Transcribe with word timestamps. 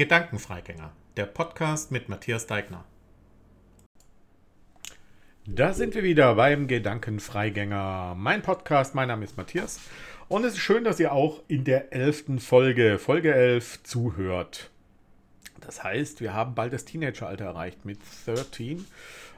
Gedankenfreigänger, 0.00 0.92
der 1.18 1.26
Podcast 1.26 1.92
mit 1.92 2.08
Matthias 2.08 2.46
Deigner. 2.46 2.86
Da 5.44 5.74
sind 5.74 5.94
wir 5.94 6.02
wieder 6.02 6.36
beim 6.36 6.68
Gedankenfreigänger, 6.68 8.14
mein 8.16 8.40
Podcast. 8.40 8.94
Mein 8.94 9.08
Name 9.08 9.26
ist 9.26 9.36
Matthias 9.36 9.78
und 10.28 10.44
es 10.44 10.54
ist 10.54 10.60
schön, 10.60 10.84
dass 10.84 11.00
ihr 11.00 11.12
auch 11.12 11.42
in 11.48 11.64
der 11.64 11.92
elften 11.92 12.38
Folge, 12.38 12.98
Folge 12.98 13.34
11, 13.34 13.82
zuhört. 13.82 14.70
Das 15.60 15.84
heißt, 15.84 16.22
wir 16.22 16.32
haben 16.32 16.54
bald 16.54 16.72
das 16.72 16.86
Teenageralter 16.86 17.44
erreicht 17.44 17.84
mit 17.84 17.98
13, 18.24 18.86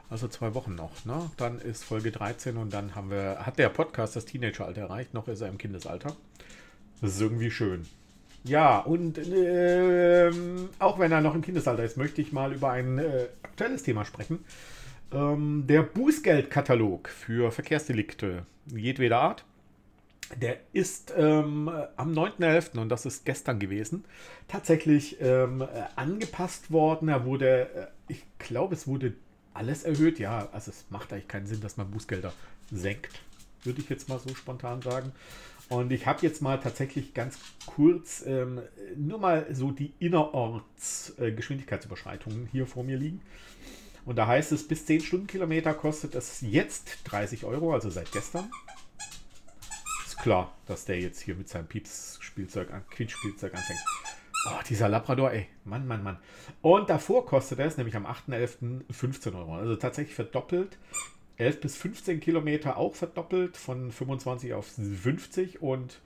also 0.09 0.29
zwei 0.29 0.53
Wochen 0.53 0.75
noch. 0.75 1.03
Ne? 1.03 1.29
Dann 1.35 1.59
ist 1.59 1.83
Folge 1.83 2.13
13 2.13 2.55
und 2.55 2.73
dann 2.73 2.95
haben 2.95 3.11
wir, 3.11 3.45
hat 3.45 3.59
der 3.59 3.67
Podcast 3.67 4.15
das 4.15 4.23
Teenageralter 4.23 4.79
erreicht, 4.79 5.13
noch 5.13 5.27
ist 5.27 5.41
er 5.41 5.49
im 5.49 5.57
Kindesalter. 5.57 6.15
Das 7.01 7.15
ist 7.15 7.19
irgendwie 7.19 7.51
schön. 7.51 7.85
Ja, 8.43 8.79
und 8.79 9.17
äh, 9.17 10.31
auch 10.79 10.99
wenn 10.99 11.11
er 11.11 11.21
noch 11.21 11.33
im 11.33 11.41
Kindesalter 11.41 11.83
ist, 11.83 11.97
möchte 11.97 12.21
ich 12.21 12.33
mal 12.33 12.53
über 12.53 12.71
ein 12.71 12.97
äh, 12.97 13.27
aktuelles 13.41 13.83
Thema 13.83 14.03
sprechen. 14.03 14.43
Ähm, 15.13 15.65
der 15.67 15.83
Bußgeldkatalog 15.83 17.07
für 17.07 17.51
Verkehrsdelikte 17.51 18.45
jedweder 18.67 19.19
Art. 19.19 19.45
Der 20.41 20.57
ist 20.73 21.13
ähm, 21.15 21.69
am 21.95 22.11
9.11., 22.11 22.79
und 22.79 22.89
das 22.89 23.05
ist 23.05 23.23
gestern 23.23 23.59
gewesen, 23.59 24.03
tatsächlich 24.47 25.17
ähm, 25.21 25.65
angepasst 25.95 26.71
worden. 26.71 27.07
Er 27.07 27.25
wurde, 27.25 27.69
äh, 28.07 28.13
ich 28.13 28.25
glaube, 28.39 28.73
es 28.73 28.87
wurde 28.87 29.13
alles 29.53 29.83
erhöht. 29.83 30.19
Ja, 30.19 30.49
also 30.51 30.71
es 30.71 30.85
macht 30.89 31.13
eigentlich 31.13 31.27
keinen 31.27 31.45
Sinn, 31.45 31.61
dass 31.61 31.77
man 31.77 31.91
Bußgelder 31.91 32.33
senkt, 32.71 33.21
würde 33.63 33.81
ich 33.81 33.89
jetzt 33.89 34.09
mal 34.09 34.19
so 34.19 34.33
spontan 34.33 34.81
sagen. 34.81 35.11
Und 35.69 35.91
ich 35.91 36.07
habe 36.07 36.19
jetzt 36.21 36.41
mal 36.41 36.59
tatsächlich 36.59 37.13
ganz 37.13 37.37
kurz 37.65 38.23
ähm, 38.25 38.61
nur 38.95 39.19
mal 39.19 39.45
so 39.51 39.71
die 39.71 39.93
Innerorts-Geschwindigkeitsüberschreitungen 39.99 42.47
äh, 42.47 42.49
hier 42.51 42.65
vor 42.67 42.83
mir 42.83 42.97
liegen. 42.97 43.21
Und 44.05 44.17
da 44.17 44.27
heißt 44.27 44.51
es, 44.51 44.67
bis 44.67 44.85
10 44.85 44.99
Stundenkilometer 45.01 45.73
kostet 45.73 46.13
es 46.15 46.41
jetzt 46.41 46.99
30 47.05 47.45
Euro, 47.45 47.73
also 47.73 47.89
seit 47.89 48.11
gestern. 48.11 48.51
Ist 50.05 50.19
klar, 50.19 50.53
dass 50.65 50.83
der 50.85 50.99
jetzt 50.99 51.21
hier 51.21 51.35
mit 51.35 51.47
seinem 51.47 51.67
Pieps-Spielzeug, 51.67 52.69
Quietsch-Spielzeug 52.89 53.53
anfängt. 53.53 53.79
Oh, 54.45 54.59
dieser 54.67 54.89
Labrador, 54.89 55.31
ey. 55.31 55.47
Mann, 55.63 55.87
Mann, 55.87 56.03
Mann. 56.03 56.17
Und 56.61 56.89
davor 56.89 57.25
kostet 57.25 57.59
es, 57.59 57.77
nämlich 57.77 57.95
am 57.95 58.05
8.11. 58.05 58.81
15 58.91 59.35
Euro. 59.35 59.55
Also 59.55 59.77
tatsächlich 59.77 60.15
verdoppelt. 60.15 60.77
11 61.37 61.61
bis 61.61 61.77
15 61.77 62.19
Kilometer 62.19 62.77
auch 62.77 62.95
verdoppelt 62.95 63.57
von 63.57 63.91
25 63.91 64.53
auf 64.53 64.67
50 64.67 65.61
und 65.61 65.99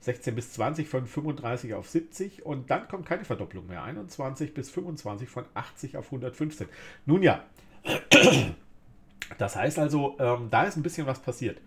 16 0.00 0.34
bis 0.34 0.52
20 0.52 0.88
von 0.88 1.06
35 1.06 1.74
auf 1.74 1.88
70 1.88 2.44
und 2.44 2.70
dann 2.70 2.86
kommt 2.88 3.06
keine 3.06 3.24
Verdopplung 3.24 3.66
mehr. 3.66 3.82
21 3.82 4.52
bis 4.52 4.70
25 4.70 5.28
von 5.28 5.44
80 5.54 5.96
auf 5.96 6.06
115. 6.06 6.68
Nun 7.06 7.22
ja, 7.22 7.42
das 9.38 9.56
heißt 9.56 9.78
also, 9.78 10.16
ähm, 10.18 10.48
da 10.50 10.64
ist 10.64 10.76
ein 10.76 10.82
bisschen 10.82 11.06
was 11.06 11.20
passiert. 11.20 11.58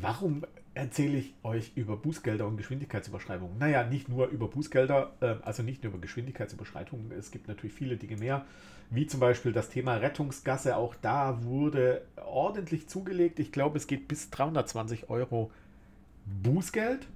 Warum 0.00 0.44
erzähle 0.74 1.18
ich 1.18 1.34
euch 1.42 1.72
über 1.76 1.96
Bußgelder 1.96 2.46
und 2.46 2.56
Geschwindigkeitsüberschreitungen? 2.56 3.58
Naja, 3.58 3.84
nicht 3.84 4.08
nur 4.08 4.26
über 4.28 4.48
Bußgelder, 4.48 5.12
äh, 5.20 5.34
also 5.42 5.62
nicht 5.62 5.82
nur 5.82 5.92
über 5.92 6.00
Geschwindigkeitsüberschreitungen. 6.00 7.12
Es 7.12 7.30
gibt 7.30 7.48
natürlich 7.48 7.74
viele 7.74 7.96
Dinge 7.96 8.16
mehr 8.16 8.44
wie 8.90 9.06
zum 9.06 9.20
Beispiel 9.20 9.52
das 9.52 9.70
Thema 9.70 9.96
Rettungsgasse. 9.96 10.76
Auch 10.76 10.94
da 10.94 11.42
wurde 11.44 12.02
ordentlich 12.24 12.88
zugelegt. 12.88 13.38
Ich 13.38 13.52
glaube, 13.52 13.78
es 13.78 13.86
geht 13.86 14.08
bis 14.08 14.30
320 14.30 15.10
Euro 15.10 15.50
Bußgeld. 16.42 17.06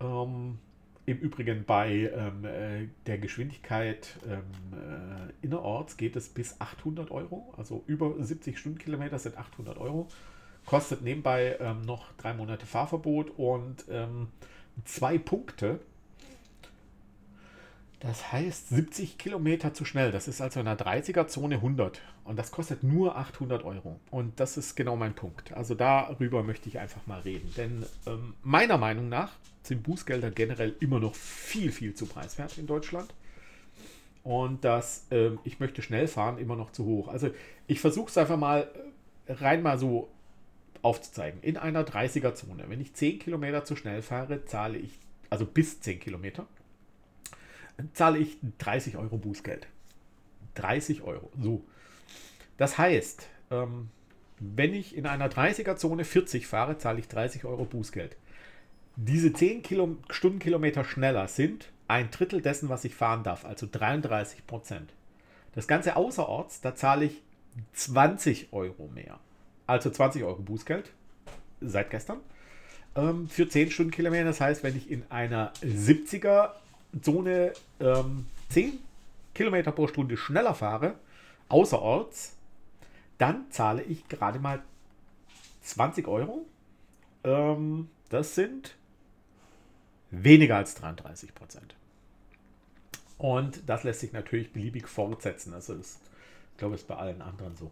Ähm, 0.00 0.58
Im 1.06 1.18
Übrigen 1.18 1.64
bei 1.64 2.10
ähm, 2.14 2.44
äh, 2.44 2.88
der 3.06 3.18
Geschwindigkeit 3.18 4.18
ähm, 4.26 4.42
äh, 4.72 5.44
innerorts 5.44 5.96
geht 5.96 6.16
es 6.16 6.28
bis 6.28 6.60
800 6.60 7.10
Euro. 7.10 7.52
Also 7.56 7.84
über 7.86 8.14
70 8.22 8.58
Stundenkilometer 8.58 9.18
sind 9.18 9.36
800 9.36 9.78
Euro. 9.78 10.08
Kostet 10.66 11.02
nebenbei 11.02 11.56
ähm, 11.60 11.82
noch 11.82 12.12
drei 12.18 12.34
Monate 12.34 12.66
Fahrverbot 12.66 13.30
und 13.36 13.84
ähm, 13.90 14.28
zwei 14.84 15.18
Punkte 15.18 15.80
das 18.02 18.32
heißt 18.32 18.70
70 18.70 19.16
Kilometer 19.16 19.74
zu 19.74 19.84
schnell. 19.84 20.10
Das 20.10 20.26
ist 20.26 20.40
also 20.40 20.58
in 20.58 20.66
der 20.66 20.76
30er-Zone 20.76 21.54
100. 21.56 22.00
Und 22.24 22.36
das 22.36 22.50
kostet 22.50 22.82
nur 22.82 23.16
800 23.16 23.64
Euro. 23.64 24.00
Und 24.10 24.40
das 24.40 24.56
ist 24.56 24.74
genau 24.74 24.96
mein 24.96 25.14
Punkt. 25.14 25.52
Also 25.52 25.76
darüber 25.76 26.42
möchte 26.42 26.68
ich 26.68 26.80
einfach 26.80 27.06
mal 27.06 27.20
reden. 27.20 27.54
Denn 27.56 27.86
ähm, 28.06 28.34
meiner 28.42 28.76
Meinung 28.76 29.08
nach 29.08 29.30
sind 29.62 29.84
Bußgelder 29.84 30.32
generell 30.32 30.74
immer 30.80 30.98
noch 30.98 31.14
viel, 31.14 31.70
viel 31.70 31.94
zu 31.94 32.06
preiswert 32.06 32.58
in 32.58 32.66
Deutschland. 32.66 33.14
Und 34.24 34.64
das, 34.64 35.06
ähm, 35.12 35.38
ich 35.44 35.60
möchte 35.60 35.80
schnell 35.80 36.08
fahren, 36.08 36.38
immer 36.38 36.56
noch 36.56 36.72
zu 36.72 36.84
hoch. 36.84 37.06
Also 37.06 37.30
ich 37.68 37.78
versuche 37.78 38.10
es 38.10 38.18
einfach 38.18 38.36
mal 38.36 38.68
äh, 39.26 39.32
rein 39.34 39.62
mal 39.62 39.78
so 39.78 40.08
aufzuzeigen. 40.82 41.40
In 41.42 41.56
einer 41.56 41.84
30er-Zone, 41.84 42.64
wenn 42.68 42.80
ich 42.80 42.94
10 42.94 43.20
Kilometer 43.20 43.64
zu 43.64 43.76
schnell 43.76 44.02
fahre, 44.02 44.44
zahle 44.44 44.78
ich, 44.78 44.98
also 45.30 45.46
bis 45.46 45.80
10 45.80 46.00
Kilometer, 46.00 46.46
zahle 47.94 48.18
ich 48.18 48.36
30 48.58 48.96
Euro 48.96 49.16
Bußgeld. 49.16 49.66
30 50.54 51.02
Euro. 51.02 51.30
So. 51.40 51.64
Das 52.58 52.78
heißt, 52.78 53.26
ähm, 53.50 53.88
wenn 54.38 54.74
ich 54.74 54.96
in 54.96 55.06
einer 55.06 55.28
30er-Zone 55.28 56.04
40 56.04 56.46
fahre, 56.46 56.78
zahle 56.78 56.98
ich 56.98 57.08
30 57.08 57.44
Euro 57.44 57.64
Bußgeld. 57.64 58.16
Diese 58.96 59.32
10 59.32 59.62
Kilo 59.62 59.96
Stundenkilometer 60.10 60.84
schneller 60.84 61.28
sind 61.28 61.68
ein 61.88 62.10
Drittel 62.10 62.42
dessen, 62.42 62.68
was 62.68 62.84
ich 62.84 62.94
fahren 62.94 63.22
darf, 63.22 63.44
also 63.44 63.66
33 63.70 64.46
Prozent. 64.46 64.92
Das 65.54 65.66
Ganze 65.66 65.96
außerorts, 65.96 66.60
da 66.60 66.74
zahle 66.74 67.06
ich 67.06 67.22
20 67.74 68.52
Euro 68.52 68.88
mehr. 68.88 69.18
Also 69.66 69.90
20 69.90 70.24
Euro 70.24 70.42
Bußgeld 70.42 70.90
seit 71.60 71.90
gestern 71.90 72.18
ähm, 72.96 73.28
für 73.28 73.48
10 73.48 73.70
Stundenkilometer. 73.70 74.24
Das 74.24 74.40
heißt, 74.40 74.62
wenn 74.62 74.76
ich 74.76 74.90
in 74.90 75.04
einer 75.10 75.52
70er 75.62 76.50
Zone 77.00 77.52
ähm, 77.80 78.26
10 78.50 78.78
Kilometer 79.34 79.72
pro 79.72 79.88
Stunde 79.88 80.16
schneller 80.16 80.54
fahre, 80.54 80.94
außerorts, 81.48 82.36
dann 83.18 83.50
zahle 83.50 83.82
ich 83.82 84.08
gerade 84.08 84.38
mal 84.38 84.62
20 85.62 86.08
Euro. 86.08 86.44
Ähm, 87.24 87.88
das 88.10 88.34
sind 88.34 88.74
weniger 90.10 90.56
als 90.56 90.74
33 90.74 91.34
Prozent. 91.34 91.74
Und 93.16 93.62
das 93.66 93.84
lässt 93.84 94.00
sich 94.00 94.12
natürlich 94.12 94.52
beliebig 94.52 94.88
fortsetzen. 94.88 95.54
Also 95.54 95.74
das, 95.74 96.00
ich 96.52 96.58
glaube, 96.58 96.74
ist 96.74 96.88
bei 96.88 96.96
allen 96.96 97.22
anderen 97.22 97.56
so. 97.56 97.70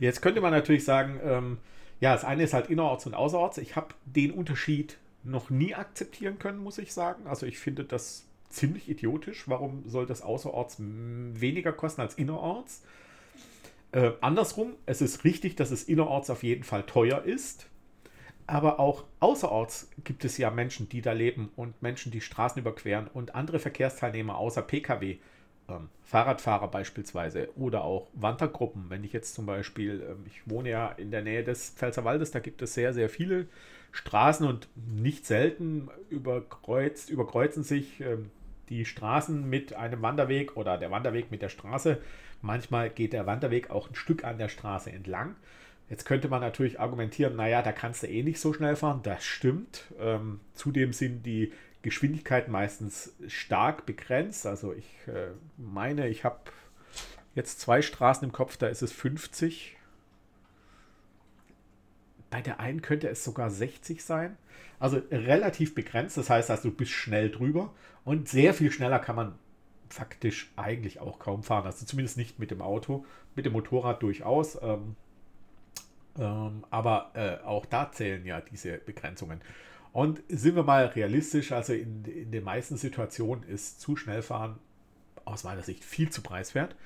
Jetzt 0.00 0.22
könnte 0.22 0.40
man 0.40 0.52
natürlich 0.52 0.84
sagen, 0.84 1.20
ähm, 1.22 1.58
ja, 2.00 2.12
das 2.12 2.24
eine 2.24 2.44
ist 2.44 2.54
halt 2.54 2.70
innerorts 2.70 3.06
und 3.06 3.14
außerorts. 3.14 3.58
Ich 3.58 3.76
habe 3.76 3.88
den 4.04 4.30
Unterschied 4.30 4.98
noch 5.24 5.50
nie 5.50 5.74
akzeptieren 5.74 6.38
können, 6.38 6.58
muss 6.58 6.78
ich 6.78 6.92
sagen. 6.92 7.26
Also 7.26 7.46
ich 7.46 7.58
finde 7.58 7.84
das 7.84 8.24
ziemlich 8.48 8.88
idiotisch. 8.88 9.48
Warum 9.48 9.88
soll 9.88 10.06
das 10.06 10.22
außerorts 10.22 10.76
weniger 10.78 11.72
kosten 11.72 12.00
als 12.00 12.14
innerorts? 12.14 12.82
Äh, 13.92 14.12
andersrum, 14.20 14.74
es 14.86 15.00
ist 15.00 15.24
richtig, 15.24 15.56
dass 15.56 15.70
es 15.70 15.84
innerorts 15.84 16.30
auf 16.30 16.42
jeden 16.42 16.64
Fall 16.64 16.84
teuer 16.84 17.22
ist. 17.22 17.66
Aber 18.46 18.80
auch 18.80 19.04
außerorts 19.20 19.90
gibt 20.04 20.24
es 20.24 20.38
ja 20.38 20.50
Menschen, 20.50 20.88
die 20.88 21.02
da 21.02 21.12
leben 21.12 21.50
und 21.56 21.82
Menschen, 21.82 22.10
die 22.12 22.22
Straßen 22.22 22.58
überqueren 22.60 23.06
und 23.08 23.34
andere 23.34 23.58
Verkehrsteilnehmer 23.58 24.38
außer 24.38 24.62
Pkw, 24.62 25.18
ähm, 25.68 25.88
Fahrradfahrer 26.04 26.68
beispielsweise 26.68 27.48
oder 27.56 27.84
auch 27.84 28.08
Wandergruppen. 28.14 28.86
Wenn 28.88 29.04
ich 29.04 29.12
jetzt 29.12 29.34
zum 29.34 29.46
Beispiel, 29.46 30.02
ähm, 30.08 30.24
ich 30.26 30.48
wohne 30.48 30.70
ja 30.70 30.88
in 30.90 31.10
der 31.10 31.22
Nähe 31.22 31.44
des 31.44 31.70
Pfälzerwaldes, 31.70 32.30
da 32.30 32.40
gibt 32.40 32.62
es 32.62 32.74
sehr, 32.74 32.92
sehr 32.92 33.08
viele 33.08 33.46
Straßen 33.92 34.46
und 34.46 34.68
nicht 34.74 35.26
selten 35.26 35.88
überkreuzt, 36.10 37.10
überkreuzen 37.10 37.62
sich 37.62 38.00
ähm, 38.00 38.30
die 38.68 38.84
Straßen 38.84 39.48
mit 39.48 39.74
einem 39.74 40.02
Wanderweg 40.02 40.56
oder 40.56 40.78
der 40.78 40.90
Wanderweg 40.90 41.30
mit 41.30 41.42
der 41.42 41.48
Straße. 41.48 41.98
Manchmal 42.42 42.90
geht 42.90 43.12
der 43.12 43.26
Wanderweg 43.26 43.70
auch 43.70 43.88
ein 43.88 43.94
Stück 43.94 44.24
an 44.24 44.38
der 44.38 44.48
Straße 44.48 44.90
entlang. 44.92 45.36
Jetzt 45.90 46.04
könnte 46.04 46.28
man 46.28 46.42
natürlich 46.42 46.78
argumentieren, 46.78 47.36
naja, 47.36 47.62
da 47.62 47.72
kannst 47.72 48.02
du 48.02 48.08
eh 48.08 48.22
nicht 48.22 48.40
so 48.40 48.52
schnell 48.52 48.76
fahren. 48.76 49.00
Das 49.02 49.24
stimmt. 49.24 49.84
Ähm, 49.98 50.40
zudem 50.54 50.92
sind 50.92 51.24
die 51.24 51.52
Geschwindigkeiten 51.88 52.52
meistens 52.52 53.14
stark 53.26 53.86
begrenzt. 53.86 54.46
Also 54.46 54.72
ich 54.72 54.86
äh, 55.06 55.28
meine, 55.56 56.08
ich 56.08 56.24
habe 56.24 56.38
jetzt 57.34 57.60
zwei 57.60 57.82
Straßen 57.82 58.24
im 58.24 58.32
Kopf, 58.32 58.56
da 58.56 58.68
ist 58.68 58.82
es 58.82 58.92
50 58.92 59.78
bei 62.30 62.42
der 62.42 62.60
einen 62.60 62.82
könnte 62.82 63.08
es 63.08 63.24
sogar 63.24 63.50
60 63.50 64.04
sein. 64.04 64.36
Also 64.78 65.00
relativ 65.10 65.74
begrenzt. 65.74 66.16
Das 66.16 66.30
heißt, 66.30 66.50
also, 66.50 66.70
du 66.70 66.76
bist 66.76 66.92
schnell 66.92 67.30
drüber. 67.30 67.72
Und 68.04 68.28
sehr 68.28 68.54
viel 68.54 68.70
schneller 68.70 68.98
kann 68.98 69.16
man 69.16 69.34
faktisch 69.88 70.52
eigentlich 70.56 71.00
auch 71.00 71.18
kaum 71.18 71.42
fahren. 71.42 71.66
Also 71.66 71.86
zumindest 71.86 72.16
nicht 72.16 72.38
mit 72.38 72.50
dem 72.50 72.62
Auto. 72.62 73.04
Mit 73.34 73.46
dem 73.46 73.54
Motorrad 73.54 74.02
durchaus. 74.02 74.60
Ähm, 74.60 74.96
ähm, 76.18 76.64
aber 76.70 77.12
äh, 77.14 77.44
auch 77.44 77.64
da 77.66 77.90
zählen 77.92 78.24
ja 78.26 78.40
diese 78.40 78.78
Begrenzungen. 78.78 79.40
Und 79.98 80.22
sind 80.28 80.54
wir 80.54 80.62
mal 80.62 80.86
realistisch, 80.86 81.50
also 81.50 81.72
in, 81.72 82.04
in 82.04 82.30
den 82.30 82.44
meisten 82.44 82.76
Situationen 82.76 83.42
ist 83.42 83.80
zu 83.80 83.96
schnell 83.96 84.22
fahren 84.22 84.60
aus 85.24 85.42
meiner 85.42 85.64
Sicht 85.64 85.82
viel 85.82 86.08
zu 86.08 86.22
preiswert. 86.22 86.76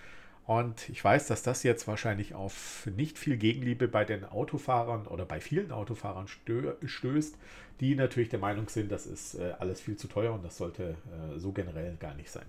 Und 0.46 0.88
ich 0.88 1.04
weiß, 1.04 1.26
dass 1.26 1.42
das 1.42 1.62
jetzt 1.62 1.86
wahrscheinlich 1.86 2.32
auf 2.32 2.88
nicht 2.96 3.18
viel 3.18 3.36
Gegenliebe 3.36 3.86
bei 3.86 4.06
den 4.06 4.24
Autofahrern 4.24 5.06
oder 5.06 5.26
bei 5.26 5.42
vielen 5.42 5.72
Autofahrern 5.72 6.26
stö 6.26 6.72
stößt, 6.86 7.36
die 7.80 7.96
natürlich 7.96 8.30
der 8.30 8.38
Meinung 8.38 8.70
sind, 8.70 8.90
das 8.90 9.04
ist 9.04 9.34
äh, 9.34 9.52
alles 9.58 9.82
viel 9.82 9.98
zu 9.98 10.08
teuer 10.08 10.32
und 10.32 10.42
das 10.42 10.56
sollte 10.56 10.96
äh, 11.12 11.38
so 11.38 11.52
generell 11.52 11.98
gar 12.00 12.14
nicht 12.14 12.30
sein. 12.30 12.46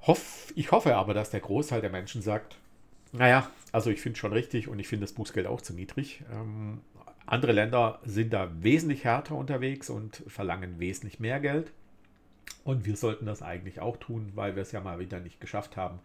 Hoff, 0.00 0.52
ich 0.56 0.72
hoffe 0.72 0.96
aber, 0.96 1.14
dass 1.14 1.30
der 1.30 1.38
Großteil 1.38 1.80
der 1.80 1.90
Menschen 1.90 2.22
sagt, 2.22 2.56
naja, 3.12 3.48
also 3.70 3.90
ich 3.90 4.00
finde 4.00 4.14
es 4.14 4.18
schon 4.18 4.32
richtig 4.32 4.66
und 4.66 4.80
ich 4.80 4.88
finde 4.88 5.04
das 5.04 5.12
Bußgeld 5.12 5.46
auch 5.46 5.60
zu 5.60 5.74
niedrig. 5.74 6.24
Andere 7.26 7.52
Länder 7.52 8.00
sind 8.04 8.32
da 8.32 8.50
wesentlich 8.62 9.04
härter 9.04 9.36
unterwegs 9.36 9.90
und 9.90 10.22
verlangen 10.26 10.80
wesentlich 10.80 11.20
mehr 11.20 11.40
Geld. 11.40 11.72
Und 12.64 12.84
wir 12.86 12.96
sollten 12.96 13.26
das 13.26 13.42
eigentlich 13.42 13.80
auch 13.80 13.96
tun, 13.96 14.32
weil 14.34 14.54
wir 14.56 14.62
es 14.62 14.72
ja 14.72 14.80
mal 14.80 14.98
wieder 14.98 15.20
nicht 15.20 15.40
geschafft 15.40 15.76
haben, 15.76 15.98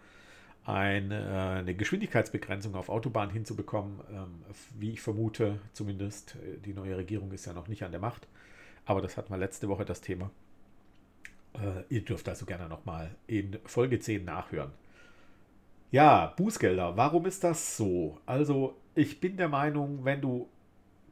eine, 0.66 1.22
äh, 1.22 1.60
eine 1.60 1.76
Geschwindigkeitsbegrenzung 1.76 2.76
auf 2.76 2.90
Autobahnen 2.90 3.32
hinzubekommen. 3.32 4.02
Ähm, 4.12 4.44
wie 4.78 4.92
ich 4.92 5.02
vermute, 5.02 5.60
zumindest 5.74 6.36
äh, 6.36 6.58
die 6.66 6.74
neue 6.74 6.98
Regierung 6.98 7.32
ist 7.32 7.46
ja 7.46 7.54
noch 7.54 7.68
nicht 7.68 7.84
an 7.84 7.92
der 7.92 8.02
Macht. 8.02 8.28
Aber 8.86 9.02
das 9.02 9.18
hatten 9.18 9.32
wir 9.32 9.38
letzte 9.38 9.70
Woche 9.70 9.86
das 9.86 10.02
Thema. 10.02 10.30
Äh, 11.54 11.84
ihr 11.90 12.04
dürft 12.04 12.28
also 12.28 12.46
gerne 12.46 12.68
nochmal 12.68 13.16
in 13.28 13.58
Folge 13.66 14.00
10 14.00 14.26
nachhören. 14.26 14.72
Ja, 15.92 16.34
Bußgelder. 16.36 16.98
Warum 16.98 17.26
ist 17.26 17.44
das 17.44 17.78
so? 17.78 18.20
Also, 18.26 18.76
ich 18.94 19.22
bin 19.22 19.38
der 19.38 19.48
Meinung, 19.48 20.04
wenn 20.04 20.20
du 20.20 20.50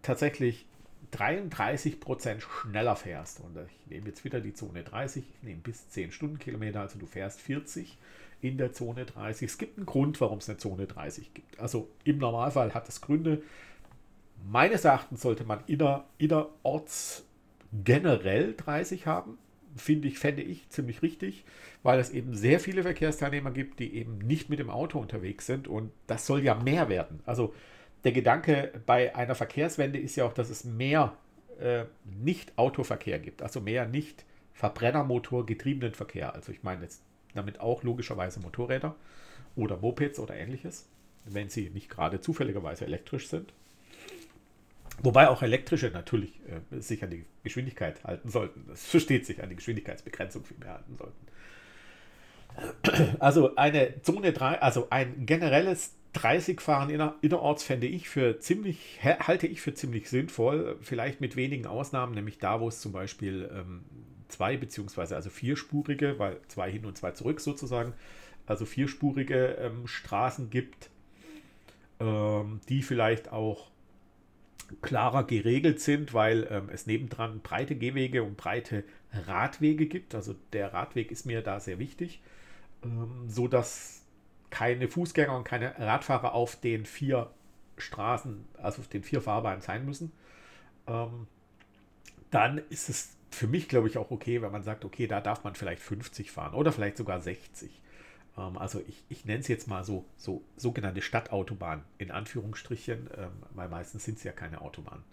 tatsächlich 0.06 0.66
33% 1.14 2.42
schneller 2.42 2.96
fährst, 2.96 3.40
und 3.40 3.58
ich 3.58 3.92
nehme 3.92 4.08
jetzt 4.08 4.24
wieder 4.24 4.42
die 4.42 4.54
Zone 4.54 4.84
30, 4.84 5.24
ich 5.24 5.44
nehme 5.44 5.62
bis 5.62 5.90
10 5.90 6.12
Stundenkilometer, 6.12 6.82
also 6.82 7.00
du 7.00 7.06
fährst 7.06 7.42
40 7.42 7.98
in 8.42 8.58
der 8.58 8.74
Zone 8.74 9.06
30. 9.06 9.50
Es 9.50 9.58
gibt 9.58 9.78
einen 9.78 9.86
Grund, 9.86 10.20
warum 10.22 10.40
es 10.40 10.50
eine 10.50 10.58
Zone 10.58 10.88
30 10.88 11.34
gibt. 11.34 11.60
Also 11.60 11.90
im 12.04 12.18
Normalfall 12.18 12.74
hat 12.74 12.88
es 12.90 13.02
Gründe. 13.02 13.42
Meines 14.46 14.86
Erachtens 14.86 15.22
sollte 15.22 15.46
man 15.46 15.64
inner, 15.68 16.06
innerorts 16.18 17.26
generell 17.84 18.54
30 18.56 19.08
haben. 19.08 19.38
Finde 19.78 20.08
ich, 20.08 20.20
fände 20.20 20.42
ich 20.42 20.70
ziemlich 20.70 21.02
richtig, 21.02 21.44
weil 21.84 22.00
es 22.00 22.10
eben 22.10 22.34
sehr 22.34 22.60
viele 22.60 22.84
Verkehrsteilnehmer 22.84 23.52
gibt, 23.52 23.80
die 23.80 23.96
eben 23.96 24.20
nicht 24.20 24.50
mit 24.50 24.60
dem 24.60 24.70
Auto 24.70 25.00
unterwegs 25.00 25.46
sind 25.46 25.68
und 25.68 25.92
das 26.08 26.26
soll 26.26 26.44
ja 26.44 26.56
mehr 26.56 26.88
werden. 26.88 27.20
Also 27.26 27.54
der 28.06 28.12
Gedanke 28.12 28.72
bei 28.86 29.16
einer 29.16 29.36
Verkehrswende 29.36 30.00
ist 30.00 30.16
ja 30.16 30.26
auch, 30.26 30.34
dass 30.34 30.50
es 30.50 30.64
mehr 30.64 31.18
äh, 31.60 31.86
Nicht-Autoverkehr 32.06 33.20
gibt, 33.20 33.42
also 33.42 33.60
mehr 33.60 33.88
nicht 33.88 34.26
Verbrennermotor 34.54 35.46
getriebenen 35.46 35.94
Verkehr. 35.94 36.34
Also 36.34 36.52
ich 36.52 36.64
meine 36.64 36.84
jetzt 36.84 37.02
damit 37.34 37.60
auch 37.60 37.84
logischerweise 37.84 38.40
Motorräder 38.40 38.96
oder 39.56 39.78
Mopeds 39.78 40.20
oder 40.20 40.36
ähnliches, 40.36 40.88
wenn 41.26 41.50
sie 41.50 41.72
nicht 41.72 41.90
gerade 41.90 42.22
zufälligerweise 42.22 42.86
elektrisch 42.86 43.28
sind. 43.28 43.52
Wobei 45.02 45.28
auch 45.28 45.42
elektrische 45.42 45.90
natürlich 45.90 46.40
äh, 46.48 46.80
sich 46.80 47.04
an 47.04 47.10
die 47.10 47.26
Geschwindigkeit 47.44 48.04
halten 48.04 48.30
sollten. 48.30 48.66
Das 48.68 48.86
versteht 48.86 49.26
sich 49.26 49.42
an 49.42 49.50
die 49.50 49.56
Geschwindigkeitsbegrenzung 49.56 50.46
vielmehr 50.46 50.74
halten 50.74 50.96
sollten. 50.96 51.26
Also 53.20 53.56
eine 53.58 54.02
Zone 54.04 54.32
3, 54.32 54.62
also 54.62 54.88
ein 54.90 55.26
generelles 55.26 55.94
30 56.16 56.62
fahren 56.62 56.90
inner, 56.90 57.16
innerorts 57.22 57.64
fände 57.64 57.88
ich 57.88 58.08
für 58.08 58.40
ziemlich, 58.40 59.00
halte 59.04 59.48
ich 59.48 59.62
für 59.62 59.74
ziemlich 59.74 60.10
sinnvoll, 60.10 60.78
vielleicht 60.82 61.20
mit 61.20 61.36
wenigen 61.36 61.68
Ausnahmen, 61.68 62.14
nämlich 62.14 62.40
da, 62.40 62.62
wo 62.62 62.70
es 62.70 62.80
zum 62.80 62.94
Beispiel 62.94 63.50
ähm, 63.54 63.84
zwei 64.30 64.56
beziehungsweise 64.56 65.16
also 65.16 65.30
vierspurige, 65.30 66.18
weil 66.18 66.40
zwei 66.48 66.72
hin 66.72 66.86
und 66.86 66.98
zwei 66.98 67.12
zurück 67.12 67.42
sozusagen, 67.42 67.94
also 68.46 68.66
vierspurige 68.66 69.58
ähm, 69.60 69.88
Straßen 69.88 70.50
gibt, 70.50 70.90
ähm, 72.00 72.62
die 72.70 72.82
vielleicht 72.82 73.32
auch 73.34 73.70
klarer 74.82 75.26
geregelt 75.26 75.82
sind, 75.82 76.14
weil 76.14 76.48
ähm, 76.50 76.70
es 76.72 76.88
nebendran 76.88 77.42
breite 77.42 77.76
Gehwege 77.76 78.24
und 78.24 78.38
breite 78.38 78.86
Radwege 79.12 79.86
gibt. 79.86 80.16
Also 80.16 80.34
der 80.54 80.74
Radweg 80.74 81.12
ist 81.12 81.26
mir 81.26 81.42
da 81.42 81.60
sehr 81.60 81.78
wichtig, 81.78 82.22
ähm, 82.84 83.26
so 83.28 83.50
dass 83.50 84.05
keine 84.50 84.88
Fußgänger 84.88 85.36
und 85.36 85.44
keine 85.44 85.78
Radfahrer 85.78 86.34
auf 86.34 86.56
den 86.56 86.86
vier 86.86 87.32
Straßen, 87.78 88.46
also 88.62 88.82
auf 88.82 88.88
den 88.88 89.04
vier 89.04 89.22
Fahrbahnen 89.22 89.62
sein 89.62 89.86
müssen. 89.86 90.12
Ähm, 90.88 91.28
dann 92.32 92.58
ist 92.70 92.90
es 92.90 93.16
für 93.32 93.48
mich, 93.48 93.68
glaube 93.68 93.88
ich, 93.88 93.98
auch 93.98 94.12
okay, 94.12 94.42
wenn 94.42 94.52
man 94.52 94.64
sagt, 94.64 94.86
okay, 94.86 95.08
da 95.08 95.22
darf 95.22 95.44
man 95.44 95.56
vielleicht 95.56 95.82
50 95.82 96.32
fahren 96.32 96.54
oder 96.54 96.72
vielleicht 96.72 96.98
sogar 96.98 97.20
60. 97.20 97.82
Ähm, 98.38 98.58
also 98.58 98.82
ich, 98.88 99.04
ich 99.10 99.26
nenne 99.26 99.40
es 99.40 99.48
jetzt 99.48 99.68
mal 99.68 99.84
so, 99.84 100.06
so 100.18 100.44
sogenannte 100.56 101.02
Stadtautobahn 101.02 101.84
in 101.98 102.12
Anführungsstrichen, 102.12 103.10
ähm, 103.18 103.32
weil 103.52 103.70
meistens 103.70 104.06
sind 104.06 104.18
es 104.18 104.24
ja 104.24 104.32
keine 104.32 104.62
Autobahnen. 104.62 105.04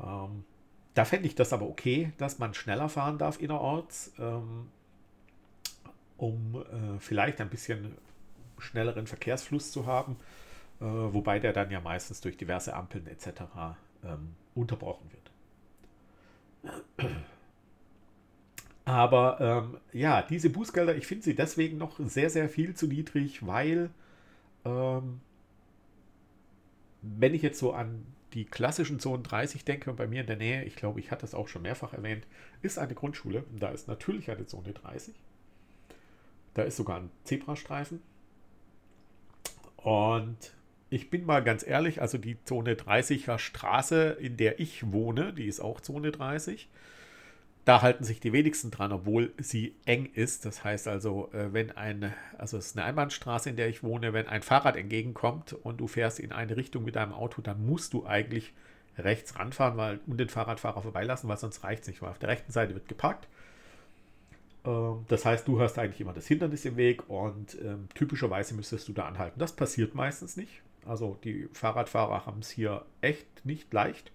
Ähm, 0.00 0.44
da 0.94 1.04
fände 1.04 1.26
ich 1.26 1.34
das 1.34 1.52
aber 1.52 1.66
okay, 1.66 2.12
dass 2.18 2.38
man 2.38 2.54
schneller 2.54 2.88
fahren 2.88 3.18
darf 3.18 3.40
innerorts, 3.40 4.12
ähm, 4.18 4.68
um 6.16 6.54
äh, 6.54 7.00
vielleicht 7.00 7.40
ein 7.40 7.50
bisschen 7.50 7.96
schnelleren 8.58 9.06
Verkehrsfluss 9.06 9.72
zu 9.72 9.86
haben, 9.86 10.16
äh, 10.80 10.84
wobei 10.84 11.38
der 11.38 11.52
dann 11.52 11.70
ja 11.70 11.80
meistens 11.80 12.20
durch 12.20 12.36
diverse 12.36 12.74
Ampeln 12.74 13.06
etc. 13.06 13.42
Ähm, 14.04 14.34
unterbrochen 14.54 15.10
wird. 15.12 15.24
Aber 18.84 19.40
ähm, 19.40 19.78
ja, 19.92 20.22
diese 20.22 20.50
Bußgelder, 20.50 20.94
ich 20.94 21.06
finde 21.06 21.24
sie 21.24 21.34
deswegen 21.34 21.78
noch 21.78 21.98
sehr, 22.00 22.28
sehr 22.28 22.48
viel 22.48 22.74
zu 22.74 22.86
niedrig, 22.86 23.46
weil 23.46 23.90
ähm, 24.64 25.20
wenn 27.02 27.34
ich 27.34 27.42
jetzt 27.42 27.58
so 27.58 27.72
an 27.72 28.06
die 28.34 28.44
klassischen 28.44 28.98
Zonen 28.98 29.22
30 29.22 29.64
denke 29.64 29.90
und 29.90 29.96
bei 29.96 30.06
mir 30.06 30.22
in 30.22 30.26
der 30.26 30.36
Nähe, 30.36 30.64
ich 30.64 30.76
glaube, 30.76 31.00
ich 31.00 31.10
hatte 31.10 31.22
das 31.22 31.34
auch 31.34 31.48
schon 31.48 31.62
mehrfach 31.62 31.92
erwähnt, 31.92 32.26
ist 32.62 32.78
eine 32.78 32.94
Grundschule. 32.94 33.44
Da 33.58 33.68
ist 33.68 33.88
natürlich 33.88 34.30
eine 34.30 34.46
Zone 34.46 34.72
30. 34.72 35.14
Da 36.54 36.62
ist 36.62 36.76
sogar 36.76 37.00
ein 37.00 37.10
Zebrastreifen. 37.22 38.02
Und 39.84 40.54
ich 40.88 41.10
bin 41.10 41.26
mal 41.26 41.44
ganz 41.44 41.64
ehrlich, 41.66 42.00
also 42.00 42.16
die 42.16 42.42
Zone 42.44 42.72
30er 42.74 43.38
Straße, 43.38 44.16
in 44.18 44.38
der 44.38 44.58
ich 44.58 44.92
wohne, 44.92 45.34
die 45.34 45.44
ist 45.44 45.60
auch 45.60 45.80
Zone 45.82 46.10
30. 46.10 46.70
Da 47.66 47.82
halten 47.82 48.02
sich 48.02 48.18
die 48.18 48.32
wenigsten 48.32 48.70
dran, 48.70 48.92
obwohl 48.92 49.32
sie 49.36 49.74
eng 49.84 50.06
ist. 50.06 50.46
Das 50.46 50.64
heißt 50.64 50.88
also, 50.88 51.30
äh, 51.34 51.52
wenn 51.52 51.70
ein, 51.70 52.14
also 52.38 52.56
es 52.56 52.68
ist 52.68 52.78
eine 52.78 52.86
Einbahnstraße, 52.86 53.50
in 53.50 53.56
der 53.56 53.68
ich 53.68 53.82
wohne, 53.82 54.14
wenn 54.14 54.26
ein 54.26 54.42
Fahrrad 54.42 54.76
entgegenkommt 54.76 55.52
und 55.52 55.78
du 55.80 55.86
fährst 55.86 56.18
in 56.18 56.32
eine 56.32 56.56
Richtung 56.56 56.84
mit 56.84 56.96
deinem 56.96 57.12
Auto, 57.12 57.42
dann 57.42 57.66
musst 57.66 57.92
du 57.92 58.06
eigentlich 58.06 58.54
rechts 58.96 59.38
ranfahren 59.38 59.76
weil, 59.76 60.00
und 60.06 60.18
den 60.18 60.30
Fahrradfahrer 60.30 60.80
vorbeilassen, 60.80 61.28
weil 61.28 61.36
sonst 61.36 61.62
reicht 61.62 61.82
es 61.82 61.88
nicht, 61.88 62.00
weil 62.00 62.10
auf 62.10 62.18
der 62.18 62.30
rechten 62.30 62.52
Seite 62.52 62.72
wird 62.72 62.88
geparkt. 62.88 63.28
Ähm, 64.64 65.04
das 65.08 65.24
heißt, 65.24 65.46
du 65.46 65.60
hast 65.60 65.78
eigentlich 65.78 66.00
immer 66.00 66.12
das 66.12 66.26
Hindernis 66.26 66.64
im 66.64 66.76
Weg 66.76 67.08
und 67.08 67.56
ähm, 67.62 67.88
typischerweise 67.94 68.54
müsstest 68.54 68.88
du 68.88 68.92
da 68.92 69.06
anhalten. 69.06 69.38
Das 69.38 69.54
passiert 69.54 69.94
meistens 69.94 70.36
nicht. 70.36 70.62
Also 70.86 71.18
die 71.24 71.48
Fahrradfahrer 71.52 72.26
haben 72.26 72.40
es 72.40 72.50
hier 72.50 72.84
echt 73.00 73.44
nicht 73.44 73.72
leicht. 73.72 74.12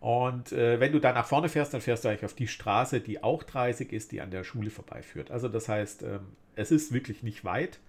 Und 0.00 0.52
äh, 0.52 0.80
wenn 0.80 0.92
du 0.92 1.00
da 1.00 1.14
nach 1.14 1.26
vorne 1.26 1.48
fährst, 1.48 1.72
dann 1.72 1.80
fährst 1.80 2.04
du 2.04 2.08
eigentlich 2.08 2.26
auf 2.26 2.34
die 2.34 2.48
Straße, 2.48 3.00
die 3.00 3.22
auch 3.22 3.42
30 3.42 3.90
ist, 3.90 4.12
die 4.12 4.20
an 4.20 4.30
der 4.30 4.44
Schule 4.44 4.68
vorbeiführt. 4.68 5.30
Also 5.30 5.48
das 5.48 5.68
heißt, 5.68 6.02
ähm, 6.02 6.20
es 6.56 6.70
ist 6.70 6.92
wirklich 6.92 7.22
nicht 7.22 7.44
weit 7.44 7.80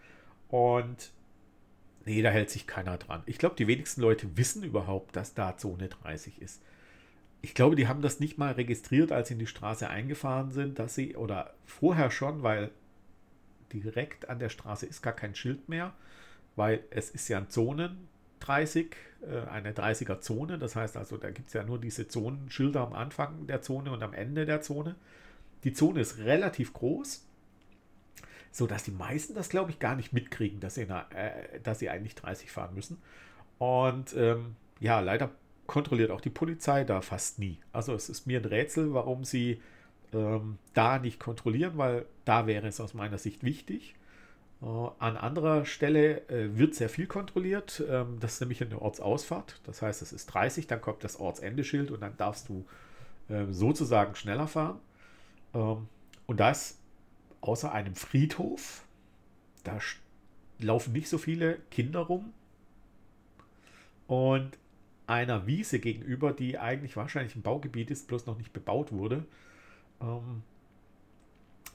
und 0.47 1.11
nee, 2.05 2.21
da 2.21 2.29
hält 2.29 2.49
sich 2.49 2.67
keiner 2.67 2.97
dran. 2.97 3.23
Ich 3.25 3.37
glaube, 3.37 3.55
die 3.55 3.67
wenigsten 3.67 3.99
Leute 3.99 4.37
wissen 4.37 4.63
überhaupt, 4.63 5.15
dass 5.17 5.33
da 5.33 5.57
Zone 5.57 5.89
30 5.89 6.41
ist. 6.41 6.61
Ich 7.41 7.53
glaube, 7.53 7.75
die 7.75 7.87
haben 7.87 8.01
das 8.01 8.19
nicht 8.19 8.37
mal 8.37 8.53
registriert, 8.53 9.11
als 9.11 9.27
sie 9.27 9.35
in 9.35 9.39
die 9.39 9.47
Straße 9.47 9.87
eingefahren 9.87 10.51
sind, 10.51 10.79
dass 10.79 10.95
sie, 10.95 11.15
oder 11.15 11.53
vorher 11.65 12.09
schon, 12.09 12.43
weil 12.43 12.71
direkt 13.71 14.29
an 14.29 14.39
der 14.39 14.49
Straße 14.49 14.85
ist 14.85 15.01
gar 15.01 15.13
kein 15.13 15.35
Schild 15.35 15.69
mehr, 15.69 15.93
weil 16.55 16.83
es 16.89 17.09
ist 17.09 17.27
ja 17.27 17.37
ein 17.37 17.49
Zonen, 17.49 18.07
30, 18.39 18.95
äh, 19.21 19.47
eine 19.49 19.73
30er 19.73 20.21
Zone. 20.21 20.57
Das 20.57 20.75
heißt 20.75 20.97
also, 20.97 21.17
da 21.17 21.31
gibt 21.31 21.47
es 21.47 21.53
ja 21.53 21.63
nur 21.63 21.79
diese 21.79 22.07
Zonenschilder 22.07 22.81
am 22.81 22.93
Anfang 22.93 23.47
der 23.47 23.61
Zone 23.61 23.91
und 23.91 24.03
am 24.03 24.13
Ende 24.13 24.45
der 24.45 24.61
Zone. 24.61 24.95
Die 25.63 25.73
Zone 25.73 25.99
ist 25.99 26.19
relativ 26.19 26.73
groß, 26.73 27.25
sodass 28.51 28.83
die 28.83 28.91
meisten 28.91 29.33
das, 29.35 29.49
glaube 29.49 29.71
ich, 29.71 29.79
gar 29.79 29.95
nicht 29.95 30.13
mitkriegen, 30.13 30.59
dass 30.59 30.75
sie, 30.75 30.83
äh, 30.83 31.59
dass 31.63 31.79
sie 31.79 31.89
eigentlich 31.89 32.15
30 32.15 32.51
fahren 32.51 32.75
müssen. 32.75 33.01
Und 33.57 34.15
ähm, 34.15 34.55
ja, 34.79 34.99
leider 34.99 35.31
kontrolliert 35.67 36.11
auch 36.11 36.21
die 36.21 36.29
Polizei 36.29 36.83
da 36.83 37.01
fast 37.01 37.39
nie. 37.39 37.57
Also 37.73 37.93
es 37.93 38.09
ist 38.09 38.27
mir 38.27 38.39
ein 38.39 38.45
Rätsel, 38.45 38.93
warum 38.93 39.23
sie 39.23 39.61
ähm, 40.13 40.57
da 40.73 40.99
nicht 40.99 41.19
kontrollieren, 41.19 41.77
weil 41.77 42.05
da 42.23 42.47
wäre 42.47 42.67
es 42.67 42.79
aus 42.79 42.93
meiner 42.93 43.17
Sicht 43.17 43.43
wichtig. 43.43 43.95
Äh, 44.61 44.65
an 44.65 45.17
anderer 45.17 45.65
Stelle 45.65 46.27
äh, 46.29 46.57
wird 46.57 46.75
sehr 46.75 46.89
viel 46.89 47.07
kontrolliert. 47.07 47.83
Ähm, 47.89 48.17
das 48.19 48.33
ist 48.33 48.39
nämlich 48.41 48.61
eine 48.61 48.81
Ortsausfahrt. 48.81 49.61
Das 49.63 49.81
heißt, 49.81 50.01
es 50.01 50.13
ist 50.13 50.27
30, 50.27 50.67
dann 50.67 50.81
kommt 50.81 51.03
das 51.03 51.19
Ortsendeschild 51.19 51.91
und 51.91 52.01
dann 52.01 52.15
darfst 52.17 52.49
du 52.49 52.65
äh, 53.29 53.45
sozusagen 53.49 54.15
schneller 54.15 54.47
fahren. 54.47 54.79
Ähm, 55.53 55.87
und 56.27 56.39
da 56.39 56.51
ist 56.51 56.79
außer 57.41 57.71
einem 57.71 57.95
Friedhof, 57.95 58.83
da 59.63 59.79
laufen 60.59 60.93
nicht 60.93 61.09
so 61.09 61.17
viele 61.17 61.59
Kinder 61.71 61.99
rum. 61.99 62.33
Und 64.07 64.57
einer 65.07 65.47
Wiese 65.47 65.79
gegenüber, 65.79 66.33
die 66.33 66.57
eigentlich 66.57 66.97
wahrscheinlich 66.97 67.35
ein 67.35 67.41
Baugebiet 67.41 67.91
ist, 67.91 68.07
bloß 68.07 68.25
noch 68.25 68.37
nicht 68.37 68.53
bebaut 68.53 68.91
wurde. 68.91 69.25
Ähm, 70.01 70.43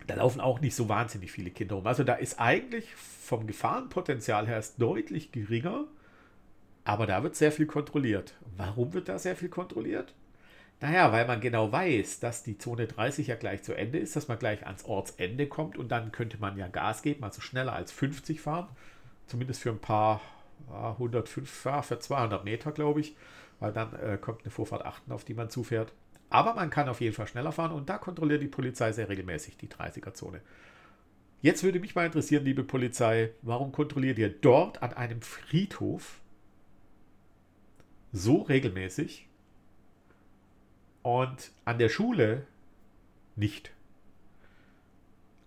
da 0.06 0.14
laufen 0.14 0.40
auch 0.40 0.60
nicht 0.60 0.74
so 0.74 0.88
wahnsinnig 0.88 1.30
viele 1.30 1.50
Kinder 1.50 1.76
rum. 1.76 1.86
Also 1.86 2.04
da 2.04 2.14
ist 2.14 2.40
eigentlich 2.40 2.94
vom 2.94 3.46
Gefahrenpotenzial 3.46 4.46
her 4.46 4.62
deutlich 4.78 5.32
geringer, 5.32 5.84
aber 6.84 7.06
da 7.06 7.22
wird 7.22 7.36
sehr 7.36 7.52
viel 7.52 7.66
kontrolliert. 7.66 8.34
Warum 8.56 8.92
wird 8.92 9.08
da 9.08 9.18
sehr 9.18 9.36
viel 9.36 9.48
kontrolliert? 9.48 10.14
Naja, 10.80 11.12
weil 11.12 11.26
man 11.26 11.40
genau 11.40 11.70
weiß, 11.70 12.20
dass 12.20 12.42
die 12.42 12.56
Zone 12.56 12.86
30 12.86 13.26
ja 13.26 13.36
gleich 13.36 13.62
zu 13.62 13.74
Ende 13.74 13.98
ist, 13.98 14.16
dass 14.16 14.28
man 14.28 14.38
gleich 14.38 14.64
ans 14.66 14.84
Ortsende 14.84 15.46
kommt 15.46 15.76
und 15.76 15.90
dann 15.92 16.10
könnte 16.10 16.38
man 16.38 16.56
ja 16.56 16.68
Gas 16.68 17.02
geben, 17.02 17.22
also 17.22 17.42
schneller 17.42 17.74
als 17.74 17.92
50 17.92 18.40
fahren. 18.40 18.68
Zumindest 19.26 19.60
für 19.60 19.70
ein 19.70 19.78
paar 19.78 20.22
105, 20.68 21.64
ja, 21.64 21.82
für 21.82 21.98
200 21.98 22.44
Meter, 22.44 22.72
glaube 22.72 23.00
ich, 23.00 23.16
weil 23.58 23.72
dann 23.72 23.94
äh, 23.94 24.18
kommt 24.20 24.42
eine 24.42 24.50
Vorfahrt 24.50 24.84
8, 24.84 25.10
auf 25.10 25.24
die 25.24 25.34
man 25.34 25.50
zufährt. 25.50 25.92
Aber 26.30 26.54
man 26.54 26.70
kann 26.70 26.88
auf 26.88 27.00
jeden 27.00 27.14
Fall 27.14 27.26
schneller 27.26 27.52
fahren 27.52 27.72
und 27.72 27.88
da 27.88 27.98
kontrolliert 27.98 28.42
die 28.42 28.48
Polizei 28.48 28.92
sehr 28.92 29.08
regelmäßig 29.08 29.56
die 29.56 29.68
30er-Zone. 29.68 30.40
Jetzt 31.42 31.64
würde 31.64 31.80
mich 31.80 31.94
mal 31.94 32.06
interessieren, 32.06 32.44
liebe 32.44 32.62
Polizei, 32.62 33.32
warum 33.42 33.72
kontrolliert 33.72 34.18
ihr 34.18 34.28
dort 34.28 34.82
an 34.82 34.92
einem 34.92 35.22
Friedhof 35.22 36.20
so 38.12 38.42
regelmäßig 38.42 39.26
und 41.02 41.50
an 41.64 41.78
der 41.78 41.88
Schule 41.88 42.46
nicht? 43.36 43.72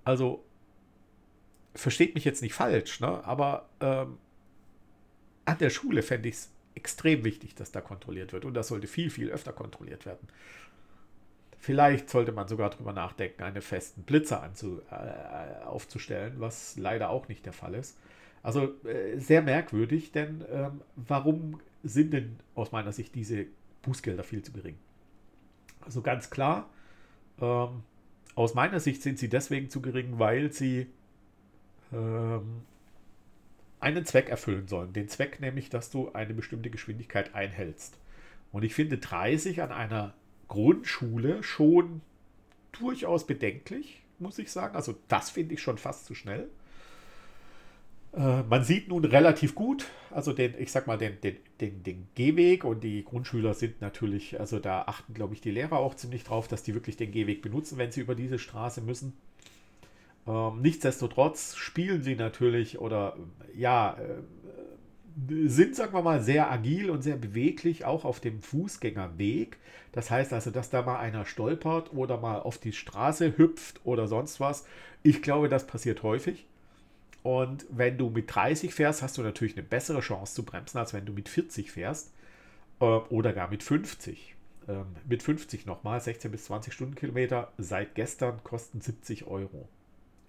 Also, 0.03 0.43
versteht 1.75 2.15
mich 2.15 2.25
jetzt 2.25 2.41
nicht 2.41 2.53
falsch, 2.53 2.99
ne? 2.99 3.23
aber 3.23 3.69
ähm, 3.79 4.17
an 5.45 5.57
der 5.57 5.69
Schule 5.69 6.01
fände 6.01 6.29
ich 6.29 6.35
es 6.35 6.51
extrem 6.75 7.23
wichtig, 7.23 7.55
dass 7.55 7.71
da 7.71 7.81
kontrolliert 7.81 8.33
wird 8.33 8.45
und 8.45 8.53
das 8.53 8.67
sollte 8.67 8.87
viel, 8.87 9.09
viel 9.09 9.29
öfter 9.29 9.53
kontrolliert 9.53 10.05
werden. 10.05 10.27
Vielleicht 11.59 12.09
sollte 12.09 12.33
man 12.33 12.47
sogar 12.47 12.69
darüber 12.71 12.91
nachdenken, 12.91 13.43
einen 13.43 13.61
festen 13.61 14.03
Blitzer 14.03 14.43
anzu, 14.43 14.81
äh, 14.91 15.63
aufzustellen, 15.63 16.35
was 16.37 16.77
leider 16.77 17.09
auch 17.09 17.29
nicht 17.29 17.45
der 17.45 17.53
Fall 17.53 17.73
ist. 17.75 17.97
Also 18.41 18.73
äh, 18.83 19.17
sehr 19.17 19.41
merkwürdig, 19.41 20.11
denn 20.11 20.43
ähm, 20.51 20.81
warum 20.95 21.61
sind 21.83 22.11
denn 22.11 22.37
aus 22.55 22.73
meiner 22.73 22.91
Sicht 22.91 23.15
diese 23.15 23.45
Bußgelder 23.83 24.23
viel 24.23 24.41
zu 24.41 24.51
gering? 24.51 24.77
Also 25.79 26.01
ganz 26.01 26.29
klar, 26.29 26.69
ähm, 27.39 27.83
aus 28.35 28.53
meiner 28.53 28.81
Sicht 28.81 29.01
sind 29.01 29.17
sie 29.17 29.29
deswegen 29.29 29.69
zu 29.69 29.81
gering, 29.81 30.19
weil 30.19 30.51
sie 30.51 30.87
ähm, 31.93 32.63
einen 33.83 34.05
Zweck 34.05 34.29
erfüllen 34.29 34.67
sollen. 34.67 34.93
Den 34.93 35.09
Zweck 35.09 35.39
nämlich, 35.39 35.69
dass 35.69 35.91
du 35.91 36.11
eine 36.13 36.33
bestimmte 36.33 36.69
Geschwindigkeit 36.69 37.35
einhältst. 37.35 37.97
Und 38.51 38.63
ich 38.63 38.73
finde 38.73 38.97
30 38.97 39.61
an 39.61 39.71
einer 39.71 40.13
Grundschule 40.47 41.43
schon 41.43 42.01
durchaus 42.71 43.27
bedenklich, 43.27 44.01
muss 44.19 44.39
ich 44.39 44.51
sagen. 44.51 44.75
Also 44.75 44.95
das 45.07 45.29
finde 45.29 45.55
ich 45.55 45.61
schon 45.61 45.77
fast 45.77 46.05
zu 46.05 46.15
schnell. 46.15 46.49
Äh, 48.15 48.43
man 48.43 48.63
sieht 48.63 48.87
nun 48.87 49.05
relativ 49.05 49.55
gut, 49.55 49.87
also 50.11 50.33
den, 50.33 50.53
ich 50.59 50.71
sag 50.71 50.85
mal, 50.87 50.97
den, 50.97 51.19
den, 51.21 51.37
den, 51.59 51.83
den 51.83 52.07
Gehweg 52.15 52.63
und 52.63 52.83
die 52.83 53.03
Grundschüler 53.03 53.53
sind 53.53 53.81
natürlich, 53.81 54.39
also 54.39 54.59
da 54.59 54.83
achten, 54.83 55.13
glaube 55.13 55.33
ich, 55.33 55.41
die 55.41 55.51
Lehrer 55.51 55.77
auch 55.77 55.95
ziemlich 55.95 56.23
drauf, 56.23 56.47
dass 56.47 56.63
die 56.63 56.75
wirklich 56.75 56.97
den 56.97 57.11
Gehweg 57.11 57.41
benutzen, 57.41 57.77
wenn 57.77 57.91
sie 57.91 58.01
über 58.01 58.15
diese 58.15 58.37
Straße 58.37 58.81
müssen. 58.81 59.13
Ähm, 60.27 60.61
nichtsdestotrotz 60.61 61.55
spielen 61.55 62.03
sie 62.03 62.15
natürlich 62.15 62.79
oder 62.79 63.17
ja, 63.55 63.97
äh, 63.99 64.21
sind, 65.47 65.75
sagen 65.75 65.93
wir 65.93 66.01
mal, 66.01 66.21
sehr 66.21 66.51
agil 66.51 66.89
und 66.89 67.01
sehr 67.01 67.17
beweglich, 67.17 67.85
auch 67.85 68.05
auf 68.05 68.19
dem 68.19 68.41
Fußgängerweg. 68.41 69.57
Das 69.91 70.09
heißt 70.09 70.33
also, 70.33 70.49
dass 70.49 70.69
da 70.69 70.81
mal 70.81 70.97
einer 70.97 71.25
stolpert 71.25 71.93
oder 71.93 72.17
mal 72.17 72.39
auf 72.39 72.57
die 72.57 72.73
Straße 72.73 73.37
hüpft 73.37 73.81
oder 73.83 74.07
sonst 74.07 74.39
was. 74.39 74.65
Ich 75.03 75.21
glaube, 75.21 75.49
das 75.49 75.67
passiert 75.67 76.03
häufig. 76.03 76.47
Und 77.21 77.65
wenn 77.69 77.97
du 77.97 78.09
mit 78.09 78.33
30 78.33 78.73
fährst, 78.73 79.01
hast 79.01 79.17
du 79.17 79.21
natürlich 79.21 79.55
eine 79.55 79.63
bessere 79.65 80.01
Chance 80.01 80.35
zu 80.35 80.43
bremsen, 80.43 80.77
als 80.77 80.93
wenn 80.93 81.05
du 81.05 81.13
mit 81.13 81.29
40 81.29 81.71
fährst 81.71 82.11
äh, 82.79 82.85
oder 82.85 83.33
gar 83.33 83.49
mit 83.49 83.61
50. 83.61 84.35
Ähm, 84.67 84.87
mit 85.07 85.21
50 85.21 85.65
nochmal, 85.65 86.01
16 86.01 86.31
bis 86.31 86.45
20 86.45 86.73
Stundenkilometer 86.73 87.51
seit 87.57 87.95
gestern 87.95 88.43
kosten 88.43 88.81
70 88.81 89.27
Euro 89.27 89.69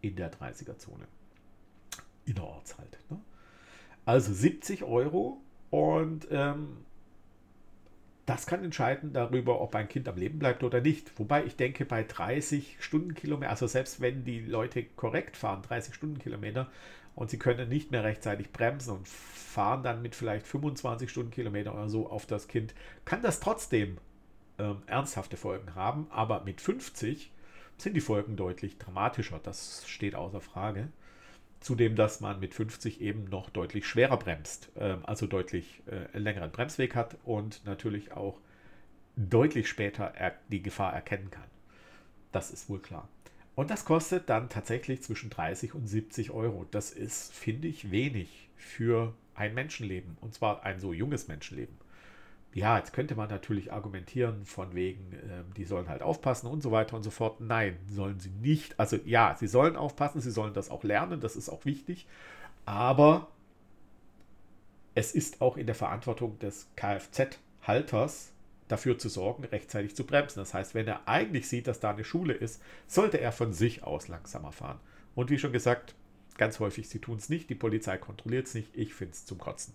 in 0.05 0.17
der 0.17 0.31
30er-Zone. 0.31 1.07
Innerorts 2.27 2.79
halt. 2.79 2.99
Ne? 3.11 3.19
Also 4.05 4.33
70 4.33 4.85
Euro 4.85 5.41
und 5.71 6.29
ähm, 6.31 6.85
das 8.27 8.47
kann 8.47 8.65
entscheiden 8.65 9.13
darüber, 9.13 9.61
ob 9.61 9.75
ein 9.75 9.89
Kind 9.89 10.09
am 10.09 10.17
Leben 10.17 10.39
bleibt 10.39 10.63
oder 10.63 10.81
nicht. 10.81 11.19
Wobei 11.19 11.45
ich 11.45 11.57
denke, 11.57 11.85
bei 11.85 12.03
30 12.03 12.77
Stundenkilometer, 12.81 13.51
also 13.51 13.67
selbst 13.67 14.01
wenn 14.01 14.25
die 14.25 14.41
Leute 14.41 14.85
korrekt 14.85 15.37
fahren, 15.37 15.63
30 15.63 15.95
Stundenkilometer, 15.95 16.71
und 17.15 17.31
sie 17.31 17.39
können 17.39 17.69
nicht 17.69 17.93
mehr 17.93 18.03
rechtzeitig 18.03 18.51
bremsen 18.51 18.93
und 18.93 19.07
fahren 19.07 19.85
dann 19.85 20.03
mit 20.03 20.17
vielleicht 20.17 20.47
25 20.47 21.09
Stundenkilometer 21.09 21.73
oder 21.73 21.89
so 21.89 22.11
auf 22.11 22.27
das 22.27 22.49
Kind, 22.49 22.75
kann 23.05 23.23
das 23.23 23.39
trotzdem 23.39 23.99
ähm, 24.59 24.83
ernsthafte 24.87 25.37
Folgen 25.37 25.75
haben. 25.77 26.09
Aber 26.11 26.43
mit 26.45 26.61
50 26.61 27.31
sind 27.79 27.95
die 27.95 28.01
Folgen 28.01 28.37
deutlich 28.37 28.79
dramatischer. 28.79 29.41
Das 29.43 29.89
steht 29.89 30.15
außer 30.15 30.41
Frage. 30.41 30.89
Zudem, 31.61 31.97
dass 31.97 32.21
man 32.21 32.41
mit 32.41 32.55
50 32.55 33.01
eben 33.01 33.25
noch 33.25 33.49
deutlich 33.51 33.87
schwerer 33.87 34.19
bremst, 34.19 34.71
äh, 34.77 34.97
also 35.05 35.27
deutlich 35.27 35.83
äh, 35.87 36.19
längeren 36.19 36.51
Bremsweg 36.51 36.95
hat 36.95 37.17
und 37.25 37.65
natürlich 37.65 38.13
auch 38.13 38.39
deutlich 39.17 39.69
später 39.69 40.13
die 40.51 40.63
Gefahr 40.63 40.93
erkennen 40.93 41.31
kann. 41.31 41.45
Das 42.33 42.51
ist 42.51 42.69
wohl 42.69 42.81
klar. 42.81 43.09
Und 43.55 43.71
das 43.71 43.85
kostet 43.85 44.29
dann 44.29 44.49
tatsächlich 44.49 45.03
zwischen 45.03 45.31
30 45.31 45.75
und 45.75 45.87
70 45.87 46.33
Euro. 46.33 46.67
Das 46.73 46.91
ist, 46.91 47.33
finde 47.33 47.69
ich, 47.69 47.93
wenig 47.93 48.49
für 48.57 49.15
ein 49.37 49.55
Menschenleben. 49.55 50.19
Und 50.21 50.35
zwar 50.35 50.65
ein 50.65 50.81
so 50.81 50.93
junges 50.93 51.29
Menschenleben 51.29 51.77
ja, 52.55 52.79
jetzt 52.79 52.93
könnte 52.93 53.17
man 53.17 53.29
natürlich 53.29 53.73
argumentieren 53.73 54.45
von 54.45 54.75
wegen, 54.75 55.13
äh, 55.13 55.43
die 55.57 55.65
sollen 55.65 55.89
halt 55.89 56.03
aufpassen 56.03 56.47
und 56.47 56.63
so 56.63 56.71
weiter 56.71 56.97
und 56.97 57.03
so 57.03 57.11
fort. 57.11 57.41
Nein, 57.41 57.77
sollen 57.89 58.21
sie 58.21 58.31
nicht. 58.31 58.79
Also 58.79 58.97
ja, 59.05 59.35
sie 59.39 59.49
sollen 59.49 59.77
aufpassen, 59.77 60.21
sie 60.21 60.31
sollen 60.31 60.55
das 60.55 60.71
auch 60.71 60.85
lernen, 60.85 61.21
das 61.21 61.35
ist 61.35 61.49
auch 61.49 61.65
wichtig. 61.65 62.07
Aber 62.65 63.29
es 64.95 65.15
ist 65.15 65.41
auch 65.41 65.57
in 65.57 65.67
der 65.67 65.75
Verantwortung 65.75 66.39
des 66.39 66.69
Kfz-Halters 66.77 68.31
dafür 68.69 68.99
zu 68.99 69.09
sorgen, 69.09 69.45
rechtzeitig 69.45 69.97
zu 69.97 70.07
bremsen. 70.07 70.39
Das 70.39 70.55
heißt, 70.55 70.75
wenn 70.75 70.87
er 70.87 71.09
eigentlich 71.09 71.49
sieht, 71.49 71.67
dass 71.67 71.81
da 71.81 71.91
eine 71.91 72.05
Schule 72.05 72.35
ist, 72.35 72.63
sollte 72.87 73.21
er 73.21 73.33
von 73.33 73.53
sich 73.53 73.83
aus 73.83 74.07
langsamer 74.07 74.53
fahren. 74.53 74.79
Und 75.17 75.31
wie 75.31 75.39
schon 75.39 75.53
gesagt, 75.53 75.97
ganz 76.39 76.61
häufig, 76.61 76.89
sie 76.89 77.01
tun 77.01 77.19
es 77.19 77.29
nicht, 77.29 77.51
die 77.51 77.57
Polizei 77.57 77.99
kontrolliert 77.99 78.47
es 78.47 78.55
nicht, 78.55 78.77
ich 78.77 78.95
finde 78.95 79.13
es 79.13 79.27
zum 79.27 79.39
Kotzen. 79.39 79.75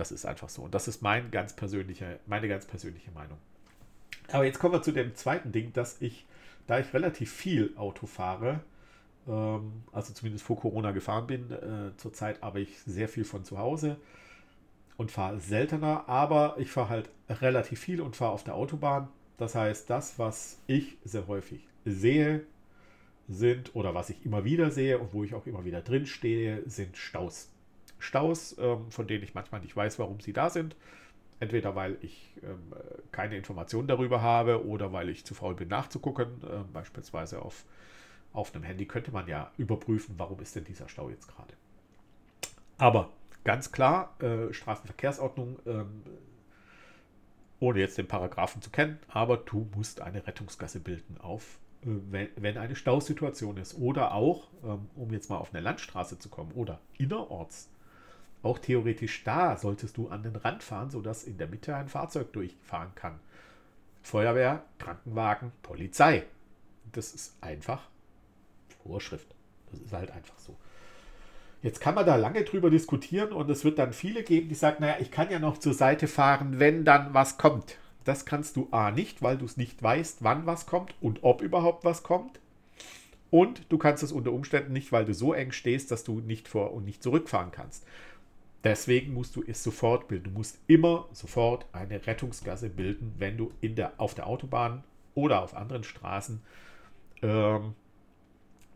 Das 0.00 0.12
ist 0.12 0.24
einfach 0.24 0.48
so. 0.48 0.62
Und 0.62 0.74
das 0.74 0.88
ist 0.88 1.02
mein 1.02 1.30
ganz 1.30 1.52
persönliche, 1.52 2.20
meine 2.24 2.48
ganz 2.48 2.64
persönliche 2.64 3.10
Meinung. 3.10 3.36
Aber 4.32 4.46
jetzt 4.46 4.58
kommen 4.58 4.72
wir 4.72 4.80
zu 4.80 4.92
dem 4.92 5.14
zweiten 5.14 5.52
Ding, 5.52 5.74
dass 5.74 6.00
ich, 6.00 6.24
da 6.66 6.78
ich 6.78 6.94
relativ 6.94 7.30
viel 7.30 7.74
Auto 7.76 8.06
fahre, 8.06 8.60
ähm, 9.28 9.82
also 9.92 10.14
zumindest 10.14 10.42
vor 10.42 10.58
Corona 10.58 10.92
gefahren 10.92 11.26
bin, 11.26 11.50
äh, 11.50 11.94
zurzeit 11.98 12.42
aber 12.42 12.60
ich 12.60 12.80
sehr 12.80 13.10
viel 13.10 13.24
von 13.24 13.44
zu 13.44 13.58
Hause 13.58 13.98
und 14.96 15.10
fahre 15.10 15.38
seltener, 15.38 16.08
aber 16.08 16.54
ich 16.56 16.70
fahre 16.70 16.88
halt 16.88 17.10
relativ 17.28 17.78
viel 17.80 18.00
und 18.00 18.16
fahre 18.16 18.32
auf 18.32 18.42
der 18.42 18.54
Autobahn. 18.54 19.08
Das 19.36 19.54
heißt, 19.54 19.90
das, 19.90 20.18
was 20.18 20.62
ich 20.66 20.96
sehr 21.04 21.26
häufig 21.26 21.68
sehe, 21.84 22.46
sind 23.28 23.76
oder 23.76 23.94
was 23.94 24.08
ich 24.08 24.24
immer 24.24 24.44
wieder 24.46 24.70
sehe 24.70 24.98
und 24.98 25.12
wo 25.12 25.24
ich 25.24 25.34
auch 25.34 25.46
immer 25.46 25.66
wieder 25.66 25.82
drin 25.82 26.06
stehe, 26.06 26.62
sind 26.64 26.96
Staus. 26.96 27.50
Staus, 28.00 28.56
ähm, 28.58 28.90
von 28.90 29.06
denen 29.06 29.24
ich 29.24 29.34
manchmal 29.34 29.60
nicht 29.60 29.76
weiß, 29.76 29.98
warum 29.98 30.20
sie 30.20 30.32
da 30.32 30.50
sind. 30.50 30.76
Entweder 31.38 31.74
weil 31.74 31.96
ich 32.02 32.34
ähm, 32.42 32.74
keine 33.12 33.36
Informationen 33.36 33.88
darüber 33.88 34.20
habe 34.20 34.66
oder 34.66 34.92
weil 34.92 35.08
ich 35.08 35.24
zu 35.24 35.34
faul 35.34 35.54
bin 35.54 35.68
nachzugucken. 35.68 36.42
Ähm, 36.50 36.64
beispielsweise 36.72 37.40
auf, 37.40 37.64
auf 38.32 38.54
einem 38.54 38.64
Handy 38.64 38.86
könnte 38.86 39.10
man 39.10 39.26
ja 39.26 39.50
überprüfen, 39.56 40.16
warum 40.18 40.40
ist 40.40 40.54
denn 40.56 40.64
dieser 40.64 40.88
Stau 40.88 41.08
jetzt 41.08 41.28
gerade. 41.28 41.54
Aber 42.76 43.10
ganz 43.44 43.72
klar, 43.72 44.16
äh, 44.20 44.52
Straßenverkehrsordnung, 44.52 45.58
ähm, 45.66 46.02
ohne 47.58 47.80
jetzt 47.80 47.98
den 47.98 48.08
Paragraphen 48.08 48.62
zu 48.62 48.70
kennen, 48.70 48.98
aber 49.08 49.36
du 49.36 49.68
musst 49.74 50.00
eine 50.00 50.26
Rettungsgasse 50.26 50.80
bilden 50.80 51.18
auf 51.20 51.58
äh, 51.82 51.86
wenn, 52.10 52.28
wenn 52.36 52.58
eine 52.58 52.76
Stausituation 52.76 53.56
ist. 53.56 53.78
Oder 53.78 54.14
auch, 54.14 54.48
ähm, 54.64 54.88
um 54.96 55.12
jetzt 55.12 55.30
mal 55.30 55.38
auf 55.38 55.54
eine 55.54 55.62
Landstraße 55.62 56.18
zu 56.18 56.28
kommen, 56.28 56.52
oder 56.52 56.80
innerorts. 56.98 57.70
Auch 58.42 58.58
theoretisch 58.58 59.22
da 59.24 59.56
solltest 59.56 59.96
du 59.96 60.08
an 60.08 60.22
den 60.22 60.36
Rand 60.36 60.62
fahren, 60.62 60.90
sodass 60.90 61.24
in 61.24 61.36
der 61.38 61.46
Mitte 61.46 61.74
ein 61.74 61.88
Fahrzeug 61.88 62.32
durchfahren 62.32 62.94
kann. 62.94 63.20
Feuerwehr, 64.02 64.64
Krankenwagen, 64.78 65.52
Polizei. 65.62 66.24
Das 66.92 67.14
ist 67.14 67.36
einfach 67.42 67.82
Vorschrift. 68.82 69.26
Das 69.70 69.80
ist 69.80 69.92
halt 69.92 70.10
einfach 70.10 70.38
so. 70.38 70.56
Jetzt 71.62 71.80
kann 71.80 71.94
man 71.94 72.06
da 72.06 72.16
lange 72.16 72.42
drüber 72.44 72.70
diskutieren 72.70 73.32
und 73.32 73.50
es 73.50 73.64
wird 73.64 73.78
dann 73.78 73.92
viele 73.92 74.22
geben, 74.22 74.48
die 74.48 74.54
sagen, 74.54 74.78
naja, 74.80 74.96
ich 74.98 75.10
kann 75.10 75.30
ja 75.30 75.38
noch 75.38 75.58
zur 75.58 75.74
Seite 75.74 76.08
fahren, 76.08 76.58
wenn 76.58 76.86
dann 76.86 77.12
was 77.12 77.36
kommt. 77.36 77.76
Das 78.04 78.24
kannst 78.24 78.56
du 78.56 78.68
A 78.70 78.90
nicht, 78.90 79.20
weil 79.20 79.36
du 79.36 79.44
es 79.44 79.58
nicht 79.58 79.82
weißt, 79.82 80.24
wann 80.24 80.46
was 80.46 80.64
kommt 80.64 80.94
und 81.02 81.22
ob 81.22 81.42
überhaupt 81.42 81.84
was 81.84 82.02
kommt. 82.02 82.40
Und 83.30 83.70
du 83.70 83.76
kannst 83.76 84.02
es 84.02 84.10
unter 84.10 84.32
Umständen 84.32 84.72
nicht, 84.72 84.90
weil 84.90 85.04
du 85.04 85.12
so 85.12 85.34
eng 85.34 85.52
stehst, 85.52 85.90
dass 85.90 86.02
du 86.02 86.20
nicht 86.20 86.48
vor 86.48 86.72
und 86.72 86.84
nicht 86.84 87.02
zurückfahren 87.02 87.52
kannst. 87.52 87.86
Deswegen 88.62 89.14
musst 89.14 89.36
du 89.36 89.42
es 89.46 89.62
sofort 89.62 90.08
bilden. 90.08 90.24
Du 90.24 90.30
musst 90.30 90.58
immer 90.66 91.08
sofort 91.12 91.66
eine 91.72 92.06
Rettungsgasse 92.06 92.68
bilden, 92.68 93.14
wenn 93.18 93.36
du 93.36 93.52
in 93.60 93.74
der, 93.74 93.94
auf 93.96 94.14
der 94.14 94.26
Autobahn 94.26 94.84
oder 95.14 95.42
auf 95.42 95.56
anderen 95.56 95.84
Straßen 95.84 96.42
ähm, 97.22 97.74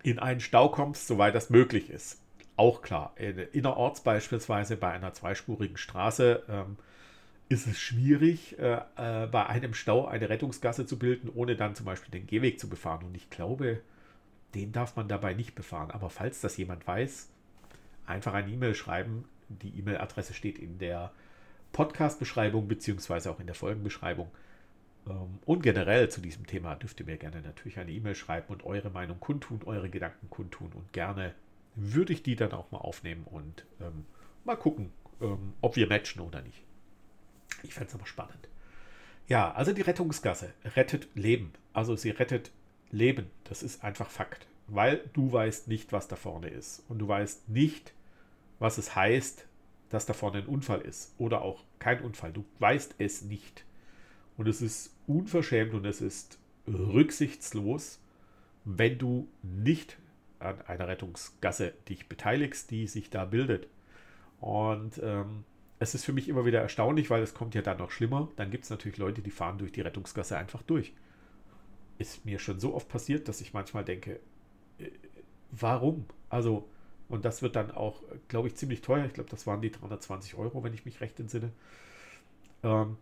in 0.03 0.19
einen 0.19 0.41
Stau 0.41 0.71
kommst, 0.71 1.07
soweit 1.07 1.35
das 1.35 1.51
möglich 1.51 1.91
ist. 1.91 2.21
Auch 2.57 2.83
klar, 2.83 3.15
innerorts 3.53 4.03
beispielsweise 4.03 4.77
bei 4.77 4.91
einer 4.93 5.13
zweispurigen 5.13 5.77
Straße 5.77 6.45
ähm, 6.49 6.77
ist 7.49 7.67
es 7.67 7.79
schwierig, 7.79 8.59
äh, 8.59 8.81
äh, 8.97 9.27
bei 9.27 9.47
einem 9.47 9.75
Stau 9.75 10.07
eine 10.07 10.29
Rettungsgasse 10.29 10.87
zu 10.87 10.99
bilden, 10.99 11.31
ohne 11.35 11.57
dann 11.57 11.75
zum 11.75 11.87
Beispiel 11.87 12.11
den 12.11 12.27
Gehweg 12.27 12.61
zu 12.61 12.69
befahren. 12.69 13.05
Und 13.05 13.17
ich 13.17 13.29
glaube, 13.29 13.81
den 14.55 14.73
darf 14.73 14.97
man 14.97 15.09
dabei 15.09 15.35
nicht 15.35 15.55
befahren. 15.55 15.91
Aber 15.91 16.11
falls 16.11 16.41
das 16.41 16.57
jemand 16.57 16.87
weiß, 16.87 17.29
einfach 18.07 18.35
eine 18.35 18.51
E-Mail 18.51 18.75
schreiben. 18.75 19.25
Die 19.49 19.79
E-Mail-Adresse 19.79 20.35
steht 20.35 20.59
in 20.59 20.79
der 20.79 21.13
Podcast-Beschreibung 21.73 22.69
beziehungsweise 22.69 23.31
auch 23.31 23.41
in 23.41 23.47
der 23.47 23.55
Folgenbeschreibung. 23.55 24.31
Ähm, 25.07 25.39
und 25.45 25.63
generell 25.63 26.09
zu 26.09 26.21
diesem 26.21 26.47
Thema 26.47 26.75
dürft 26.77 27.01
ihr 27.01 27.07
mir 27.07 27.19
gerne 27.19 27.43
natürlich 27.43 27.79
eine 27.79 27.93
E-Mail 27.93 28.15
schreiben 28.15 28.47
und 28.49 28.65
eure 28.65 28.91
Meinung 28.91 29.21
kundtun, 29.21 29.61
eure 29.65 29.91
Gedanken 29.91 30.31
kundtun. 30.31 30.73
Und 30.73 30.93
gerne 30.93 31.35
würde 31.75 32.13
ich 32.13 32.23
die 32.23 32.37
dann 32.37 32.53
auch 32.53 32.71
mal 32.71 32.79
aufnehmen 32.79 33.25
und 33.25 33.67
ähm, 33.81 34.05
mal 34.45 34.57
gucken, 34.57 34.93
ähm, 35.21 35.55
ob 35.61 35.77
wir 35.77 35.89
matchen 35.89 36.21
oder 36.21 36.43
nicht. 36.43 36.63
Ich 37.63 37.75
fände 37.75 37.89
es 37.89 37.95
aber 37.95 38.07
spannend. 38.07 38.49
Ja, 39.27 39.53
also 39.53 39.73
die 39.73 39.83
Rettungsgasse 39.83 40.53
rettet 40.77 41.09
Leben. 41.15 41.53
Also 41.73 41.97
sie 41.97 42.11
rettet 42.11 42.51
Leben. 42.91 43.31
Das 43.45 43.63
ist 43.63 43.83
einfach 43.83 44.11
Fakt. 44.11 44.47
Weil 44.67 45.03
du 45.13 45.33
weißt 45.33 45.69
nicht, 45.69 45.93
was 45.93 46.09
da 46.09 46.17
vorne 46.17 46.49
ist. 46.49 46.83
Und 46.89 46.99
du 46.99 47.09
weißt 47.09 47.49
nicht, 47.49 47.93
was 48.59 48.79
es 48.79 48.95
heißt, 48.95 49.47
dass 49.91 50.07
da 50.07 50.13
vorne 50.13 50.39
ein 50.39 50.47
Unfall 50.47 50.81
ist. 50.81 51.15
Oder 51.19 51.43
auch 51.43 51.63
kein 51.79 52.01
Unfall. 52.03 52.33
Du 52.33 52.45
weißt 52.59 52.97
es 52.99 53.23
nicht. 53.23 53.65
Und 54.37 54.49
es 54.49 54.63
ist 54.63 54.95
unverschämt 55.07 55.75
und 55.75 55.85
es 55.85 56.01
ist 56.01 56.39
rücksichtslos, 56.67 58.01
wenn 58.65 58.99
du 58.99 59.29
nicht 59.43 59.99
an 60.39 60.61
einer 60.63 60.89
Rettungsgasse 60.89 61.75
dich 61.89 62.09
beteiligst, 62.09 62.71
die 62.71 62.87
sich 62.87 63.11
da 63.11 63.25
bildet. 63.25 63.69
Und 64.41 65.01
ähm, 65.03 65.45
es 65.79 65.95
ist 65.95 66.05
für 66.05 66.13
mich 66.13 66.29
immer 66.29 66.45
wieder 66.45 66.61
erstaunlich, 66.61 67.11
weil 67.11 67.23
es 67.23 67.35
kommt 67.35 67.55
ja 67.55 67.63
dann 67.63 67.79
noch 67.79 67.91
schlimmer. 67.91 68.29
Dann 68.37 68.51
gibt 68.51 68.65
es 68.65 68.71
natürlich 68.71 68.99
Leute, 68.99 69.23
die 69.23 69.31
fahren 69.31 69.59
durch 69.59 69.73
die 69.73 69.81
Rettungsgasse 69.81 70.37
einfach 70.37 70.63
durch. 70.63 70.93
Ist 71.99 72.25
mir 72.25 72.39
schon 72.39 72.59
so 72.61 72.75
oft 72.75 72.89
passiert, 72.89 73.29
dass 73.29 73.41
ich 73.41 73.53
manchmal 73.53 73.85
denke, 73.85 74.21
äh, 74.79 74.91
warum? 75.51 76.07
Also, 76.29 76.69
und 77.09 77.25
das 77.25 77.43
wird 77.43 77.57
dann 77.57 77.71
auch, 77.71 78.03
glaube 78.29 78.49
ich, 78.49 78.57
ziemlich 78.57 78.81
teuer. 78.81 79.05
Ich 79.05 79.13
glaube, 79.13 79.31
das 79.31 79.47
waren 79.47 79.61
die 79.61 79.71
320 79.71 80.35
Euro, 80.37 80.65
wenn 80.65 80.75
ich 80.75 80.85
mich 80.85 81.01
recht 81.01 81.19
entsinne. 81.21 81.53
Ähm, 82.63 82.97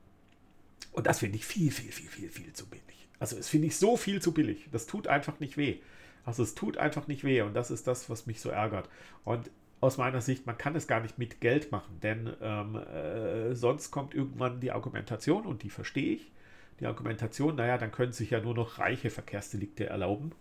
und 0.93 1.07
das 1.07 1.21
finde 1.21 1.37
ich 1.37 1.47
viel, 1.47 1.71
viel, 1.71 1.93
viel, 1.93 2.09
viel, 2.09 2.29
viel 2.29 2.53
zu 2.53 2.67
billig. 2.67 3.09
Also, 3.19 3.37
es 3.37 3.49
finde 3.49 3.69
ich 3.69 3.77
so 3.77 3.97
viel 3.97 4.21
zu 4.21 4.33
billig. 4.33 4.69
Das 4.73 4.87
tut 4.87 5.07
einfach 5.07 5.39
nicht 5.41 5.57
weh. 5.57 5.79
Also, 6.25 6.43
es 6.43 6.55
tut 6.55 6.77
einfach 6.79 7.07
nicht 7.07 7.25
weh. 7.25 7.43
Und 7.43 7.55
das 7.55 7.71
ist 7.71 7.87
das, 7.87 8.11
was 8.11 8.27
mich 8.27 8.41
so 8.41 8.51
ärgert. 8.51 8.89
Und 9.25 9.51
aus 9.83 9.99
meiner 9.99 10.21
Sicht, 10.21 10.47
man 10.47 10.57
kann 10.57 10.77
es 10.77 10.87
gar 10.87 11.01
nicht 11.01 11.19
mit 11.19 11.41
Geld 11.41 11.73
machen, 11.73 11.99
denn 12.03 12.33
ähm, 12.41 12.77
äh, 12.77 13.55
sonst 13.55 13.91
kommt 13.91 14.15
irgendwann 14.15 14.61
die 14.61 14.71
Argumentation 14.71 15.45
und 15.45 15.65
die 15.65 15.71
verstehe 15.71 16.15
ich. 16.15 16.31
Die 16.79 16.87
Argumentation, 16.87 17.57
naja, 17.57 17.79
dann 17.79 17.91
können 17.91 18.13
sich 18.13 18.31
ja 18.31 18.41
nur 18.41 18.55
noch 18.55 18.79
reiche 18.79 19.11
Verkehrsdelikte 19.11 19.87
erlauben, 19.87 20.33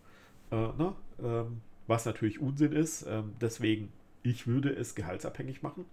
äh, 0.52 0.56
ne? 0.56 0.96
ähm, 1.24 1.62
was 1.92 2.06
natürlich 2.06 2.42
Unsinn 2.42 2.72
ist. 2.72 3.06
Ähm, 3.08 3.34
deswegen, 3.40 3.92
ich 4.24 4.48
würde 4.48 4.72
es 4.72 4.96
gehaltsabhängig 4.96 5.62
machen 5.62 5.86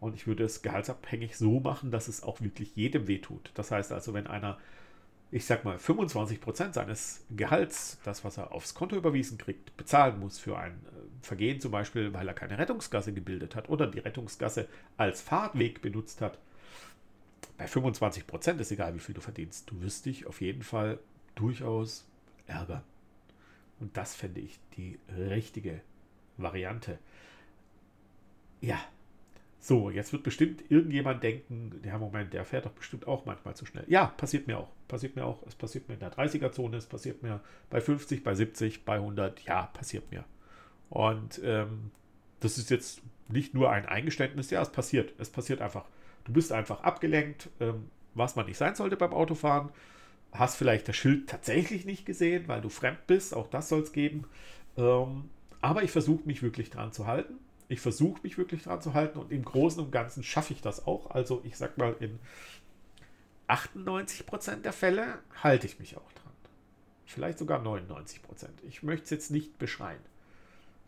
und 0.00 0.14
ich 0.14 0.26
würde 0.26 0.44
es 0.44 0.62
gehaltsabhängig 0.62 1.36
so 1.36 1.60
machen, 1.60 1.90
dass 1.90 2.08
es 2.08 2.22
auch 2.22 2.40
wirklich 2.40 2.74
jedem 2.74 3.06
wehtut. 3.08 3.50
Das 3.54 3.70
heißt 3.70 3.92
also, 3.92 4.14
wenn 4.14 4.26
einer 4.26 4.58
ich 5.34 5.46
sag 5.46 5.64
mal, 5.64 5.78
25% 5.78 6.74
seines 6.74 7.24
Gehalts, 7.30 7.98
das, 8.04 8.22
was 8.22 8.36
er 8.36 8.52
aufs 8.52 8.74
Konto 8.74 8.96
überwiesen 8.96 9.38
kriegt, 9.38 9.74
bezahlen 9.78 10.20
muss 10.20 10.38
für 10.38 10.58
ein 10.58 10.72
äh, 10.72 11.22
Vergehen, 11.22 11.58
zum 11.58 11.72
Beispiel, 11.72 12.12
weil 12.12 12.28
er 12.28 12.34
keine 12.34 12.58
Rettungsgasse 12.58 13.14
gebildet 13.14 13.56
hat 13.56 13.70
oder 13.70 13.86
die 13.86 14.00
Rettungsgasse 14.00 14.68
als 14.98 15.22
Fahrtweg 15.22 15.80
benutzt 15.80 16.20
hat, 16.20 16.38
bei 17.56 17.64
25% 17.64 18.58
ist 18.58 18.72
egal, 18.72 18.94
wie 18.94 18.98
viel 18.98 19.14
du 19.14 19.22
verdienst. 19.22 19.70
Du 19.70 19.80
wirst 19.80 20.04
dich 20.04 20.26
auf 20.26 20.42
jeden 20.42 20.62
Fall 20.62 20.98
durchaus 21.34 22.06
ärgern. 22.46 22.82
Und 23.82 23.96
das 23.96 24.14
fände 24.14 24.40
ich 24.40 24.60
die 24.76 25.00
richtige 25.18 25.80
Variante. 26.36 26.98
Ja, 28.60 28.78
so, 29.58 29.90
jetzt 29.90 30.12
wird 30.12 30.22
bestimmt 30.22 30.70
irgendjemand 30.70 31.22
denken, 31.22 31.80
der 31.84 31.98
Moment, 31.98 32.32
der 32.32 32.44
fährt 32.44 32.64
doch 32.64 32.72
bestimmt 32.72 33.08
auch 33.08 33.26
manchmal 33.26 33.56
zu 33.56 33.66
schnell. 33.66 33.84
Ja, 33.88 34.06
passiert 34.06 34.46
mir 34.46 34.58
auch. 34.58 34.68
Passiert 34.86 35.16
mir 35.16 35.24
auch. 35.24 35.42
Es 35.48 35.56
passiert 35.56 35.88
mir 35.88 35.94
in 35.94 36.00
der 36.00 36.12
30er-Zone, 36.12 36.76
es 36.76 36.86
passiert 36.86 37.24
mir 37.24 37.40
bei 37.70 37.80
50, 37.80 38.22
bei 38.22 38.36
70, 38.36 38.84
bei 38.84 38.94
100. 38.94 39.40
Ja, 39.42 39.66
passiert 39.66 40.10
mir. 40.12 40.24
Und 40.90 41.40
ähm, 41.42 41.90
das 42.38 42.58
ist 42.58 42.70
jetzt 42.70 43.02
nicht 43.28 43.52
nur 43.52 43.70
ein 43.70 43.86
Eingeständnis, 43.86 44.50
ja, 44.50 44.62
es 44.62 44.70
passiert. 44.70 45.12
Es 45.18 45.30
passiert 45.30 45.60
einfach. 45.60 45.86
Du 46.22 46.32
bist 46.32 46.52
einfach 46.52 46.84
abgelenkt, 46.84 47.48
ähm, 47.58 47.88
was 48.14 48.36
man 48.36 48.46
nicht 48.46 48.58
sein 48.58 48.76
sollte 48.76 48.96
beim 48.96 49.12
Autofahren. 49.12 49.70
Hast 50.32 50.56
vielleicht 50.56 50.88
das 50.88 50.96
Schild 50.96 51.28
tatsächlich 51.28 51.84
nicht 51.84 52.06
gesehen, 52.06 52.48
weil 52.48 52.60
du 52.60 52.68
fremd 52.68 53.06
bist. 53.06 53.34
Auch 53.34 53.48
das 53.48 53.68
soll 53.68 53.82
es 53.82 53.92
geben. 53.92 54.24
Ähm, 54.76 55.28
aber 55.60 55.82
ich 55.82 55.90
versuche 55.90 56.26
mich 56.26 56.42
wirklich 56.42 56.70
dran 56.70 56.92
zu 56.92 57.06
halten 57.06 57.38
ich 57.72 57.80
versuche 57.80 58.20
mich 58.22 58.36
wirklich 58.36 58.62
dran 58.64 58.82
zu 58.82 58.92
halten 58.92 59.18
und 59.18 59.32
im 59.32 59.44
Großen 59.44 59.82
und 59.82 59.90
Ganzen 59.90 60.22
schaffe 60.22 60.52
ich 60.52 60.60
das 60.60 60.86
auch. 60.86 61.10
Also 61.10 61.40
ich 61.42 61.56
sag 61.56 61.78
mal, 61.78 61.96
in 62.00 62.18
98% 63.48 64.56
der 64.56 64.74
Fälle 64.74 65.18
halte 65.42 65.66
ich 65.66 65.78
mich 65.78 65.96
auch 65.96 66.12
dran. 66.12 66.32
Vielleicht 67.06 67.38
sogar 67.38 67.62
99%. 67.62 68.20
Ich 68.68 68.82
möchte 68.82 69.04
es 69.04 69.10
jetzt 69.10 69.30
nicht 69.30 69.58
beschreien. 69.58 70.00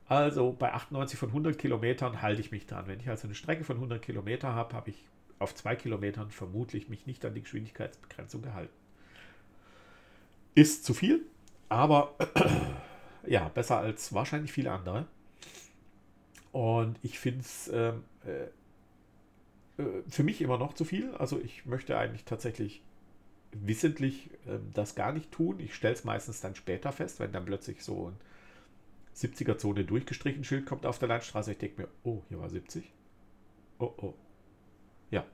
Also 0.07 0.53
bei 0.53 0.75
98 0.75 1.19
von 1.19 1.31
100 1.31 1.59
Kilometern 1.59 2.21
halte 2.21 2.43
ich 2.43 2.51
mich 2.51 2.67
dran. 2.67 2.87
Wenn 2.87 3.01
ich 3.01 3.09
also 3.09 3.27
eine 3.27 3.35
Strecke 3.35 3.65
von 3.65 3.77
100 3.77 4.03
Kilometer 4.03 4.53
habe, 4.53 4.75
habe 4.75 4.91
ich 4.91 5.07
auf 5.39 5.55
zwei 5.55 5.77
Kilometern 5.77 6.31
vermutlich 6.31 6.91
mich 6.91 7.07
nicht 7.07 7.25
an 7.25 7.35
die 7.35 7.43
Geschwindigkeitsbegrenzung 7.43 8.43
gehalten. 8.43 8.84
Ist 10.55 10.85
zu 10.85 10.95
viel, 10.95 11.27
aber 11.69 12.15
ja, 13.27 13.49
besser 13.49 13.79
als 13.79 14.13
wahrscheinlich 14.13 14.53
viele 14.53 14.71
andere. 14.71 15.07
Und 16.53 16.99
ich 17.03 17.19
finde 17.19 17.41
es 17.41 17.69
ähm, 17.73 18.05
äh, 18.25 18.45
äh, 19.83 20.03
für 20.09 20.23
mich 20.23 20.41
immer 20.41 20.59
noch 20.59 20.75
zu 20.75 20.85
viel. 20.85 21.13
Also 21.15 21.41
ich 21.41 21.67
möchte 21.67 21.99
eigentlich 21.99 22.25
tatsächlich 22.25 22.83
wissentlich 23.53 24.31
äh, 24.47 24.59
das 24.73 24.95
gar 24.95 25.13
nicht 25.13 25.33
tun. 25.33 25.59
Ich 25.61 25.75
stelle 25.75 25.95
es 25.95 26.05
meistens 26.05 26.41
dann 26.41 26.55
später 26.55 26.93
fest, 26.93 27.21
wenn 27.21 27.33
dann 27.33 27.45
plötzlich 27.45 27.83
so 27.83 28.11
ein 28.11 28.17
70er-Zone 29.17 29.85
durchgestrichen 29.85 30.45
Schild 30.45 30.67
kommt 30.67 30.87
auf 30.87 30.99
der 30.99 31.09
Landstraße. 31.09 31.53
Ich 31.53 31.59
denke 31.59 31.83
mir, 31.83 31.89
oh, 32.05 32.23
hier 32.29 32.41
war 32.41 32.51
70. 32.51 32.93
Oh, 33.79 33.93
oh. 33.97 34.15
Ja, 35.11 35.25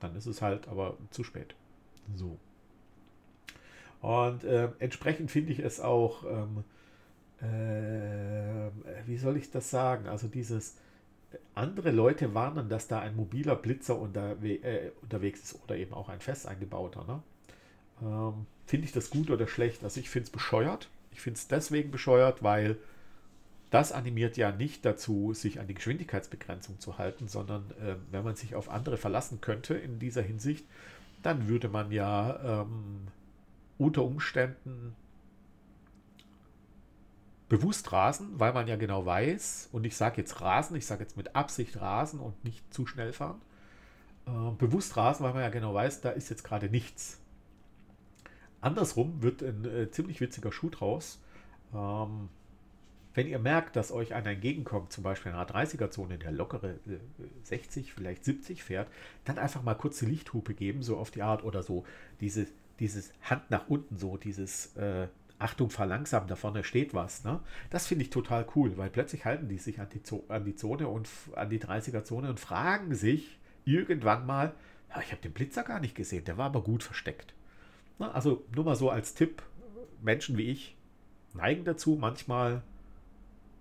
dann 0.00 0.16
ist 0.16 0.26
es 0.26 0.42
halt 0.42 0.68
aber 0.68 0.96
zu 1.10 1.24
spät. 1.24 1.54
So. 2.14 2.38
Und 4.02 4.44
äh, 4.44 4.68
entsprechend 4.78 5.30
finde 5.30 5.52
ich 5.52 5.60
es 5.60 5.80
auch 5.80 6.24
ähm, 6.24 6.64
äh, 7.42 8.70
wie 9.06 9.18
soll 9.18 9.36
ich 9.36 9.50
das 9.50 9.70
sagen? 9.70 10.06
Also 10.06 10.28
dieses 10.28 10.76
andere 11.54 11.90
Leute 11.90 12.34
warnen, 12.34 12.68
dass 12.68 12.88
da 12.88 13.00
ein 13.00 13.16
mobiler 13.16 13.56
Blitzer 13.56 13.98
unterwe 13.98 14.54
äh, 14.62 14.92
unterwegs 15.02 15.42
ist 15.42 15.62
oder 15.64 15.76
eben 15.76 15.92
auch 15.92 16.08
ein 16.08 16.20
fest 16.20 16.46
eingebauter. 16.46 17.04
Ne? 17.04 17.22
Ähm, 18.02 18.46
finde 18.66 18.86
ich 18.86 18.92
das 18.92 19.10
gut 19.10 19.30
oder 19.30 19.46
schlecht? 19.48 19.82
Also 19.82 19.98
ich 19.98 20.08
finde 20.08 20.26
es 20.26 20.30
bescheuert. 20.30 20.88
Ich 21.12 21.20
finde 21.20 21.38
es 21.38 21.48
deswegen 21.48 21.90
bescheuert, 21.90 22.42
weil 22.42 22.76
das 23.70 23.92
animiert 23.92 24.36
ja 24.36 24.52
nicht 24.52 24.84
dazu, 24.84 25.32
sich 25.34 25.58
an 25.58 25.66
die 25.66 25.74
Geschwindigkeitsbegrenzung 25.74 26.78
zu 26.78 26.98
halten, 26.98 27.26
sondern 27.28 27.70
äh, 27.80 27.96
wenn 28.10 28.22
man 28.22 28.36
sich 28.36 28.54
auf 28.54 28.70
andere 28.70 28.98
verlassen 28.98 29.40
könnte 29.40 29.74
in 29.74 29.98
dieser 29.98 30.22
Hinsicht, 30.22 30.66
dann 31.22 31.48
würde 31.48 31.68
man 31.68 31.90
ja 31.90 32.62
ähm, 32.62 33.08
unter 33.78 34.04
Umständen 34.04 34.94
bewusst 37.48 37.92
rasen, 37.92 38.40
weil 38.40 38.54
man 38.54 38.66
ja 38.66 38.76
genau 38.76 39.04
weiß, 39.04 39.68
und 39.72 39.84
ich 39.84 39.94
sage 39.96 40.22
jetzt 40.22 40.40
rasen, 40.40 40.74
ich 40.76 40.86
sage 40.86 41.02
jetzt 41.02 41.16
mit 41.16 41.36
Absicht 41.36 41.80
rasen 41.80 42.18
und 42.18 42.42
nicht 42.44 42.72
zu 42.72 42.86
schnell 42.86 43.12
fahren. 43.12 43.42
Äh, 44.26 44.52
bewusst 44.56 44.96
rasen, 44.96 45.24
weil 45.24 45.34
man 45.34 45.42
ja 45.42 45.50
genau 45.50 45.74
weiß, 45.74 46.00
da 46.00 46.10
ist 46.10 46.30
jetzt 46.30 46.44
gerade 46.44 46.70
nichts. 46.70 47.20
Andersrum 48.62 49.22
wird 49.22 49.42
ein 49.42 49.64
äh, 49.64 49.90
ziemlich 49.90 50.20
witziger 50.20 50.50
Schuh 50.50 50.70
draus. 50.70 51.20
Ähm, 51.74 52.28
wenn 53.14 53.26
ihr 53.26 53.38
merkt, 53.38 53.76
dass 53.76 53.92
euch 53.92 54.14
einer 54.14 54.30
entgegenkommt, 54.30 54.92
zum 54.92 55.04
Beispiel 55.04 55.32
in 55.32 55.36
einer 55.36 55.48
30er-Zone, 55.48 56.16
der 56.18 56.32
lockere 56.32 56.78
äh, 56.86 56.98
60, 57.42 57.92
vielleicht 57.92 58.24
70 58.24 58.62
fährt, 58.62 58.88
dann 59.24 59.38
einfach 59.38 59.62
mal 59.62 59.74
kurz 59.74 59.98
die 59.98 60.06
Lichthupe 60.06 60.54
geben, 60.54 60.82
so 60.82 60.96
auf 60.96 61.10
die 61.10 61.22
Art 61.22 61.44
oder 61.44 61.62
so. 61.62 61.84
Diese, 62.20 62.46
dieses 62.82 63.12
Hand 63.22 63.50
nach 63.50 63.68
unten, 63.68 63.96
so 63.96 64.16
dieses 64.16 64.76
äh, 64.76 65.06
Achtung, 65.38 65.70
verlangsamen, 65.70 66.28
da 66.28 66.36
vorne 66.36 66.64
steht 66.64 66.94
was. 66.94 67.24
Ne? 67.24 67.40
Das 67.70 67.86
finde 67.86 68.04
ich 68.04 68.10
total 68.10 68.46
cool, 68.54 68.76
weil 68.76 68.90
plötzlich 68.90 69.24
halten 69.24 69.48
die 69.48 69.58
sich 69.58 69.80
an 69.80 69.88
die, 69.92 70.02
Zo 70.02 70.24
an 70.28 70.44
die 70.44 70.54
Zone 70.54 70.88
und 70.88 71.08
an 71.34 71.48
die 71.48 71.60
30er-Zone 71.60 72.28
und 72.28 72.40
fragen 72.40 72.94
sich 72.94 73.38
irgendwann 73.64 74.26
mal, 74.26 74.54
ich 75.00 75.10
habe 75.10 75.22
den 75.22 75.32
Blitzer 75.32 75.62
gar 75.62 75.80
nicht 75.80 75.94
gesehen, 75.94 76.24
der 76.24 76.38
war 76.38 76.46
aber 76.46 76.62
gut 76.62 76.82
versteckt. 76.82 77.34
Na, 77.98 78.10
also 78.12 78.44
nur 78.54 78.64
mal 78.64 78.76
so 78.76 78.90
als 78.90 79.14
Tipp, 79.14 79.42
Menschen 80.00 80.36
wie 80.36 80.50
ich 80.50 80.76
neigen 81.34 81.64
dazu, 81.64 81.96
manchmal 81.96 82.62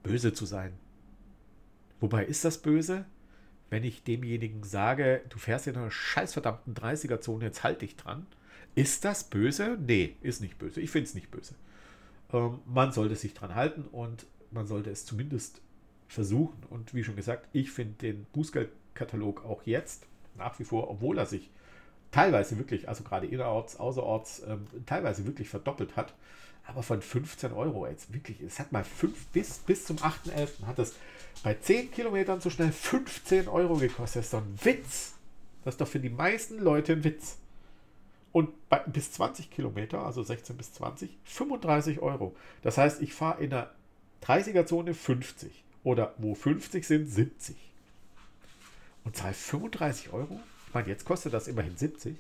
böse 0.03 0.33
zu 0.33 0.45
sein. 0.45 0.73
Wobei 1.99 2.25
ist 2.25 2.43
das 2.43 2.57
böse? 2.57 3.05
Wenn 3.69 3.83
ich 3.83 4.03
demjenigen 4.03 4.63
sage, 4.63 5.21
du 5.29 5.37
fährst 5.37 5.67
in 5.67 5.77
einer 5.77 5.91
scheißverdammten 5.91 6.73
30er-Zone, 6.73 7.45
jetzt 7.45 7.63
halt 7.63 7.81
dich 7.81 7.95
dran. 7.95 8.25
Ist 8.75 9.05
das 9.05 9.25
böse? 9.25 9.77
Nee, 9.85 10.15
ist 10.21 10.41
nicht 10.41 10.57
böse. 10.57 10.81
Ich 10.81 10.91
finde 10.91 11.07
es 11.07 11.13
nicht 11.13 11.31
böse. 11.31 11.55
Ähm, 12.31 12.59
man 12.65 12.91
sollte 12.91 13.15
sich 13.15 13.33
dran 13.33 13.55
halten 13.55 13.85
und 13.91 14.25
man 14.51 14.67
sollte 14.67 14.89
es 14.89 15.05
zumindest 15.05 15.61
versuchen. 16.07 16.63
Und 16.69 16.93
wie 16.93 17.03
schon 17.03 17.15
gesagt, 17.15 17.47
ich 17.53 17.71
finde 17.71 17.93
den 18.01 18.25
Bußgeldkatalog 18.33 19.45
auch 19.45 19.63
jetzt 19.65 20.05
nach 20.37 20.57
wie 20.59 20.63
vor, 20.63 20.89
obwohl 20.89 21.17
er 21.17 21.25
sich 21.25 21.49
teilweise 22.11 22.57
wirklich, 22.57 22.89
also 22.89 23.03
gerade 23.03 23.27
innerorts, 23.27 23.77
außerorts, 23.77 24.43
ähm, 24.47 24.65
teilweise 24.85 25.25
wirklich 25.25 25.49
verdoppelt 25.49 25.95
hat, 25.95 26.13
aber 26.65 26.83
von 26.83 27.01
15 27.01 27.53
Euro 27.53 27.87
jetzt 27.87 28.13
wirklich, 28.13 28.41
es 28.41 28.59
hat 28.59 28.71
mal 28.71 28.83
fünf, 28.83 29.25
bis, 29.27 29.59
bis 29.59 29.85
zum 29.85 29.97
8.11. 29.97 30.65
hat 30.65 30.77
das 30.77 30.93
bei 31.43 31.55
10 31.55 31.91
Kilometern 31.91 32.39
so 32.39 32.49
schnell 32.49 32.71
15 32.71 33.47
Euro 33.47 33.75
gekostet. 33.75 34.19
Das 34.19 34.25
ist 34.25 34.33
doch 34.33 34.41
ein 34.41 34.59
Witz. 34.63 35.13
Das 35.63 35.75
ist 35.75 35.81
doch 35.81 35.87
für 35.87 35.99
die 35.99 36.09
meisten 36.09 36.59
Leute 36.59 36.93
ein 36.93 37.03
Witz. 37.03 37.37
Und 38.31 38.69
bei, 38.69 38.79
bis 38.79 39.11
20 39.11 39.51
Kilometer, 39.51 40.05
also 40.05 40.23
16 40.23 40.55
bis 40.55 40.73
20, 40.73 41.17
35 41.25 41.99
Euro. 41.99 42.35
Das 42.61 42.77
heißt, 42.77 43.01
ich 43.01 43.13
fahre 43.13 43.43
in 43.43 43.49
der 43.49 43.71
30er-Zone 44.23 44.93
50 44.93 45.51
oder 45.83 46.13
wo 46.17 46.35
50 46.35 46.85
sind, 46.85 47.07
70. 47.07 47.55
Und 49.03 49.15
zahle 49.15 49.33
35 49.33 50.13
Euro? 50.13 50.39
Ich 50.67 50.73
meine, 50.73 50.87
jetzt 50.87 51.05
kostet 51.05 51.33
das 51.33 51.47
immerhin 51.47 51.75
70. 51.75 52.15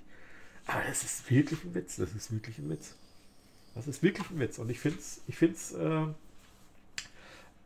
Aber 0.67 0.81
das 0.87 1.03
ist 1.03 1.29
wirklich 1.29 1.63
ein 1.63 1.73
Witz. 1.73 1.95
Das 1.95 2.13
ist 2.13 2.31
wirklich 2.31 2.57
ein 2.57 2.69
Witz. 2.69 2.95
Das 3.75 3.87
ist 3.87 4.03
wirklich 4.03 4.29
ein 4.29 4.39
Witz. 4.39 4.57
Und 4.57 4.69
ich 4.69 4.79
finde 4.79 4.99
es 4.99 5.21
ich 5.27 5.37
find's, 5.37 5.71
äh, 5.73 6.05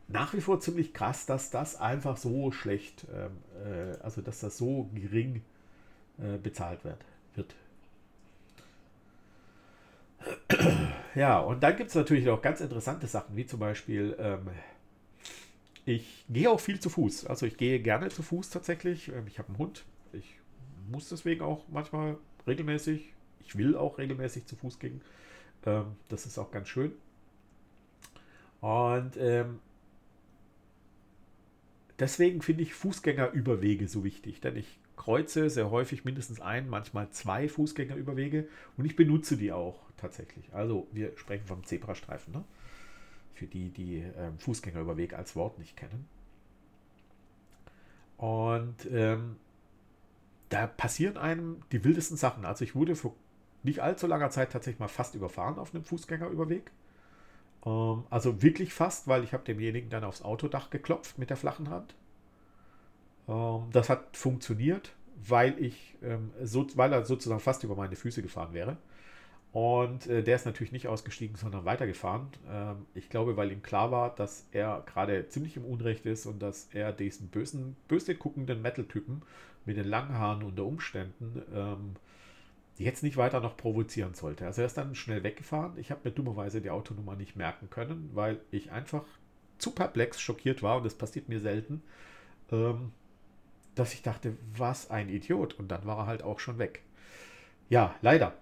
nach 0.08 0.34
wie 0.34 0.40
vor 0.40 0.60
ziemlich 0.60 0.94
krass, 0.94 1.26
dass 1.26 1.50
das 1.50 1.76
einfach 1.76 2.16
so 2.16 2.52
schlecht, 2.52 3.06
ähm, 3.12 3.32
äh, 3.64 3.96
also 4.02 4.20
dass 4.20 4.40
das 4.40 4.56
so 4.56 4.88
gering 4.94 5.42
äh, 6.18 6.38
bezahlt 6.38 6.84
wird. 6.84 7.04
wird. 7.34 7.54
Ja, 11.16 11.40
und 11.40 11.62
dann 11.62 11.76
gibt 11.76 11.88
es 11.88 11.96
natürlich 11.96 12.28
auch 12.28 12.42
ganz 12.42 12.60
interessante 12.60 13.06
Sachen, 13.06 13.36
wie 13.36 13.46
zum 13.46 13.58
Beispiel, 13.58 14.14
ähm, 14.18 14.50
ich 15.86 16.26
gehe 16.28 16.50
auch 16.50 16.60
viel 16.60 16.78
zu 16.78 16.90
Fuß. 16.90 17.24
Also 17.24 17.46
ich 17.46 17.56
gehe 17.56 17.80
gerne 17.80 18.10
zu 18.10 18.22
Fuß 18.22 18.50
tatsächlich. 18.50 19.08
Ähm, 19.08 19.26
ich 19.26 19.38
habe 19.38 19.48
einen 19.48 19.58
Hund. 19.58 19.86
Ich 20.12 20.36
muss 20.90 21.08
deswegen 21.08 21.40
auch 21.40 21.64
manchmal 21.72 22.18
regelmäßig, 22.46 23.14
ich 23.40 23.56
will 23.56 23.76
auch 23.76 23.96
regelmäßig 23.96 24.44
zu 24.44 24.56
Fuß 24.56 24.78
gehen. 24.78 25.00
Ähm, 25.64 25.96
das 26.10 26.26
ist 26.26 26.38
auch 26.38 26.50
ganz 26.50 26.68
schön. 26.68 26.92
Und 28.60 29.16
ähm, 29.16 29.60
deswegen 31.98 32.42
finde 32.42 32.62
ich 32.62 32.74
Fußgängerüberwege 32.74 33.88
so 33.88 34.04
wichtig, 34.04 34.42
denn 34.42 34.56
ich 34.56 34.78
kreuze 34.96 35.50
sehr 35.50 35.70
häufig 35.70 36.04
mindestens 36.04 36.40
ein, 36.40 36.68
manchmal 36.68 37.10
zwei 37.10 37.48
Fußgängerüberwege 37.48 38.48
und 38.76 38.84
ich 38.84 38.96
benutze 38.96 39.36
die 39.36 39.52
auch 39.52 39.78
tatsächlich. 39.96 40.52
Also 40.52 40.86
wir 40.92 41.16
sprechen 41.16 41.46
vom 41.46 41.64
Zebrastreifen, 41.64 42.32
ne? 42.32 42.44
für 43.34 43.46
die, 43.46 43.70
die 43.70 44.04
ähm, 44.16 44.38
Fußgängerüberweg 44.38 45.14
als 45.14 45.36
Wort 45.36 45.58
nicht 45.58 45.76
kennen. 45.76 46.08
Und 48.16 48.88
ähm, 48.90 49.36
da 50.48 50.66
passieren 50.66 51.16
einem 51.16 51.62
die 51.72 51.84
wildesten 51.84 52.16
Sachen. 52.16 52.44
Also 52.44 52.64
ich 52.64 52.74
wurde 52.74 52.96
vor 52.96 53.14
nicht 53.62 53.80
allzu 53.80 54.06
langer 54.06 54.30
Zeit 54.30 54.52
tatsächlich 54.52 54.80
mal 54.80 54.88
fast 54.88 55.14
überfahren 55.14 55.58
auf 55.58 55.74
einem 55.74 55.84
Fußgängerüberweg. 55.84 56.70
Ähm, 57.66 58.04
also 58.08 58.42
wirklich 58.42 58.72
fast, 58.72 59.06
weil 59.08 59.24
ich 59.24 59.32
habe 59.34 59.44
demjenigen 59.44 59.90
dann 59.90 60.04
aufs 60.04 60.22
Autodach 60.22 60.70
geklopft 60.70 61.18
mit 61.18 61.30
der 61.30 61.36
flachen 61.36 61.68
Hand. 61.68 61.94
Ähm, 63.28 63.68
das 63.72 63.88
hat 63.88 64.16
funktioniert, 64.16 64.92
weil 65.16 65.58
ich 65.62 65.96
ähm, 66.02 66.30
so, 66.42 66.66
weil 66.74 66.92
er 66.92 67.04
sozusagen 67.04 67.40
fast 67.40 67.64
über 67.64 67.76
meine 67.76 67.96
Füße 67.96 68.22
gefahren 68.22 68.52
wäre. 68.52 68.76
Und 69.52 70.06
äh, 70.06 70.22
der 70.22 70.36
ist 70.36 70.44
natürlich 70.44 70.72
nicht 70.72 70.86
ausgestiegen, 70.86 71.36
sondern 71.36 71.64
weitergefahren. 71.64 72.28
Ähm, 72.50 72.86
ich 72.94 73.08
glaube, 73.08 73.36
weil 73.36 73.50
ihm 73.52 73.62
klar 73.62 73.90
war, 73.90 74.14
dass 74.14 74.46
er 74.52 74.82
gerade 74.86 75.28
ziemlich 75.28 75.56
im 75.56 75.64
Unrecht 75.64 76.04
ist 76.04 76.26
und 76.26 76.40
dass 76.42 76.68
er 76.74 76.92
diesen 76.92 77.28
bösen, 77.28 77.74
böse 77.88 78.14
guckenden 78.14 78.60
Metal-Typen 78.60 79.22
mit 79.64 79.78
den 79.78 79.88
langen 79.88 80.18
Haaren 80.18 80.42
unter 80.42 80.64
Umständen 80.64 81.42
ähm, 81.54 81.94
jetzt 82.76 83.02
nicht 83.02 83.16
weiter 83.16 83.40
noch 83.40 83.56
provozieren 83.56 84.12
sollte. 84.12 84.44
Also 84.44 84.60
er 84.60 84.66
ist 84.66 84.76
dann 84.76 84.94
schnell 84.94 85.22
weggefahren. 85.22 85.78
Ich 85.78 85.90
habe 85.90 86.02
mir 86.04 86.10
dummerweise 86.10 86.60
die 86.60 86.70
Autonummer 86.70 87.16
nicht 87.16 87.36
merken 87.36 87.70
können, 87.70 88.10
weil 88.12 88.38
ich 88.50 88.72
einfach 88.72 89.04
zu 89.58 89.70
perplex 89.70 90.20
schockiert 90.20 90.62
war 90.62 90.76
und 90.76 90.84
das 90.84 90.94
passiert 90.94 91.30
mir 91.30 91.40
selten, 91.40 91.82
ähm, 92.52 92.92
dass 93.76 93.94
ich 93.94 94.02
dachte, 94.02 94.36
was 94.56 94.90
ein 94.90 95.08
Idiot. 95.08 95.54
Und 95.54 95.68
dann 95.68 95.86
war 95.86 95.98
er 95.98 96.06
halt 96.06 96.22
auch 96.24 96.40
schon 96.40 96.58
weg. 96.58 96.82
Ja, 97.68 97.94
leider. 98.02 98.34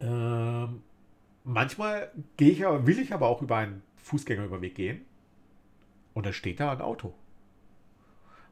Ähm, 0.00 0.82
manchmal 1.44 2.10
gehe 2.36 2.50
ich, 2.50 2.60
will 2.60 2.98
ich 2.98 3.14
aber 3.14 3.28
auch 3.28 3.42
über 3.42 3.56
einen 3.56 3.82
Fußgängerüberweg 3.98 4.74
gehen 4.74 5.04
und 6.12 6.26
dann 6.26 6.32
steht 6.32 6.60
da 6.60 6.72
ein 6.72 6.80
Auto. 6.80 7.14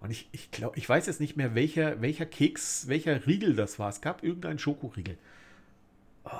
Und 0.00 0.10
ich, 0.10 0.28
ich 0.32 0.50
glaube, 0.50 0.78
ich 0.78 0.88
weiß 0.88 1.06
jetzt 1.06 1.20
nicht 1.20 1.36
mehr, 1.36 1.54
welcher, 1.54 2.00
welcher 2.00 2.26
Keks, 2.26 2.88
welcher 2.88 3.26
Riegel 3.26 3.54
das 3.54 3.78
war. 3.78 3.88
Es 3.88 4.00
gab 4.00 4.24
irgendeinen 4.24 4.58
Schokoriegel. 4.58 5.16
Oh, 6.24 6.30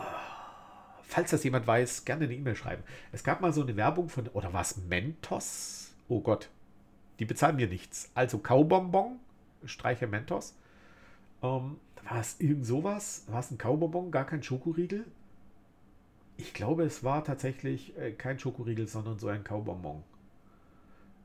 falls 1.03 1.31
das 1.31 1.45
jemand 1.45 1.66
weiß, 1.66 2.05
gerne 2.05 2.25
eine 2.25 2.35
E-Mail 2.35 2.57
schreiben. 2.57 2.83
Es 3.12 3.23
gab 3.23 3.40
mal 3.40 3.53
so 3.53 3.62
eine 3.62 3.77
Werbung 3.77 4.09
von, 4.09 4.27
oder 4.29 4.53
war 4.53 4.62
es 4.62 4.77
Mentos? 4.79 5.95
Oh 6.09 6.21
Gott, 6.21 6.49
die 7.21 7.25
bezahlen 7.25 7.57
mir 7.57 7.68
nichts. 7.68 8.11
Also 8.14 8.38
Kaubonbon, 8.38 9.21
Streiche 9.64 10.07
Mentos. 10.07 10.57
Ähm, 11.42 11.77
war 12.09 12.20
es 12.20 12.40
irgend 12.40 12.66
sowas? 12.66 13.25
War 13.29 13.40
es 13.40 13.51
ein 13.51 13.59
Kaubonbon, 13.59 14.11
gar 14.11 14.27
kein 14.27 14.42
Schokoriegel? 14.42 15.05
Ich 16.37 16.55
glaube, 16.55 16.85
es 16.85 17.05
war 17.05 17.25
tatsächlich 17.25 17.96
äh, 17.98 18.12
kein 18.12 18.38
Schokoriegel, 18.38 18.88
sondern 18.88 19.18
so 19.18 19.29
ein 19.29 19.44
Kaubonbon 19.44 20.03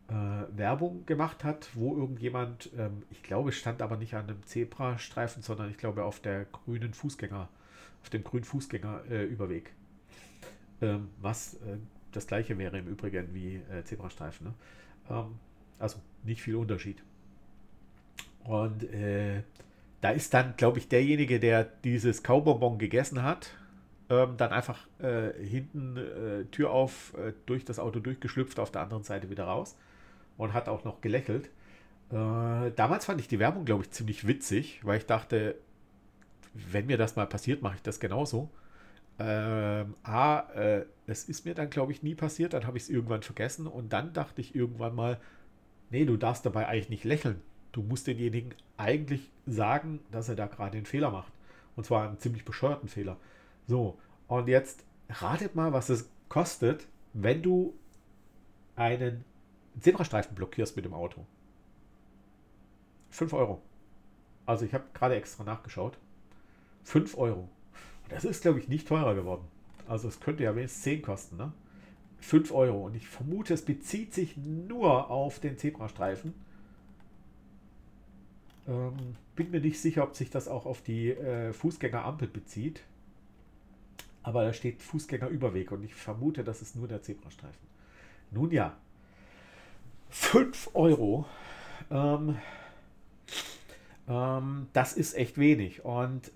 äh, 0.10 0.14
Werbung 0.58 1.06
gemacht 1.06 1.44
hat, 1.44 1.70
wo 1.74 1.96
irgendjemand, 1.98 2.70
ähm, 2.78 3.04
ich 3.10 3.24
glaube, 3.24 3.52
stand 3.52 3.82
aber 3.82 3.98
nicht 3.98 4.14
an 4.14 4.28
einem 4.28 4.44
Zebrastreifen, 4.44 5.42
sondern 5.42 5.70
ich 5.70 5.78
glaube 5.78 6.04
auf 6.04 6.20
der 6.20 6.46
grünen 6.46 6.94
Fußgänger, 6.94 7.50
auf 8.02 8.10
dem 8.10 8.24
grünen 8.24 8.46
Fußgängerüberweg. 8.46 9.74
Äh, 10.82 10.86
ähm, 10.86 11.10
was 11.20 11.56
äh, 11.56 11.78
das 12.12 12.28
gleiche 12.28 12.58
wäre 12.58 12.78
im 12.78 12.88
Übrigen 12.88 13.34
wie 13.34 13.56
äh, 13.56 13.84
Zebrastreifen. 13.84 14.48
Ne? 14.48 14.54
Ähm, 15.10 15.40
also 15.80 16.00
nicht 16.24 16.42
viel 16.42 16.56
Unterschied. 16.56 17.04
Und 18.48 18.84
äh, 18.94 19.44
da 20.02 20.12
ist 20.12 20.34
dann, 20.34 20.56
glaube 20.56 20.80
ich, 20.80 20.88
derjenige, 20.88 21.40
der 21.40 21.66
dieses 21.66 22.24
Kaubonbon 22.24 22.78
gegessen 22.78 23.24
hat, 23.24 23.52
ähm, 24.10 24.38
dann 24.38 24.52
einfach 24.52 24.88
äh, 25.00 25.34
hinten 25.44 25.98
äh, 25.98 26.46
Tür 26.46 26.72
auf, 26.72 27.14
äh, 27.18 27.34
durch 27.46 27.66
das 27.66 27.78
Auto 27.78 28.00
durchgeschlüpft, 28.00 28.60
auf 28.60 28.72
der 28.72 28.82
anderen 28.82 29.04
Seite 29.04 29.30
wieder 29.30 29.44
raus 29.44 29.78
und 30.38 30.54
hat 30.54 30.70
auch 30.70 30.86
noch 30.86 31.02
gelächelt. 31.02 31.50
Äh, 32.10 32.72
damals 32.76 33.06
fand 33.06 33.20
ich 33.20 33.28
die 33.28 33.40
Werbung, 33.40 33.66
glaube 33.66 33.84
ich, 33.84 33.92
ziemlich 33.92 34.26
witzig, 34.26 34.80
weil 34.84 35.00
ich 35.00 35.06
dachte, 35.06 35.56
wenn 36.54 36.86
mir 36.86 36.98
das 36.98 37.18
mal 37.18 37.28
passiert, 37.28 37.62
mache 37.62 37.76
ich 37.76 37.82
das 37.82 38.00
genauso. 38.00 38.50
Ähm, 39.20 39.96
A, 40.04 40.40
äh, 40.56 40.86
es 41.06 41.26
ist 41.26 41.46
mir 41.46 41.54
dann, 41.54 41.70
glaube 41.70 41.92
ich, 41.92 42.02
nie 42.02 42.16
passiert, 42.16 42.54
dann 42.54 42.66
habe 42.66 42.78
ich 42.78 42.84
es 42.84 42.90
irgendwann 42.90 43.24
vergessen 43.24 43.68
und 43.68 43.92
dann 43.92 44.14
dachte 44.14 44.40
ich 44.40 44.56
irgendwann 44.56 44.96
mal, 44.96 45.20
nee, 45.90 46.06
du 46.06 46.16
darfst 46.16 46.46
dabei 46.46 46.68
eigentlich 46.68 46.90
nicht 46.90 47.04
lächeln. 47.04 47.42
Du 47.78 47.84
musst 47.84 48.08
denjenigen 48.08 48.56
eigentlich 48.76 49.30
sagen, 49.46 50.00
dass 50.10 50.30
er 50.30 50.36
da 50.36 50.48
gerade 50.48 50.78
einen 50.78 50.88
Fehler 50.88 51.12
macht. 51.12 51.32
Und 51.76 51.86
zwar 51.86 52.08
einen 52.08 52.18
ziemlich 52.18 52.44
bescheuerten 52.44 52.90
Fehler. 52.90 53.18
So, 53.68 54.00
und 54.28 54.48
jetzt 54.48 54.84
ratet 55.10 55.54
mal, 55.54 55.74
was 55.74 55.90
es 55.90 56.10
kostet, 56.28 56.88
wenn 57.14 57.44
du 57.44 57.76
einen 58.76 59.24
Zebrastreifen 59.80 60.34
blockierst 60.34 60.76
mit 60.76 60.86
dem 60.86 60.96
Auto. 60.96 61.24
5 63.12 63.34
Euro. 63.34 63.62
Also 64.48 64.66
ich 64.66 64.74
habe 64.74 64.86
gerade 64.96 65.14
extra 65.14 65.44
nachgeschaut. 65.44 66.00
5 66.84 67.16
Euro. 67.16 67.48
Das 68.10 68.26
ist, 68.26 68.42
glaube 68.42 68.58
ich, 68.58 68.68
nicht 68.70 68.88
teurer 68.88 69.14
geworden. 69.14 69.46
Also 69.88 70.08
es 70.08 70.20
könnte 70.20 70.44
ja 70.44 70.56
wenigstens 70.56 70.82
10 70.82 71.04
kosten, 71.04 71.38
ne? 71.38 71.54
5 72.22 72.52
Euro. 72.54 72.88
Und 72.88 72.96
ich 72.96 73.08
vermute, 73.08 73.54
es 73.54 73.64
bezieht 73.64 74.16
sich 74.16 74.36
nur 74.36 75.12
auf 75.12 75.38
den 75.38 75.60
Zebrastreifen. 75.60 76.34
Ähm, 78.68 79.16
bin 79.36 79.52
mir 79.52 79.62
nicht 79.62 79.80
sicher, 79.80 80.04
ob 80.04 80.16
sich 80.16 80.30
das 80.30 80.48
auch 80.48 80.66
auf 80.66 80.82
die 80.82 81.12
äh, 81.12 81.54
Fußgängerampel 81.54 82.28
bezieht. 82.28 82.82
Aber 84.24 84.44
da 84.44 84.52
steht 84.52 84.82
Fußgängerüberweg 84.82 85.72
und 85.72 85.84
ich 85.84 85.96
vermute, 85.96 86.44
das 86.44 86.62
ist 86.62 86.76
nur 86.76 86.88
der 86.88 87.02
Zebrastreifen. 87.02 87.66
Nun 88.32 88.52
ja, 88.52 88.76
5 90.10 90.72
Euro. 90.74 91.26
Ähm, 91.90 92.38
ähm, 94.10 94.68
das 94.74 94.94
ist 94.94 95.14
echt 95.14 95.38
wenig. 95.38 95.86
Und 95.86 96.32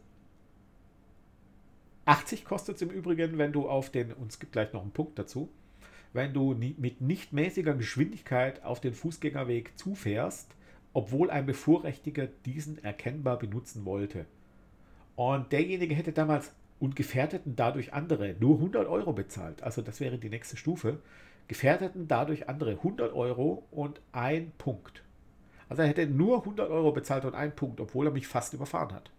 80 2.05 2.45
kostet 2.45 2.77
es 2.77 2.81
im 2.81 2.89
Übrigen, 2.89 3.37
wenn 3.37 3.51
du 3.51 3.67
auf 3.67 3.89
den, 3.89 4.13
und 4.13 4.31
es 4.31 4.39
gibt 4.39 4.53
gleich 4.53 4.71
noch 4.73 4.81
einen 4.81 4.91
Punkt 4.91 5.19
dazu, 5.19 5.49
wenn 6.13 6.33
du 6.33 6.53
mit 6.53 7.01
nicht 7.01 7.31
mäßiger 7.31 7.73
Geschwindigkeit 7.73 8.63
auf 8.63 8.81
den 8.81 8.93
Fußgängerweg 8.93 9.77
zufährst, 9.77 10.55
obwohl 10.93 11.30
ein 11.30 11.45
Bevorrechtiger 11.45 12.27
diesen 12.45 12.84
erkennbar 12.84 13.38
benutzen 13.38 13.86
wollte. 13.86 14.25
Und 15.15 15.51
derjenige 15.51 15.95
hätte 15.95 16.12
damals 16.12 16.51
und 16.80 16.95
gefährdeten 16.95 17.56
dadurch 17.56 17.93
andere 17.93 18.36
nur 18.39 18.56
100 18.56 18.88
Euro 18.88 19.13
bezahlt. 19.13 19.62
Also 19.62 19.82
das 19.82 19.99
wäre 19.99 20.17
die 20.17 20.30
nächste 20.30 20.58
Stufe. 20.58 20.99
Gefährdeten 21.47 22.08
dadurch 22.08 22.49
andere 22.49 22.71
100 22.71 23.13
Euro 23.13 23.67
und 23.71 24.01
ein 24.12 24.51
Punkt. 24.58 25.04
Also 25.69 25.84
er 25.84 25.88
hätte 25.88 26.08
nur 26.08 26.39
100 26.39 26.69
Euro 26.69 26.91
bezahlt 26.91 27.23
und 27.23 27.36
einen 27.36 27.56
Punkt, 27.56 27.80
obwohl 27.80 28.08
er 28.08 28.12
mich 28.12 28.27
fast 28.27 28.54
überfahren 28.54 28.93
hat. 28.93 29.12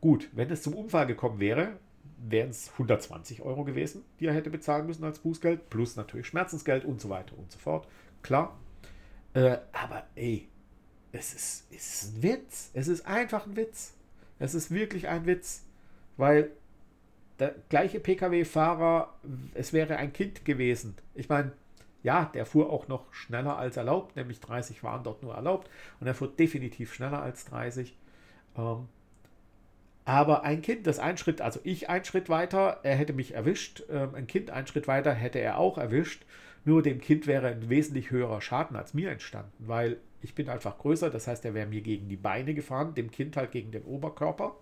Gut, 0.00 0.30
wenn 0.32 0.50
es 0.50 0.62
zum 0.62 0.74
Unfall 0.74 1.06
gekommen 1.06 1.40
wäre, 1.40 1.72
wären 2.16 2.50
es 2.50 2.70
120 2.72 3.42
Euro 3.42 3.64
gewesen, 3.64 4.04
die 4.18 4.26
er 4.26 4.34
hätte 4.34 4.50
bezahlen 4.50 4.86
müssen 4.86 5.04
als 5.04 5.18
Bußgeld, 5.18 5.68
plus 5.68 5.96
natürlich 5.96 6.26
Schmerzensgeld 6.26 6.84
und 6.84 7.00
so 7.00 7.10
weiter 7.10 7.36
und 7.36 7.50
so 7.50 7.58
fort. 7.58 7.86
Klar. 8.22 8.56
Äh, 9.34 9.58
aber 9.72 10.04
ey, 10.14 10.48
es 11.12 11.34
ist, 11.34 11.66
es 11.70 12.02
ist 12.02 12.16
ein 12.16 12.22
Witz. 12.22 12.70
Es 12.74 12.88
ist 12.88 13.06
einfach 13.06 13.46
ein 13.46 13.56
Witz. 13.56 13.94
Es 14.38 14.54
ist 14.54 14.70
wirklich 14.70 15.08
ein 15.08 15.26
Witz. 15.26 15.64
Weil 16.16 16.50
der 17.38 17.54
gleiche 17.68 18.00
Pkw-Fahrer, 18.00 19.14
es 19.54 19.72
wäre 19.72 19.96
ein 19.96 20.12
Kind 20.12 20.44
gewesen. 20.44 20.96
Ich 21.14 21.28
meine, 21.28 21.52
ja, 22.02 22.30
der 22.34 22.46
fuhr 22.46 22.70
auch 22.70 22.88
noch 22.88 23.12
schneller 23.12 23.58
als 23.58 23.76
erlaubt, 23.76 24.16
nämlich 24.16 24.40
30 24.40 24.82
waren 24.82 25.04
dort 25.04 25.22
nur 25.22 25.34
erlaubt 25.34 25.70
und 26.00 26.06
er 26.06 26.14
fuhr 26.14 26.28
definitiv 26.28 26.94
schneller 26.94 27.22
als 27.22 27.44
30. 27.46 27.96
Ähm, 28.56 28.88
aber 30.04 30.42
ein 30.42 30.62
Kind, 30.62 30.86
das 30.86 30.98
ein 30.98 31.18
Schritt, 31.18 31.40
also 31.40 31.60
ich 31.62 31.88
einen 31.88 32.04
Schritt 32.04 32.28
weiter, 32.28 32.80
er 32.82 32.96
hätte 32.96 33.12
mich 33.12 33.34
erwischt. 33.34 33.84
Ähm, 33.90 34.14
ein 34.14 34.26
Kind 34.26 34.50
einen 34.50 34.66
Schritt 34.66 34.88
weiter 34.88 35.12
hätte 35.12 35.38
er 35.38 35.58
auch 35.58 35.78
erwischt. 35.78 36.24
Nur 36.64 36.82
dem 36.82 37.00
Kind 37.00 37.26
wäre 37.26 37.48
ein 37.48 37.68
wesentlich 37.68 38.10
höherer 38.10 38.40
Schaden 38.40 38.76
als 38.76 38.94
mir 38.94 39.10
entstanden, 39.10 39.52
weil 39.58 39.98
ich 40.22 40.34
bin 40.34 40.48
einfach 40.48 40.78
größer. 40.78 41.10
Das 41.10 41.26
heißt, 41.26 41.44
er 41.44 41.54
wäre 41.54 41.66
mir 41.66 41.80
gegen 41.80 42.08
die 42.08 42.16
Beine 42.16 42.54
gefahren, 42.54 42.94
dem 42.94 43.10
Kind 43.10 43.36
halt 43.36 43.52
gegen 43.52 43.70
den 43.70 43.84
Oberkörper 43.84 44.56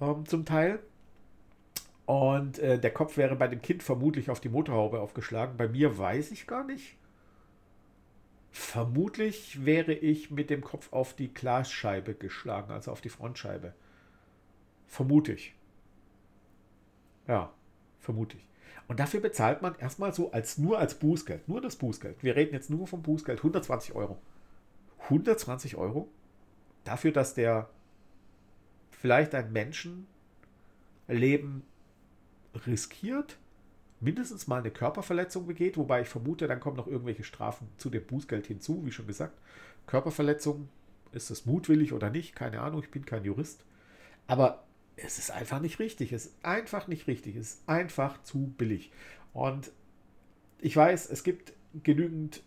ähm, 0.00 0.24
zum 0.26 0.44
Teil. 0.44 0.80
Und 2.06 2.58
äh, 2.58 2.78
der 2.78 2.92
Kopf 2.92 3.16
wäre 3.16 3.36
bei 3.36 3.48
dem 3.48 3.62
Kind 3.62 3.82
vermutlich 3.82 4.30
auf 4.30 4.40
die 4.40 4.48
Motorhaube 4.48 5.00
aufgeschlagen. 5.00 5.56
Bei 5.56 5.68
mir 5.68 5.96
weiß 5.96 6.32
ich 6.32 6.46
gar 6.46 6.64
nicht. 6.64 6.96
Vermutlich 8.50 9.64
wäre 9.64 9.92
ich 9.92 10.30
mit 10.30 10.48
dem 10.48 10.62
Kopf 10.62 10.92
auf 10.92 11.14
die 11.14 11.32
Glasscheibe 11.32 12.14
geschlagen, 12.14 12.72
also 12.72 12.92
auf 12.92 13.00
die 13.00 13.08
Frontscheibe. 13.08 13.74
Vermute 14.86 15.32
ich. 15.32 15.54
Ja, 17.26 17.52
vermute 17.98 18.36
ich. 18.36 18.46
Und 18.86 19.00
dafür 19.00 19.20
bezahlt 19.20 19.62
man 19.62 19.74
erstmal 19.78 20.12
so 20.12 20.32
als 20.32 20.58
nur 20.58 20.78
als 20.78 20.94
Bußgeld, 20.94 21.48
nur 21.48 21.60
das 21.60 21.76
Bußgeld. 21.76 22.22
Wir 22.22 22.36
reden 22.36 22.52
jetzt 22.52 22.70
nur 22.70 22.86
vom 22.86 23.02
Bußgeld, 23.02 23.38
120 23.38 23.94
Euro. 23.94 24.18
120 25.04 25.76
Euro 25.76 26.08
dafür, 26.84 27.12
dass 27.12 27.34
der 27.34 27.68
vielleicht 28.90 29.34
ein 29.34 29.52
Menschenleben 29.52 30.06
riskiert, 32.66 33.38
mindestens 34.00 34.46
mal 34.46 34.60
eine 34.60 34.70
Körperverletzung 34.70 35.46
begeht, 35.46 35.76
wobei 35.76 36.02
ich 36.02 36.08
vermute, 36.08 36.46
dann 36.46 36.60
kommen 36.60 36.76
noch 36.76 36.86
irgendwelche 36.86 37.24
Strafen 37.24 37.68
zu 37.78 37.90
dem 37.90 38.06
Bußgeld 38.06 38.46
hinzu, 38.46 38.84
wie 38.84 38.92
schon 38.92 39.06
gesagt. 39.06 39.38
Körperverletzung, 39.86 40.68
ist 41.12 41.30
es 41.30 41.46
mutwillig 41.46 41.92
oder 41.92 42.10
nicht? 42.10 42.34
Keine 42.34 42.60
Ahnung, 42.60 42.82
ich 42.82 42.90
bin 42.90 43.04
kein 43.04 43.24
Jurist. 43.24 43.64
Aber 44.26 44.64
es 44.96 45.18
ist 45.18 45.30
einfach 45.30 45.60
nicht 45.60 45.78
richtig. 45.78 46.12
Es 46.12 46.26
ist 46.26 46.44
einfach 46.44 46.86
nicht 46.86 47.06
richtig. 47.06 47.36
Es 47.36 47.54
ist 47.54 47.68
einfach 47.68 48.22
zu 48.22 48.52
billig. 48.56 48.92
Und 49.32 49.70
ich 50.60 50.76
weiß, 50.76 51.10
es 51.10 51.24
gibt 51.24 51.52
genügend 51.82 52.42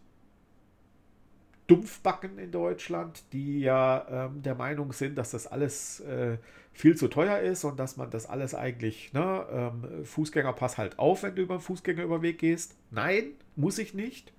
Dumpfbacken 1.67 2.39
in 2.39 2.51
Deutschland, 2.51 3.23
die 3.33 3.59
ja 3.59 4.07
ähm, 4.09 4.41
der 4.41 4.55
Meinung 4.55 4.93
sind, 4.93 5.17
dass 5.17 5.31
das 5.31 5.47
alles 5.47 5.99
äh, 5.99 6.37
viel 6.71 6.95
zu 6.95 7.09
teuer 7.09 7.39
ist 7.39 7.65
und 7.65 7.77
dass 7.77 7.97
man 7.97 8.09
das 8.09 8.25
alles 8.25 8.55
eigentlich, 8.55 9.11
ne, 9.11 9.45
ähm, 9.51 10.05
Fußgängerpass 10.05 10.77
halt 10.77 10.97
auf, 10.97 11.23
wenn 11.23 11.35
du 11.35 11.41
über 11.41 11.57
den 11.57 11.61
Fußgängerüberweg 11.61 12.39
gehst. 12.39 12.75
Nein, 12.89 13.31
muss 13.57 13.79
ich 13.79 13.93
nicht. 13.93 14.31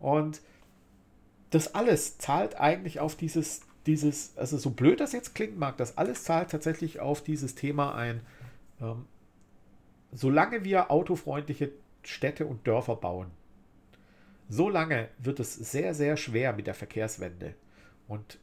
Und 0.00 0.40
das 1.50 1.74
alles 1.74 2.18
zahlt 2.18 2.58
eigentlich 2.58 3.00
auf 3.00 3.14
dieses 3.14 3.60
dieses, 3.88 4.36
also 4.36 4.58
so 4.58 4.70
blöd 4.70 5.00
das 5.00 5.12
jetzt 5.12 5.34
klingt 5.34 5.58
mag, 5.58 5.78
das 5.78 5.96
alles 5.96 6.22
zahlt 6.22 6.50
tatsächlich 6.50 7.00
auf 7.00 7.22
dieses 7.22 7.54
Thema 7.54 7.94
ein. 7.94 8.20
Ähm, 8.80 9.06
solange 10.12 10.62
wir 10.62 10.90
autofreundliche 10.90 11.72
Städte 12.02 12.46
und 12.46 12.66
Dörfer 12.66 12.96
bauen, 12.96 13.30
solange 14.48 15.08
wird 15.18 15.40
es 15.40 15.54
sehr, 15.54 15.94
sehr 15.94 16.16
schwer 16.16 16.52
mit 16.52 16.66
der 16.66 16.74
Verkehrswende. 16.74 17.54
Und 18.06 18.38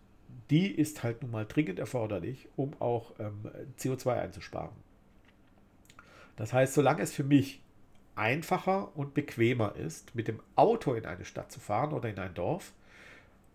die 0.49 0.67
ist 0.67 1.03
halt 1.03 1.21
nun 1.21 1.31
mal 1.31 1.45
dringend 1.45 1.79
erforderlich, 1.79 2.49
um 2.55 2.73
auch 2.79 3.13
ähm, 3.19 3.49
CO2 3.79 4.19
einzusparen. 4.19 4.75
Das 6.37 6.53
heißt, 6.53 6.73
solange 6.73 7.01
es 7.01 7.13
für 7.13 7.23
mich 7.23 7.61
einfacher 8.15 8.95
und 8.97 9.13
bequemer 9.13 9.75
ist, 9.75 10.15
mit 10.15 10.27
dem 10.27 10.39
Auto 10.55 10.93
in 10.93 11.05
eine 11.05 11.25
Stadt 11.25 11.51
zu 11.51 11.59
fahren 11.59 11.93
oder 11.93 12.09
in 12.09 12.17
ein 12.17 12.33
Dorf, 12.33 12.73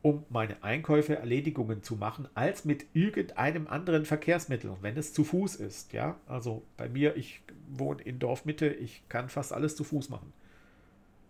um 0.03 0.25
meine 0.31 0.63
Einkäufe, 0.63 1.17
Erledigungen 1.17 1.83
zu 1.83 1.97
machen, 1.97 2.29
als 2.35 2.65
mit 2.65 2.87
irgendeinem 2.95 3.67
anderen 3.67 4.07
Verkehrsmittel, 4.07 4.75
wenn 4.81 4.97
es 4.97 5.13
zu 5.13 5.25
Fuß 5.25 5.57
ist. 5.57 5.93
Ja, 5.93 6.17
also 6.27 6.63
bei 6.77 6.89
mir, 6.89 7.17
ich 7.17 7.43
wohne 7.69 8.03
in 8.03 8.19
Dorfmitte, 8.19 8.69
ich 8.69 9.03
kann 9.09 9.29
fast 9.29 9.53
alles 9.53 9.77
zu 9.77 9.85
Fuß 9.85 10.09
machen. 10.09 10.33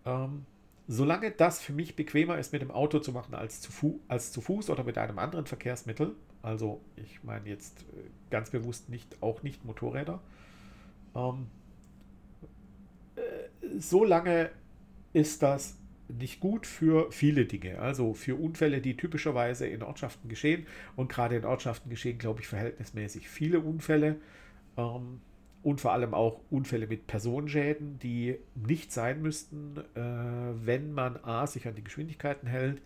Ähm, 0.07 0.47
solange 0.87 1.33
das 1.33 1.61
für 1.61 1.73
mich 1.73 1.97
bequemer 1.97 2.39
ist, 2.39 2.53
mit 2.53 2.63
dem 2.63 2.71
Auto 2.71 3.01
zu 3.01 3.13
machen 3.13 3.35
als 3.35 3.61
zu, 3.61 3.73
Fu 3.73 4.01
als 4.07 4.31
zu 4.33 4.41
Fuß 4.41 4.71
oder 4.71 4.85
mit 4.85 4.99
einem 4.99 5.19
anderen 5.19 5.47
Verkehrsmittel, 5.47 6.15
also 6.43 6.81
ich 6.97 7.23
meine 7.25 7.49
jetzt 7.49 7.83
äh, 7.83 8.09
ganz 8.31 8.51
bewusst 8.51 8.89
nicht, 8.89 9.21
auch 9.21 9.43
nicht 9.43 9.65
Motorräder, 9.65 10.21
ähm, 11.17 11.49
äh, 13.17 13.21
solange 13.79 14.51
ist 15.13 15.43
das 15.43 15.77
nicht 16.19 16.41
gut 16.41 16.67
für 16.67 17.11
viele 17.13 17.47
Dinge. 17.47 17.79
Also 17.79 18.15
für 18.15 18.37
Unfälle, 18.37 18.81
die 18.81 18.97
typischerweise 18.97 19.67
in 19.67 19.83
Ortschaften 19.83 20.29
geschehen. 20.29 20.67
Und 20.97 21.11
gerade 21.11 21.37
in 21.37 21.45
Ortschaften 21.45 21.91
geschehen, 21.91 22.19
glaube 22.19 22.41
ich, 22.41 22.47
verhältnismäßig 22.47 23.29
viele 23.29 23.61
Unfälle. 23.61 24.17
Ähm, 24.77 25.21
und 25.63 25.81
vor 25.81 25.93
allem 25.93 26.15
auch 26.15 26.41
Unfälle 26.51 26.87
mit 26.87 27.07
Personenschäden, 27.07 27.99
die 27.99 28.39
nicht 28.55 28.93
sein 28.93 29.21
müssten, 29.21 29.77
äh, 29.95 30.01
wenn 30.65 30.93
man 30.93 31.17
A, 31.23 31.47
sich 31.47 31.69
an 31.69 31.75
die 31.75 31.85
Geschwindigkeiten 31.85 32.49
hält, 32.49 32.81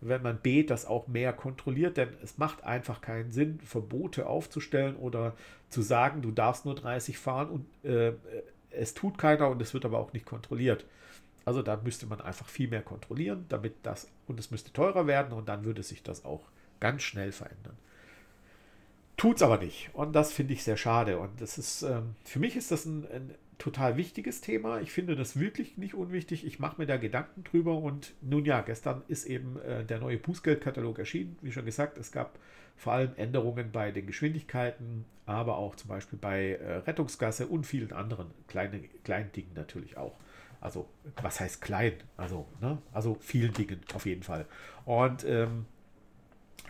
wenn 0.00 0.22
man 0.22 0.38
B, 0.38 0.62
das 0.64 0.86
auch 0.86 1.06
mehr 1.06 1.32
kontrolliert, 1.32 1.96
denn 1.96 2.08
es 2.22 2.36
macht 2.36 2.64
einfach 2.64 3.00
keinen 3.00 3.30
Sinn, 3.30 3.60
Verbote 3.60 4.26
aufzustellen 4.26 4.96
oder 4.96 5.34
zu 5.68 5.82
sagen, 5.82 6.20
du 6.20 6.30
darfst 6.30 6.64
nur 6.64 6.74
30 6.74 7.16
fahren 7.16 7.48
und 7.48 7.90
äh, 7.90 8.12
es 8.70 8.94
tut 8.94 9.18
keiner 9.18 9.48
und 9.48 9.62
es 9.62 9.72
wird 9.72 9.84
aber 9.84 9.98
auch 9.98 10.12
nicht 10.12 10.26
kontrolliert. 10.26 10.84
Also 11.46 11.62
da 11.62 11.76
müsste 11.76 12.06
man 12.06 12.20
einfach 12.20 12.48
viel 12.48 12.68
mehr 12.68 12.82
kontrollieren, 12.82 13.46
damit 13.48 13.74
das, 13.84 14.10
und 14.26 14.38
es 14.40 14.50
müsste 14.50 14.72
teurer 14.72 15.06
werden 15.06 15.32
und 15.32 15.48
dann 15.48 15.64
würde 15.64 15.82
sich 15.84 16.02
das 16.02 16.24
auch 16.24 16.42
ganz 16.80 17.02
schnell 17.02 17.30
verändern. 17.30 17.78
Tut 19.16 19.36
es 19.36 19.42
aber 19.42 19.58
nicht. 19.58 19.88
Und 19.94 20.12
das 20.12 20.32
finde 20.32 20.52
ich 20.52 20.64
sehr 20.64 20.76
schade. 20.76 21.18
Und 21.18 21.40
das 21.40 21.56
ist, 21.56 21.82
ähm, 21.82 22.16
für 22.24 22.40
mich 22.40 22.56
ist 22.56 22.70
das 22.70 22.84
ein, 22.84 23.06
ein, 23.10 23.34
total 23.58 23.96
wichtiges 23.96 24.42
Thema. 24.42 24.80
Ich 24.80 24.92
finde 24.92 25.16
das 25.16 25.40
wirklich 25.40 25.78
nicht 25.78 25.94
unwichtig. 25.94 26.44
Ich 26.44 26.58
mache 26.58 26.78
mir 26.78 26.86
da 26.86 26.98
Gedanken 26.98 27.42
drüber. 27.44 27.78
Und 27.78 28.12
nun 28.20 28.44
ja, 28.44 28.60
gestern 28.60 29.02
ist 29.08 29.24
eben 29.24 29.58
äh, 29.60 29.84
der 29.84 30.00
neue 30.00 30.18
Bußgeldkatalog 30.18 30.98
erschienen. 30.98 31.38
Wie 31.40 31.52
schon 31.52 31.64
gesagt, 31.64 31.96
es 31.96 32.12
gab 32.12 32.38
vor 32.76 32.92
allem 32.92 33.12
Änderungen 33.16 33.72
bei 33.72 33.92
den 33.92 34.06
Geschwindigkeiten, 34.06 35.06
aber 35.24 35.56
auch 35.56 35.76
zum 35.76 35.88
Beispiel 35.88 36.18
bei 36.18 36.54
äh, 36.54 36.78
Rettungsgasse 36.78 37.46
und 37.46 37.64
vielen 37.66 37.92
anderen 37.92 38.32
kleinen, 38.48 38.84
kleinen 39.04 39.32
Dingen 39.32 39.52
natürlich 39.54 39.96
auch. 39.96 40.18
Also, 40.60 40.88
was 41.22 41.40
heißt 41.40 41.60
klein? 41.60 41.94
Also, 42.16 42.46
ne? 42.60 42.78
also 42.92 43.16
vielen 43.20 43.52
Dingen 43.52 43.80
auf 43.94 44.06
jeden 44.06 44.22
Fall. 44.22 44.46
Und 44.84 45.24
ähm, 45.24 45.66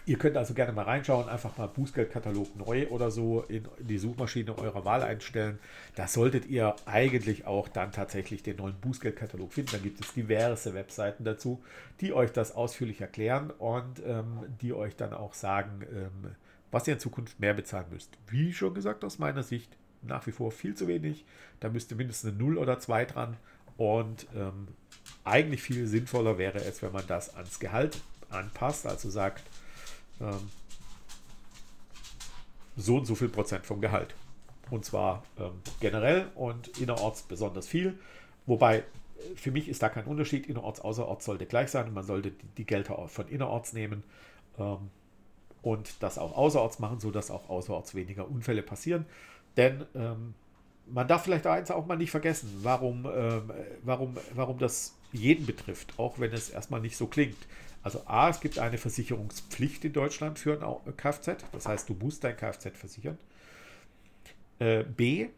Ihr 0.08 0.18
könnt 0.18 0.36
also 0.36 0.54
gerne 0.54 0.70
mal 0.70 0.84
reinschauen, 0.84 1.28
einfach 1.28 1.58
mal 1.58 1.66
Bußgeldkatalog 1.66 2.54
neu 2.54 2.86
oder 2.90 3.10
so 3.10 3.42
in, 3.42 3.66
die 3.80 3.98
Suchmaschine 3.98 4.56
eurer 4.56 4.84
Wahl 4.84 5.02
einstellen. 5.02 5.58
Da 5.96 6.06
solltet 6.06 6.46
ihr 6.46 6.76
eigentlich 6.84 7.44
auch 7.44 7.66
dann 7.66 7.90
tatsächlich 7.90 8.44
den 8.44 8.58
neuen 8.58 8.76
Bußgeldkatalog 8.76 9.52
finden. 9.52 9.72
Da 9.72 9.78
gibt 9.78 10.00
es 10.00 10.14
diverse 10.14 10.74
Webseiten 10.74 11.24
dazu, 11.24 11.60
die 12.00 12.12
euch 12.12 12.30
das 12.30 12.54
ausführlich 12.54 13.00
erklären 13.00 13.50
und 13.50 14.00
ähm, 14.06 14.44
die 14.60 14.72
euch 14.72 14.94
dann 14.94 15.12
auch 15.12 15.34
sagen, 15.34 15.84
ähm, 15.92 16.36
was 16.70 16.86
ihr 16.86 16.94
in 16.94 17.00
Zukunft 17.00 17.40
mehr 17.40 17.54
bezahlen 17.54 17.86
müsst. 17.90 18.16
Wie 18.28 18.52
schon 18.52 18.74
gesagt, 18.74 19.04
aus 19.04 19.18
meiner 19.18 19.42
Sicht 19.42 19.76
nach 20.02 20.24
wie 20.28 20.32
vor 20.32 20.52
viel 20.52 20.76
zu 20.76 20.86
wenig. 20.86 21.24
Da 21.58 21.68
müsste 21.68 21.96
mindestens 21.96 22.30
eine 22.30 22.38
0 22.38 22.58
oder 22.58 22.78
2 22.78 23.06
dran. 23.06 23.36
Und 23.76 24.26
ähm, 24.34 24.68
eigentlich 25.24 25.62
viel 25.62 25.86
sinnvoller 25.86 26.38
wäre 26.38 26.58
es, 26.58 26.82
wenn 26.82 26.92
man 26.92 27.06
das 27.06 27.34
ans 27.34 27.58
Gehalt 27.58 28.00
anpasst, 28.30 28.86
also 28.86 29.10
sagt, 29.10 29.44
ähm, 30.20 30.50
so 32.76 32.96
und 32.96 33.06
so 33.06 33.14
viel 33.14 33.28
Prozent 33.28 33.66
vom 33.66 33.80
Gehalt. 33.80 34.14
Und 34.70 34.84
zwar 34.84 35.24
ähm, 35.38 35.52
generell 35.80 36.28
und 36.34 36.68
innerorts 36.78 37.22
besonders 37.22 37.68
viel. 37.68 37.98
Wobei 38.46 38.84
für 39.34 39.50
mich 39.50 39.68
ist 39.68 39.82
da 39.82 39.88
kein 39.88 40.04
Unterschied. 40.04 40.46
Innerorts, 40.46 40.80
außerorts 40.80 41.24
sollte 41.24 41.46
gleich 41.46 41.70
sein 41.70 41.92
man 41.92 42.04
sollte 42.04 42.30
die, 42.30 42.46
die 42.58 42.64
Gelder 42.64 43.08
von 43.08 43.28
innerorts 43.28 43.72
nehmen 43.72 44.02
ähm, 44.58 44.90
und 45.62 46.02
das 46.02 46.18
auch 46.18 46.36
außerorts 46.36 46.78
machen, 46.78 47.00
sodass 47.00 47.30
auch 47.30 47.48
außerorts 47.48 47.94
weniger 47.94 48.28
Unfälle 48.28 48.62
passieren. 48.62 49.06
Denn 49.56 49.86
ähm, 49.94 50.34
man 50.88 51.08
darf 51.08 51.24
vielleicht 51.24 51.46
eins 51.46 51.70
auch 51.70 51.86
mal 51.86 51.96
nicht 51.96 52.10
vergessen, 52.10 52.50
warum, 52.62 53.06
ähm, 53.06 53.50
warum, 53.82 54.16
warum 54.34 54.58
das 54.58 54.96
jeden 55.12 55.46
betrifft, 55.46 55.94
auch 55.98 56.18
wenn 56.18 56.32
es 56.32 56.50
erstmal 56.50 56.80
nicht 56.80 56.96
so 56.96 57.06
klingt. 57.06 57.38
Also 57.82 58.02
A, 58.06 58.28
es 58.28 58.40
gibt 58.40 58.58
eine 58.58 58.78
Versicherungspflicht 58.78 59.84
in 59.84 59.92
Deutschland 59.92 60.38
für 60.38 60.60
ein 60.60 60.96
Kfz. 60.96 61.44
Das 61.52 61.66
heißt, 61.66 61.88
du 61.88 61.94
musst 61.94 62.24
dein 62.24 62.36
Kfz 62.36 62.70
versichern. 62.76 63.18
Äh, 64.58 64.82
B, 64.82 65.28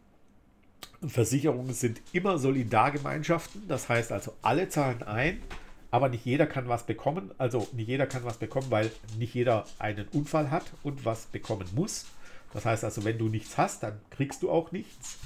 Versicherungen 1.06 1.74
sind 1.74 2.00
immer 2.12 2.38
Solidargemeinschaften. 2.38 3.68
Das 3.68 3.88
heißt 3.88 4.12
also, 4.12 4.32
alle 4.42 4.68
zahlen 4.68 5.02
ein, 5.02 5.42
aber 5.90 6.08
nicht 6.08 6.24
jeder 6.24 6.46
kann 6.46 6.68
was 6.68 6.87
bekommen. 6.87 7.32
Also 7.38 7.68
nicht 7.72 7.88
jeder 7.88 8.06
kann 8.06 8.24
was 8.24 8.38
bekommen, 8.38 8.70
weil 8.70 8.90
nicht 9.18 9.34
jeder 9.34 9.66
einen 9.78 10.08
Unfall 10.08 10.50
hat 10.50 10.64
und 10.82 11.04
was 11.04 11.26
bekommen 11.26 11.68
muss. 11.74 12.06
Das 12.52 12.64
heißt 12.64 12.82
also, 12.84 13.04
wenn 13.04 13.18
du 13.18 13.28
nichts 13.28 13.58
hast, 13.58 13.82
dann 13.82 14.00
kriegst 14.11 14.42
du 14.42 14.50
auch 14.50 14.72
nichts. 14.72 15.18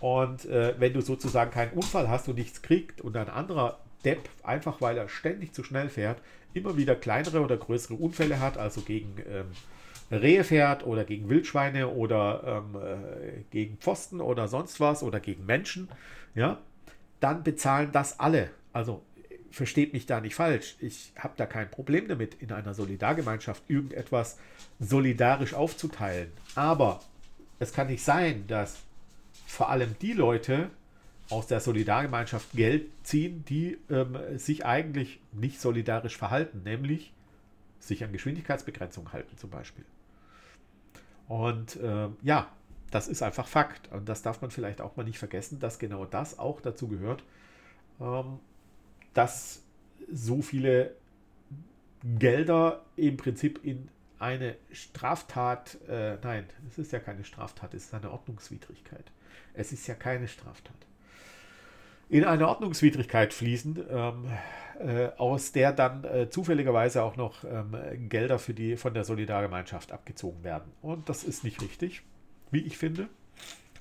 Und 0.00 0.46
äh, 0.46 0.74
wenn 0.78 0.92
du 0.92 1.02
sozusagen 1.02 1.50
keinen 1.50 1.72
Unfall 1.72 2.08
hast 2.08 2.28
und 2.28 2.36
nichts 2.36 2.62
kriegst 2.62 3.00
und 3.00 3.16
ein 3.16 3.28
anderer 3.28 3.78
Depp, 4.04 4.28
einfach 4.42 4.80
weil 4.80 4.96
er 4.96 5.08
ständig 5.08 5.52
zu 5.52 5.62
schnell 5.62 5.88
fährt, 5.88 6.20
immer 6.54 6.76
wieder 6.76 6.96
kleinere 6.96 7.40
oder 7.40 7.56
größere 7.56 7.94
Unfälle 7.94 8.40
hat, 8.40 8.56
also 8.56 8.80
gegen 8.80 9.16
ähm, 9.28 9.46
Rehe 10.10 10.42
fährt 10.42 10.84
oder 10.84 11.04
gegen 11.04 11.28
Wildschweine 11.28 11.88
oder 11.88 12.64
ähm, 12.64 12.80
äh, 12.80 13.42
gegen 13.50 13.76
Pfosten 13.78 14.20
oder 14.20 14.48
sonst 14.48 14.80
was 14.80 15.02
oder 15.02 15.20
gegen 15.20 15.46
Menschen, 15.46 15.88
ja, 16.34 16.58
dann 17.20 17.44
bezahlen 17.44 17.92
das 17.92 18.18
alle. 18.18 18.50
Also 18.72 19.02
versteht 19.50 19.92
mich 19.92 20.06
da 20.06 20.20
nicht 20.20 20.34
falsch. 20.34 20.76
Ich 20.80 21.12
habe 21.16 21.34
da 21.36 21.46
kein 21.46 21.70
Problem 21.70 22.08
damit, 22.08 22.34
in 22.34 22.52
einer 22.52 22.74
Solidargemeinschaft 22.74 23.62
irgendetwas 23.68 24.38
solidarisch 24.78 25.54
aufzuteilen. 25.54 26.32
Aber 26.54 27.00
es 27.58 27.72
kann 27.72 27.88
nicht 27.88 28.02
sein, 28.02 28.46
dass 28.46 28.78
vor 29.50 29.70
allem 29.70 29.94
die 30.00 30.12
Leute, 30.12 30.70
aus 31.30 31.46
der 31.46 31.60
Solidargemeinschaft 31.60 32.52
Geld 32.52 32.90
ziehen, 33.04 33.44
die 33.48 33.78
ähm, 33.88 34.16
sich 34.36 34.66
eigentlich 34.66 35.20
nicht 35.32 35.60
solidarisch 35.60 36.16
verhalten, 36.16 36.62
nämlich 36.64 37.12
sich 37.78 38.02
an 38.04 38.12
Geschwindigkeitsbegrenzung 38.12 39.12
halten 39.12 39.36
zum 39.38 39.48
Beispiel. 39.50 39.84
Und 41.28 41.76
äh, 41.76 42.08
ja, 42.22 42.50
das 42.90 43.06
ist 43.06 43.22
einfach 43.22 43.46
Fakt. 43.46 43.90
Und 43.92 44.08
das 44.08 44.22
darf 44.22 44.42
man 44.42 44.50
vielleicht 44.50 44.80
auch 44.80 44.96
mal 44.96 45.04
nicht 45.04 45.18
vergessen, 45.18 45.60
dass 45.60 45.78
genau 45.78 46.04
das 46.04 46.38
auch 46.38 46.60
dazu 46.60 46.88
gehört, 46.88 47.22
ähm, 48.00 48.40
dass 49.14 49.62
so 50.12 50.42
viele 50.42 50.96
Gelder 52.18 52.84
im 52.96 53.16
Prinzip 53.16 53.64
in 53.64 53.88
eine 54.18 54.56
Straftat, 54.72 55.78
äh, 55.88 56.16
nein, 56.22 56.46
es 56.68 56.78
ist 56.78 56.92
ja 56.92 56.98
keine 56.98 57.24
Straftat, 57.24 57.74
es 57.74 57.84
ist 57.84 57.94
eine 57.94 58.10
Ordnungswidrigkeit. 58.10 59.12
Es 59.54 59.72
ist 59.72 59.86
ja 59.86 59.94
keine 59.94 60.28
Straftat 60.28 60.80
in 62.10 62.24
eine 62.24 62.48
Ordnungswidrigkeit 62.48 63.32
fließen, 63.32 63.84
ähm, 63.88 64.26
äh, 64.80 65.08
aus 65.16 65.52
der 65.52 65.72
dann 65.72 66.04
äh, 66.04 66.28
zufälligerweise 66.28 67.04
auch 67.04 67.16
noch 67.16 67.44
ähm, 67.44 67.76
Gelder 68.08 68.38
für 68.38 68.52
die 68.52 68.76
von 68.76 68.92
der 68.92 69.04
Solidargemeinschaft 69.04 69.92
abgezogen 69.92 70.42
werden. 70.42 70.72
Und 70.82 71.08
das 71.08 71.22
ist 71.22 71.44
nicht 71.44 71.62
richtig, 71.62 72.02
wie 72.50 72.62
ich 72.62 72.76
finde. 72.76 73.08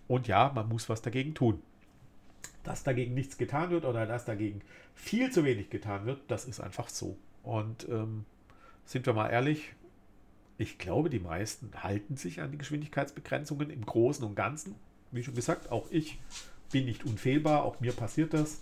Und 0.07 0.27
ja, 0.27 0.51
man 0.53 0.69
muss 0.69 0.89
was 0.89 1.01
dagegen 1.01 1.33
tun. 1.33 1.61
Dass 2.63 2.83
dagegen 2.83 3.15
nichts 3.15 3.37
getan 3.37 3.71
wird 3.71 3.83
oder 3.83 4.05
dass 4.05 4.25
dagegen 4.25 4.61
viel 4.93 5.31
zu 5.31 5.43
wenig 5.43 5.71
getan 5.71 6.05
wird, 6.05 6.21
das 6.27 6.45
ist 6.45 6.59
einfach 6.59 6.89
so. 6.89 7.17
Und 7.41 7.87
ähm, 7.89 8.25
sind 8.85 9.07
wir 9.07 9.13
mal 9.13 9.29
ehrlich, 9.29 9.73
ich 10.59 10.77
glaube, 10.77 11.09
die 11.09 11.19
meisten 11.19 11.71
halten 11.81 12.15
sich 12.15 12.41
an 12.41 12.51
die 12.51 12.57
Geschwindigkeitsbegrenzungen 12.59 13.71
im 13.71 13.85
Großen 13.85 14.23
und 14.23 14.35
Ganzen. 14.35 14.75
Wie 15.11 15.23
schon 15.23 15.35
gesagt, 15.35 15.71
auch 15.71 15.87
ich 15.89 16.19
bin 16.71 16.85
nicht 16.85 17.05
unfehlbar, 17.05 17.63
auch 17.63 17.79
mir 17.79 17.93
passiert 17.93 18.33
das. 18.33 18.61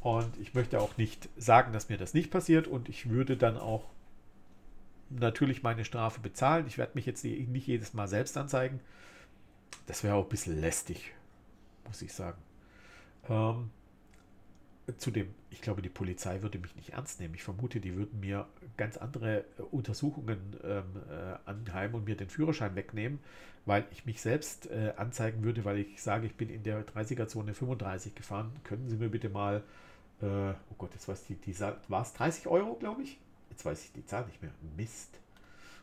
Und 0.00 0.38
ich 0.40 0.54
möchte 0.54 0.80
auch 0.80 0.96
nicht 0.96 1.28
sagen, 1.36 1.72
dass 1.72 1.88
mir 1.88 1.98
das 1.98 2.14
nicht 2.14 2.30
passiert. 2.30 2.66
Und 2.66 2.88
ich 2.88 3.10
würde 3.10 3.36
dann 3.36 3.56
auch 3.56 3.84
natürlich 5.10 5.62
meine 5.62 5.84
Strafe 5.84 6.20
bezahlen. 6.20 6.66
Ich 6.66 6.78
werde 6.78 6.92
mich 6.94 7.06
jetzt 7.06 7.24
nicht 7.24 7.66
jedes 7.66 7.92
Mal 7.94 8.08
selbst 8.08 8.36
anzeigen. 8.36 8.80
Das 9.86 10.02
wäre 10.02 10.14
auch 10.14 10.24
ein 10.24 10.28
bisschen 10.28 10.60
lästig, 10.60 11.12
muss 11.86 12.02
ich 12.02 12.12
sagen. 12.12 12.38
Ähm, 13.28 13.70
Zudem, 14.98 15.34
ich 15.50 15.60
glaube, 15.60 15.82
die 15.82 15.88
Polizei 15.88 16.42
würde 16.42 16.58
mich 16.58 16.74
nicht 16.76 16.90
ernst 16.90 17.20
nehmen. 17.20 17.34
Ich 17.34 17.42
vermute, 17.42 17.80
die 17.80 17.96
würden 17.96 18.20
mir 18.20 18.46
ganz 18.76 18.96
andere 18.96 19.44
äh, 19.58 19.62
Untersuchungen 19.70 20.56
ähm, 20.62 20.84
äh, 21.08 21.48
anheimen 21.48 21.94
und 21.94 22.04
mir 22.04 22.16
den 22.16 22.28
Führerschein 22.28 22.74
wegnehmen, 22.74 23.18
weil 23.66 23.86
ich 23.92 24.06
mich 24.06 24.20
selbst 24.20 24.70
äh, 24.70 24.94
anzeigen 24.96 25.42
würde, 25.42 25.64
weil 25.64 25.78
ich 25.78 26.02
sage, 26.02 26.26
ich 26.26 26.34
bin 26.34 26.48
in 26.48 26.62
der 26.62 26.86
30er-Zone 26.86 27.54
35 27.54 28.14
gefahren. 28.14 28.52
Können 28.64 28.88
Sie 28.88 28.96
mir 28.96 29.08
bitte 29.08 29.28
mal, 29.28 29.62
äh, 30.22 30.26
oh 30.26 30.74
Gott, 30.78 30.92
jetzt 30.94 31.08
weiß 31.08 31.26
die, 31.26 31.34
die 31.34 31.58
war 31.60 32.02
es 32.02 32.12
30 32.14 32.46
Euro, 32.46 32.74
glaube 32.74 33.02
ich? 33.02 33.18
Jetzt 33.50 33.64
weiß 33.64 33.84
ich 33.84 33.92
die 33.92 34.06
Zahl 34.06 34.26
nicht 34.26 34.42
mehr. 34.42 34.52
Mist. 34.76 35.18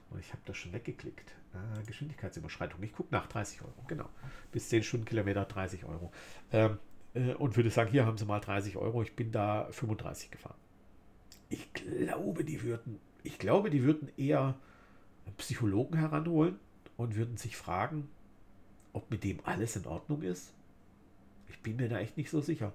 Und 0.10 0.20
ich 0.20 0.32
habe 0.32 0.42
das 0.46 0.58
schon 0.58 0.74
weggeklickt. 0.74 1.34
Äh, 1.54 1.86
Geschwindigkeitsüberschreitung. 1.86 2.82
Ich 2.84 2.94
gucke 2.94 3.14
nach 3.14 3.28
30 3.28 3.62
Euro, 3.62 3.84
genau. 3.88 4.10
Bis 4.52 4.70
10 4.70 4.84
Stundenkilometer 4.84 5.46
30 5.46 5.86
Euro. 5.86 6.12
Ähm, 6.52 6.80
äh, 7.18 7.34
und 7.34 7.56
würde 7.56 7.70
sagen, 7.70 7.92
hier 7.92 8.06
haben 8.06 8.18
Sie 8.18 8.26
mal 8.26 8.40
30 8.40 8.78
Euro, 8.78 9.02
ich 9.02 9.16
bin 9.16 9.32
da 9.32 9.68
35 9.72 10.32
gefahren. 10.32 10.58
Ich 11.50 11.74
glaube, 11.74 12.44
die 12.44 12.62
würden, 12.64 13.00
ich 13.24 13.40
glaube, 13.40 13.70
die 13.70 13.84
würden 13.84 14.10
eher 14.18 14.56
Psychologen 15.38 15.98
heranholen 15.98 16.60
und 16.98 17.16
würden 17.16 17.38
sich 17.38 17.56
fragen, 17.58 18.10
ob 18.94 19.10
mit 19.12 19.24
dem 19.24 19.40
alles 19.46 19.76
in 19.76 19.86
Ordnung 19.86 20.22
ist. 20.22 20.54
Ich 21.50 21.60
bin 21.62 21.78
mir 21.78 21.90
da 21.90 22.00
echt 22.00 22.18
nicht 22.18 22.30
so 22.30 22.42
sicher. 22.42 22.74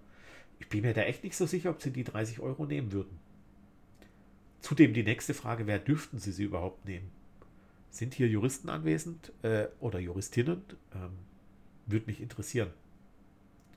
Ich 0.59 0.69
bin 0.69 0.83
mir 0.83 0.95
da 0.95 1.03
echt 1.03 1.25
nicht 1.25 1.37
so 1.37 1.47
sicher, 1.47 1.71
ob 1.71 1.83
sie 1.83 1.91
die 1.91 2.05
30 2.05 2.41
Euro 2.41 2.65
nehmen 2.67 2.93
würden. 2.93 3.19
Zudem 4.61 4.95
die 4.95 5.03
nächste 5.03 5.35
Frage, 5.35 5.67
wer 5.67 5.79
dürften 5.79 6.19
sie 6.19 6.33
sie 6.33 6.45
überhaupt 6.45 6.85
nehmen? 6.85 7.11
Sind 7.91 8.15
hier 8.15 8.29
Juristen 8.29 8.69
anwesend 8.69 9.33
äh, 9.43 9.67
oder 9.81 9.99
Juristinnen? 9.99 10.63
Ähm, 10.95 11.11
würde 11.87 12.07
mich 12.07 12.21
interessieren. 12.21 12.71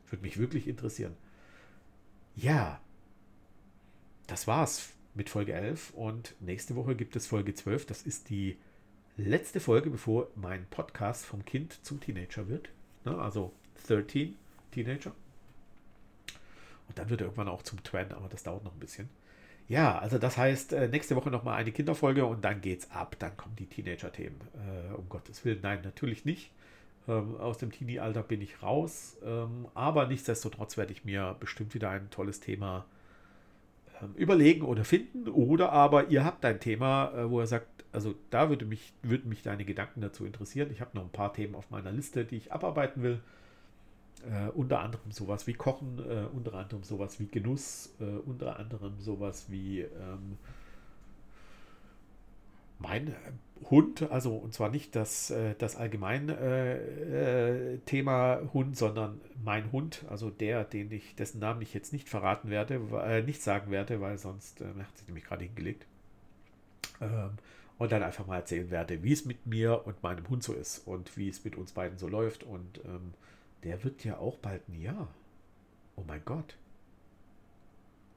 Würde 0.09 0.23
mich 0.23 0.37
wirklich 0.37 0.67
interessieren. 0.67 1.15
Ja, 2.35 2.79
das 4.27 4.47
war's 4.47 4.89
mit 5.13 5.29
Folge 5.29 5.53
11 5.53 5.91
und 5.91 6.35
nächste 6.41 6.75
Woche 6.75 6.95
gibt 6.95 7.15
es 7.15 7.27
Folge 7.27 7.53
12. 7.53 7.85
Das 7.85 8.01
ist 8.01 8.29
die 8.29 8.57
letzte 9.17 9.59
Folge, 9.59 9.89
bevor 9.89 10.27
mein 10.35 10.65
Podcast 10.65 11.25
vom 11.25 11.45
Kind 11.45 11.85
zum 11.85 12.01
Teenager 12.01 12.49
wird. 12.49 12.69
Ne? 13.05 13.17
Also 13.17 13.53
13 13.87 14.35
Teenager. 14.71 15.13
Und 16.87 16.99
dann 16.99 17.09
wird 17.09 17.21
er 17.21 17.25
irgendwann 17.27 17.47
auch 17.47 17.63
zum 17.63 17.81
Twan, 17.83 18.11
aber 18.11 18.27
das 18.27 18.43
dauert 18.43 18.63
noch 18.63 18.73
ein 18.73 18.79
bisschen. 18.79 19.09
Ja, 19.67 19.97
also 19.97 20.19
das 20.19 20.37
heißt, 20.37 20.73
äh, 20.73 20.87
nächste 20.87 21.15
Woche 21.15 21.31
nochmal 21.31 21.55
eine 21.55 21.71
Kinderfolge 21.71 22.25
und 22.25 22.45
dann 22.45 22.61
geht's 22.61 22.91
ab. 22.91 23.15
Dann 23.17 23.35
kommen 23.35 23.55
die 23.55 23.65
Teenager-Themen. 23.65 24.39
Äh, 24.53 24.93
um 24.93 25.09
Gottes 25.09 25.43
Willen, 25.43 25.61
nein, 25.61 25.81
natürlich 25.83 26.25
nicht. 26.25 26.51
Ähm, 27.07 27.37
aus 27.37 27.57
dem 27.57 27.71
Teenie-Alter 27.71 28.23
bin 28.23 28.41
ich 28.41 28.61
raus. 28.63 29.17
Ähm, 29.23 29.67
aber 29.73 30.07
nichtsdestotrotz 30.07 30.77
werde 30.77 30.91
ich 30.91 31.05
mir 31.05 31.35
bestimmt 31.39 31.73
wieder 31.73 31.89
ein 31.89 32.09
tolles 32.09 32.39
Thema 32.39 32.85
ähm, 34.01 34.13
überlegen 34.15 34.63
oder 34.63 34.83
finden. 34.83 35.27
Oder 35.29 35.71
aber 35.71 36.09
ihr 36.09 36.23
habt 36.23 36.43
ein 36.45 36.59
Thema, 36.59 37.11
äh, 37.13 37.29
wo 37.29 37.41
ihr 37.41 37.47
sagt, 37.47 37.67
also 37.91 38.15
da 38.29 38.49
würde 38.49 38.65
mich, 38.65 38.93
würden 39.03 39.29
mich 39.29 39.43
deine 39.43 39.65
Gedanken 39.65 40.01
dazu 40.01 40.25
interessieren. 40.25 40.69
Ich 40.71 40.81
habe 40.81 40.91
noch 40.95 41.03
ein 41.03 41.11
paar 41.11 41.33
Themen 41.33 41.55
auf 41.55 41.69
meiner 41.69 41.91
Liste, 41.91 42.25
die 42.25 42.37
ich 42.37 42.51
abarbeiten 42.51 43.03
will. 43.03 43.21
Äh, 44.29 44.49
unter 44.49 44.79
anderem 44.79 45.11
sowas 45.11 45.45
wie 45.45 45.53
Kochen, 45.53 45.99
äh, 45.99 46.25
unter 46.35 46.55
anderem 46.55 46.83
sowas 46.83 47.19
wie 47.19 47.27
Genuss, 47.27 47.93
äh, 47.99 48.03
unter 48.03 48.57
anderem 48.59 48.99
sowas 48.99 49.45
wie 49.49 49.81
ähm, 49.81 50.37
mein 52.79 53.15
Hund, 53.69 54.11
also 54.11 54.35
und 54.35 54.53
zwar 54.53 54.69
nicht 54.69 54.95
das, 54.95 55.31
äh, 55.31 55.55
das 55.57 55.75
allgemein 55.75 56.29
äh, 56.29 57.73
äh, 57.73 57.77
Thema 57.85 58.41
Hund, 58.53 58.77
sondern 58.77 59.21
mein 59.43 59.71
Hund, 59.71 60.03
also 60.09 60.29
der, 60.29 60.63
den 60.65 60.91
ich, 60.91 61.15
dessen 61.15 61.39
Namen 61.39 61.61
ich 61.61 61.73
jetzt 61.73 61.93
nicht 61.93 62.09
verraten 62.09 62.49
werde, 62.49 62.81
äh, 63.05 63.23
nicht 63.23 63.41
sagen 63.41 63.71
werde, 63.71 64.01
weil 64.01 64.17
sonst 64.17 64.61
äh, 64.61 64.65
hat 64.65 64.97
sich 64.97 65.07
nämlich 65.07 65.25
gerade 65.25 65.45
hingelegt. 65.45 65.85
Ähm, 67.01 67.31
und 67.77 67.91
dann 67.91 68.03
einfach 68.03 68.25
mal 68.25 68.37
erzählen 68.37 68.69
werde, 68.71 69.03
wie 69.03 69.11
es 69.11 69.25
mit 69.25 69.45
mir 69.45 69.85
und 69.85 70.01
meinem 70.01 70.27
Hund 70.29 70.43
so 70.43 70.53
ist 70.53 70.79
und 70.87 71.17
wie 71.17 71.27
es 71.27 71.43
mit 71.43 71.57
uns 71.57 71.73
beiden 71.73 71.97
so 71.97 72.07
läuft. 72.07 72.43
Und 72.43 72.79
ähm, 72.85 73.13
der 73.63 73.83
wird 73.83 74.03
ja 74.05 74.17
auch 74.17 74.37
bald 74.37 74.67
ein 74.69 74.79
Jahr. 74.81 75.07
Oh 75.95 76.03
mein 76.07 76.23
Gott. 76.23 76.55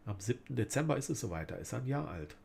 Am 0.06 0.18
7. 0.18 0.56
Dezember 0.56 0.96
ist 0.96 1.10
es 1.10 1.20
soweit, 1.20 1.50
da 1.50 1.56
ist 1.56 1.72
er 1.72 1.80
ein 1.80 1.86
Jahr 1.86 2.08
alt. 2.08 2.36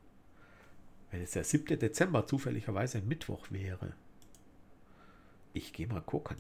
Wenn 1.13 1.21
es 1.21 1.29
der 1.29 1.43
7. 1.43 1.77
Dezember 1.77 2.25
zufälligerweise 2.25 2.97
ein 2.97 3.07
Mittwoch 3.07 3.51
wäre. 3.51 3.93
Ich 5.53 5.71
gehe 5.71 5.85
mal 5.85 6.01
gucken. 6.01 6.37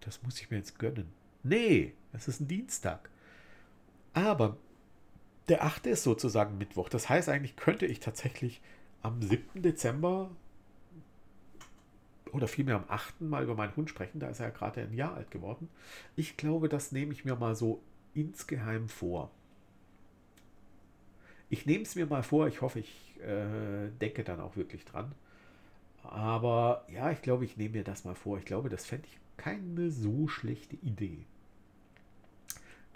Das 0.00 0.22
muss 0.22 0.40
ich 0.40 0.50
mir 0.50 0.56
jetzt 0.56 0.78
gönnen. 0.78 1.12
Nee, 1.42 1.92
es 2.14 2.26
ist 2.26 2.40
ein 2.40 2.48
Dienstag. 2.48 3.10
Aber 4.14 4.56
der 5.48 5.64
8. 5.64 5.84
ist 5.88 6.02
sozusagen 6.02 6.56
Mittwoch. 6.56 6.88
Das 6.88 7.10
heißt, 7.10 7.28
eigentlich 7.28 7.56
könnte 7.56 7.84
ich 7.84 8.00
tatsächlich 8.00 8.62
am 9.02 9.20
7. 9.20 9.60
Dezember 9.60 10.30
oder 12.32 12.48
vielmehr 12.48 12.76
am 12.76 12.86
8. 12.88 13.20
mal 13.20 13.44
über 13.44 13.54
meinen 13.54 13.76
Hund 13.76 13.90
sprechen. 13.90 14.18
Da 14.18 14.28
ist 14.28 14.40
er 14.40 14.46
ja 14.46 14.52
gerade 14.54 14.80
ein 14.80 14.94
Jahr 14.94 15.12
alt 15.12 15.30
geworden. 15.30 15.68
Ich 16.16 16.38
glaube, 16.38 16.70
das 16.70 16.90
nehme 16.90 17.12
ich 17.12 17.26
mir 17.26 17.36
mal 17.36 17.54
so 17.54 17.82
insgeheim 18.14 18.88
vor. 18.88 19.30
Ich 21.50 21.66
nehme 21.66 21.82
es 21.82 21.96
mir 21.96 22.06
mal 22.06 22.22
vor. 22.22 22.48
Ich 22.48 22.62
hoffe, 22.62 22.78
ich 22.78 23.05
äh, 23.20 23.90
denke 24.00 24.24
dann 24.24 24.40
auch 24.40 24.56
wirklich 24.56 24.84
dran. 24.84 25.12
Aber 26.02 26.84
ja, 26.92 27.10
ich 27.10 27.22
glaube, 27.22 27.44
ich 27.44 27.56
nehme 27.56 27.78
mir 27.78 27.84
das 27.84 28.04
mal 28.04 28.14
vor. 28.14 28.38
Ich 28.38 28.44
glaube, 28.44 28.68
das 28.68 28.86
fände 28.86 29.06
ich 29.10 29.18
keine 29.36 29.90
so 29.90 30.28
schlechte 30.28 30.76
Idee. 30.76 31.26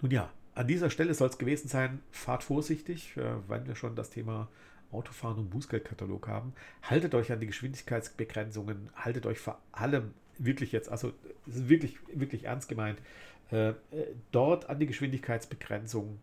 Nun 0.01 0.11
ja, 0.11 0.31
an 0.55 0.67
dieser 0.67 0.89
Stelle 0.89 1.13
soll 1.13 1.29
es 1.29 1.37
gewesen 1.37 1.67
sein. 1.67 1.99
Fahrt 2.11 2.43
vorsichtig, 2.43 3.15
äh, 3.17 3.35
wenn 3.47 3.67
wir 3.67 3.75
schon 3.75 3.95
das 3.95 4.09
Thema 4.09 4.47
Autofahren 4.91 5.37
und 5.37 5.49
Bußgeldkatalog 5.49 6.27
haben. 6.27 6.53
Haltet 6.83 7.15
euch 7.15 7.31
an 7.31 7.39
die 7.39 7.47
Geschwindigkeitsbegrenzungen. 7.47 8.89
Haltet 8.95 9.25
euch 9.25 9.39
vor 9.39 9.59
allem 9.71 10.13
wirklich 10.37 10.71
jetzt, 10.71 10.89
also 10.89 11.13
wirklich, 11.45 11.97
wirklich 12.13 12.45
ernst 12.45 12.67
gemeint, 12.67 12.99
äh, 13.51 13.69
äh 13.69 13.75
dort 14.31 14.69
an 14.69 14.79
die 14.79 14.87
Geschwindigkeitsbegrenzung 14.87 16.19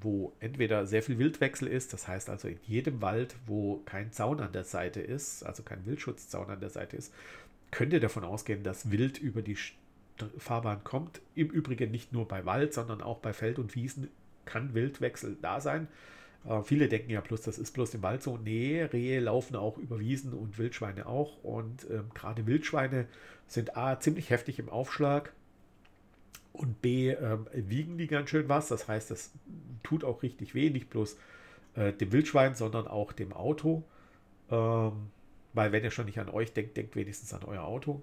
wo 0.00 0.34
entweder 0.40 0.86
sehr 0.86 1.02
viel 1.02 1.18
Wildwechsel 1.18 1.68
ist, 1.68 1.92
das 1.92 2.08
heißt 2.08 2.30
also 2.30 2.48
in 2.48 2.58
jedem 2.66 3.02
Wald, 3.02 3.36
wo 3.46 3.82
kein 3.84 4.12
Zaun 4.12 4.40
an 4.40 4.52
der 4.52 4.64
Seite 4.64 5.00
ist, 5.00 5.44
also 5.44 5.62
kein 5.62 5.84
Wildschutzzaun 5.86 6.50
an 6.50 6.60
der 6.60 6.70
Seite 6.70 6.96
ist, 6.96 7.12
könnt 7.70 7.92
ihr 7.92 8.00
davon 8.00 8.24
ausgehen, 8.24 8.62
dass 8.62 8.90
Wild 8.90 9.18
über 9.18 9.42
die 9.42 9.56
Fahrbahn 10.38 10.82
kommt. 10.84 11.20
Im 11.34 11.48
Übrigen 11.48 11.90
nicht 11.90 12.12
nur 12.12 12.26
bei 12.26 12.44
Wald, 12.44 12.74
sondern 12.74 13.02
auch 13.02 13.18
bei 13.18 13.32
Feld 13.32 13.58
und 13.58 13.74
Wiesen 13.74 14.08
kann 14.44 14.74
Wildwechsel 14.74 15.36
da 15.40 15.60
sein. 15.60 15.88
Äh, 16.44 16.62
viele 16.62 16.88
denken 16.88 17.10
ja 17.10 17.20
bloß, 17.20 17.42
das 17.42 17.58
ist 17.58 17.72
bloß 17.72 17.94
im 17.94 18.02
Wald 18.02 18.22
so. 18.22 18.36
Nee, 18.36 18.82
Rehe 18.82 19.20
laufen 19.20 19.56
auch 19.56 19.78
über 19.78 20.00
Wiesen 20.00 20.32
und 20.32 20.58
Wildschweine 20.58 21.06
auch. 21.06 21.42
Und 21.44 21.86
ähm, 21.90 22.10
gerade 22.14 22.46
Wildschweine 22.46 23.06
sind 23.46 23.76
A, 23.76 24.00
ziemlich 24.00 24.30
heftig 24.30 24.58
im 24.58 24.68
Aufschlag 24.68 25.32
und 26.52 26.82
B, 26.82 27.10
ähm, 27.10 27.46
wiegen 27.52 27.98
die 27.98 28.06
ganz 28.06 28.30
schön 28.30 28.48
was. 28.48 28.68
Das 28.68 28.88
heißt, 28.88 29.10
das 29.10 29.32
tut 29.82 30.04
auch 30.04 30.22
richtig 30.22 30.54
weh, 30.54 30.70
nicht 30.70 30.90
bloß 30.90 31.16
äh, 31.74 31.92
dem 31.92 32.12
Wildschwein, 32.12 32.54
sondern 32.54 32.86
auch 32.86 33.12
dem 33.12 33.32
Auto. 33.32 33.84
Ähm, 34.50 35.10
weil 35.52 35.72
wenn 35.72 35.84
ihr 35.84 35.90
schon 35.90 36.06
nicht 36.06 36.18
an 36.18 36.28
euch 36.28 36.52
denkt, 36.52 36.76
denkt 36.76 36.96
wenigstens 36.96 37.32
an 37.32 37.44
euer 37.44 37.64
Auto. 37.64 38.02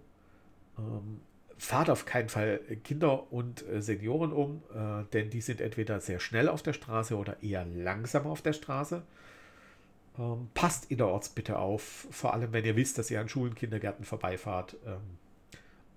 Ähm, 0.77 1.21
fahrt 1.57 1.89
auf 1.89 2.05
keinen 2.05 2.29
Fall 2.29 2.59
Kinder 2.83 3.31
und 3.31 3.67
äh, 3.67 3.81
Senioren 3.81 4.33
um, 4.33 4.61
äh, 4.73 5.03
denn 5.13 5.29
die 5.29 5.41
sind 5.41 5.61
entweder 5.61 6.01
sehr 6.01 6.19
schnell 6.19 6.49
auf 6.49 6.61
der 6.61 6.73
Straße 6.73 7.15
oder 7.15 7.41
eher 7.41 7.65
langsam 7.65 8.27
auf 8.27 8.41
der 8.41 8.53
Straße. 8.53 9.03
Ähm, 10.17 10.49
passt 10.53 10.91
innerorts 10.91 11.29
bitte 11.29 11.59
auf, 11.59 12.07
vor 12.11 12.33
allem 12.33 12.51
wenn 12.53 12.65
ihr 12.65 12.75
wisst, 12.75 12.97
dass 12.97 13.11
ihr 13.11 13.21
an 13.21 13.29
Schulen, 13.29 13.55
Kindergärten 13.55 14.05
vorbeifahrt. 14.05 14.75
Ähm, 14.85 15.01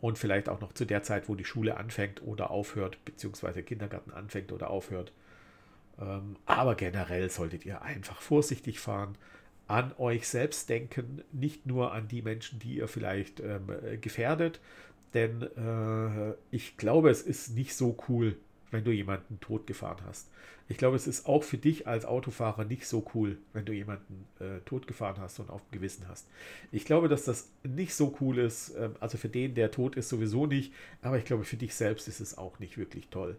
und 0.01 0.19
vielleicht 0.19 0.49
auch 0.49 0.61
noch 0.61 0.73
zu 0.73 0.85
der 0.85 1.03
Zeit, 1.03 1.29
wo 1.29 1.35
die 1.35 1.45
Schule 1.45 1.77
anfängt 1.77 2.23
oder 2.23 2.51
aufhört, 2.51 3.05
beziehungsweise 3.05 3.63
Kindergarten 3.63 4.13
anfängt 4.13 4.53
oder 4.53 4.71
aufhört. 4.71 5.13
Ähm, 6.01 6.37
aber 6.47 6.75
generell 6.75 7.31
solltet 7.31 7.67
ihr 7.67 7.83
einfach 7.83 8.21
vorsichtig 8.21 8.81
fahren, 8.81 9.17
an 9.67 9.93
euch 9.99 10.29
selbst 10.29 10.71
denken, 10.71 11.23
nicht 11.33 11.67
nur 11.67 11.93
an 11.93 12.09
die 12.09 12.23
Menschen, 12.23 12.59
die 12.59 12.77
ihr 12.77 12.89
vielleicht 12.89 13.41
ähm, 13.41 13.71
gefährdet, 14.01 14.61
denn 15.15 15.43
äh, 15.43 16.35
ich 16.51 16.77
glaube, 16.77 17.11
es 17.11 17.23
ist 17.23 17.55
nicht 17.55 17.75
so 17.75 17.97
cool, 18.09 18.37
wenn 18.71 18.85
du 18.85 18.91
jemanden 18.91 19.41
totgefahren 19.41 20.05
hast. 20.07 20.31
Ich 20.69 20.77
glaube, 20.77 20.97
es 20.97 21.07
ist 21.07 21.27
auch 21.27 21.43
für 21.43 21.57
dich 21.57 21.87
als 21.87 22.05
Autofahrer 22.05 22.65
nicht 22.65 22.87
so 22.87 23.07
cool, 23.15 23.39
wenn 23.55 23.65
du 23.65 23.73
jemanden 23.73 24.27
äh, 24.39 24.61
totgefahren 24.67 25.21
hast 25.21 25.41
und 25.41 25.49
auf 25.51 25.63
dem 25.63 25.79
Gewissen 25.79 26.07
hast. 26.09 26.29
Ich 26.73 26.85
glaube, 26.85 27.09
dass 27.09 27.25
das 27.25 27.51
nicht 27.63 27.95
so 27.95 28.17
cool 28.21 28.39
ist. 28.39 28.75
Ähm, 28.77 28.95
also 29.01 29.17
für 29.17 29.31
den, 29.31 29.55
der 29.55 29.71
tot 29.71 29.97
ist, 29.97 30.11
sowieso 30.11 30.47
nicht. 30.47 30.75
Aber 31.01 31.17
ich 31.17 31.25
glaube, 31.25 31.45
für 31.45 31.57
dich 31.57 31.75
selbst 31.75 32.07
ist 32.07 32.21
es 32.21 32.37
auch 32.37 32.59
nicht 32.59 32.77
wirklich 32.77 33.09
toll. 33.09 33.39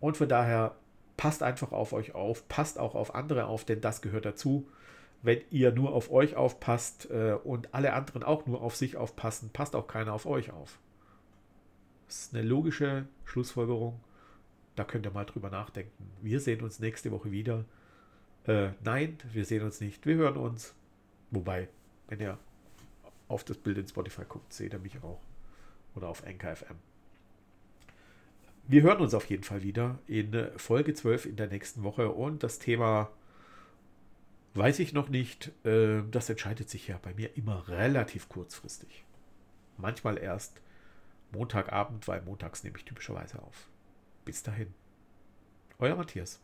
Und 0.00 0.18
von 0.18 0.28
daher 0.28 0.76
passt 1.16 1.42
einfach 1.42 1.72
auf 1.72 1.92
euch 1.92 2.14
auf, 2.14 2.46
passt 2.48 2.78
auch 2.78 2.94
auf 2.94 3.14
andere 3.14 3.46
auf, 3.46 3.64
denn 3.64 3.80
das 3.80 4.02
gehört 4.02 4.26
dazu. 4.26 4.68
Wenn 5.22 5.40
ihr 5.50 5.72
nur 5.72 5.94
auf 5.94 6.12
euch 6.12 6.36
aufpasst 6.36 7.10
äh, 7.10 7.32
und 7.32 7.74
alle 7.74 7.94
anderen 7.94 8.22
auch 8.22 8.46
nur 8.46 8.60
auf 8.60 8.76
sich 8.76 8.96
aufpassen, 8.96 9.50
passt 9.52 9.74
auch 9.74 9.88
keiner 9.88 10.12
auf 10.12 10.26
euch 10.26 10.52
auf. 10.52 10.78
Das 12.06 12.20
ist 12.20 12.34
eine 12.34 12.46
logische 12.46 13.06
Schlussfolgerung 13.24 13.98
da 14.78 14.84
könnt 14.84 15.06
ihr 15.06 15.10
mal 15.10 15.24
drüber 15.24 15.50
nachdenken. 15.50 16.10
Wir 16.22 16.40
sehen 16.40 16.62
uns 16.62 16.78
nächste 16.78 17.10
Woche 17.10 17.32
wieder. 17.32 17.64
Äh, 18.44 18.70
nein, 18.84 19.18
wir 19.32 19.44
sehen 19.44 19.64
uns 19.64 19.80
nicht. 19.80 20.06
Wir 20.06 20.14
hören 20.14 20.36
uns. 20.36 20.74
Wobei, 21.30 21.68
wenn 22.06 22.20
ihr 22.20 22.38
auf 23.26 23.44
das 23.44 23.58
Bild 23.58 23.76
in 23.76 23.88
Spotify 23.88 24.22
guckt, 24.26 24.52
seht 24.52 24.72
ihr 24.72 24.78
mich 24.78 25.02
auch. 25.02 25.20
Oder 25.96 26.08
auf 26.08 26.24
NKFM. 26.24 26.76
Wir 28.68 28.82
hören 28.82 29.00
uns 29.00 29.14
auf 29.14 29.24
jeden 29.24 29.42
Fall 29.42 29.62
wieder 29.62 29.98
in 30.06 30.48
Folge 30.56 30.94
12 30.94 31.26
in 31.26 31.36
der 31.36 31.48
nächsten 31.48 31.82
Woche. 31.82 32.10
Und 32.10 32.44
das 32.44 32.60
Thema 32.60 33.10
weiß 34.54 34.78
ich 34.78 34.92
noch 34.92 35.08
nicht. 35.08 35.50
Äh, 35.64 36.02
das 36.10 36.30
entscheidet 36.30 36.70
sich 36.70 36.86
ja 36.86 36.98
bei 37.02 37.14
mir 37.14 37.36
immer 37.36 37.66
relativ 37.66 38.28
kurzfristig. 38.28 39.04
Manchmal 39.76 40.18
erst 40.18 40.60
Montagabend, 41.32 42.06
weil 42.06 42.22
montags 42.22 42.62
nehme 42.62 42.78
ich 42.78 42.84
typischerweise 42.84 43.42
auf. 43.42 43.68
Bis 44.28 44.42
dahin. 44.42 44.74
Euer 45.78 45.96
Matthias. 45.96 46.38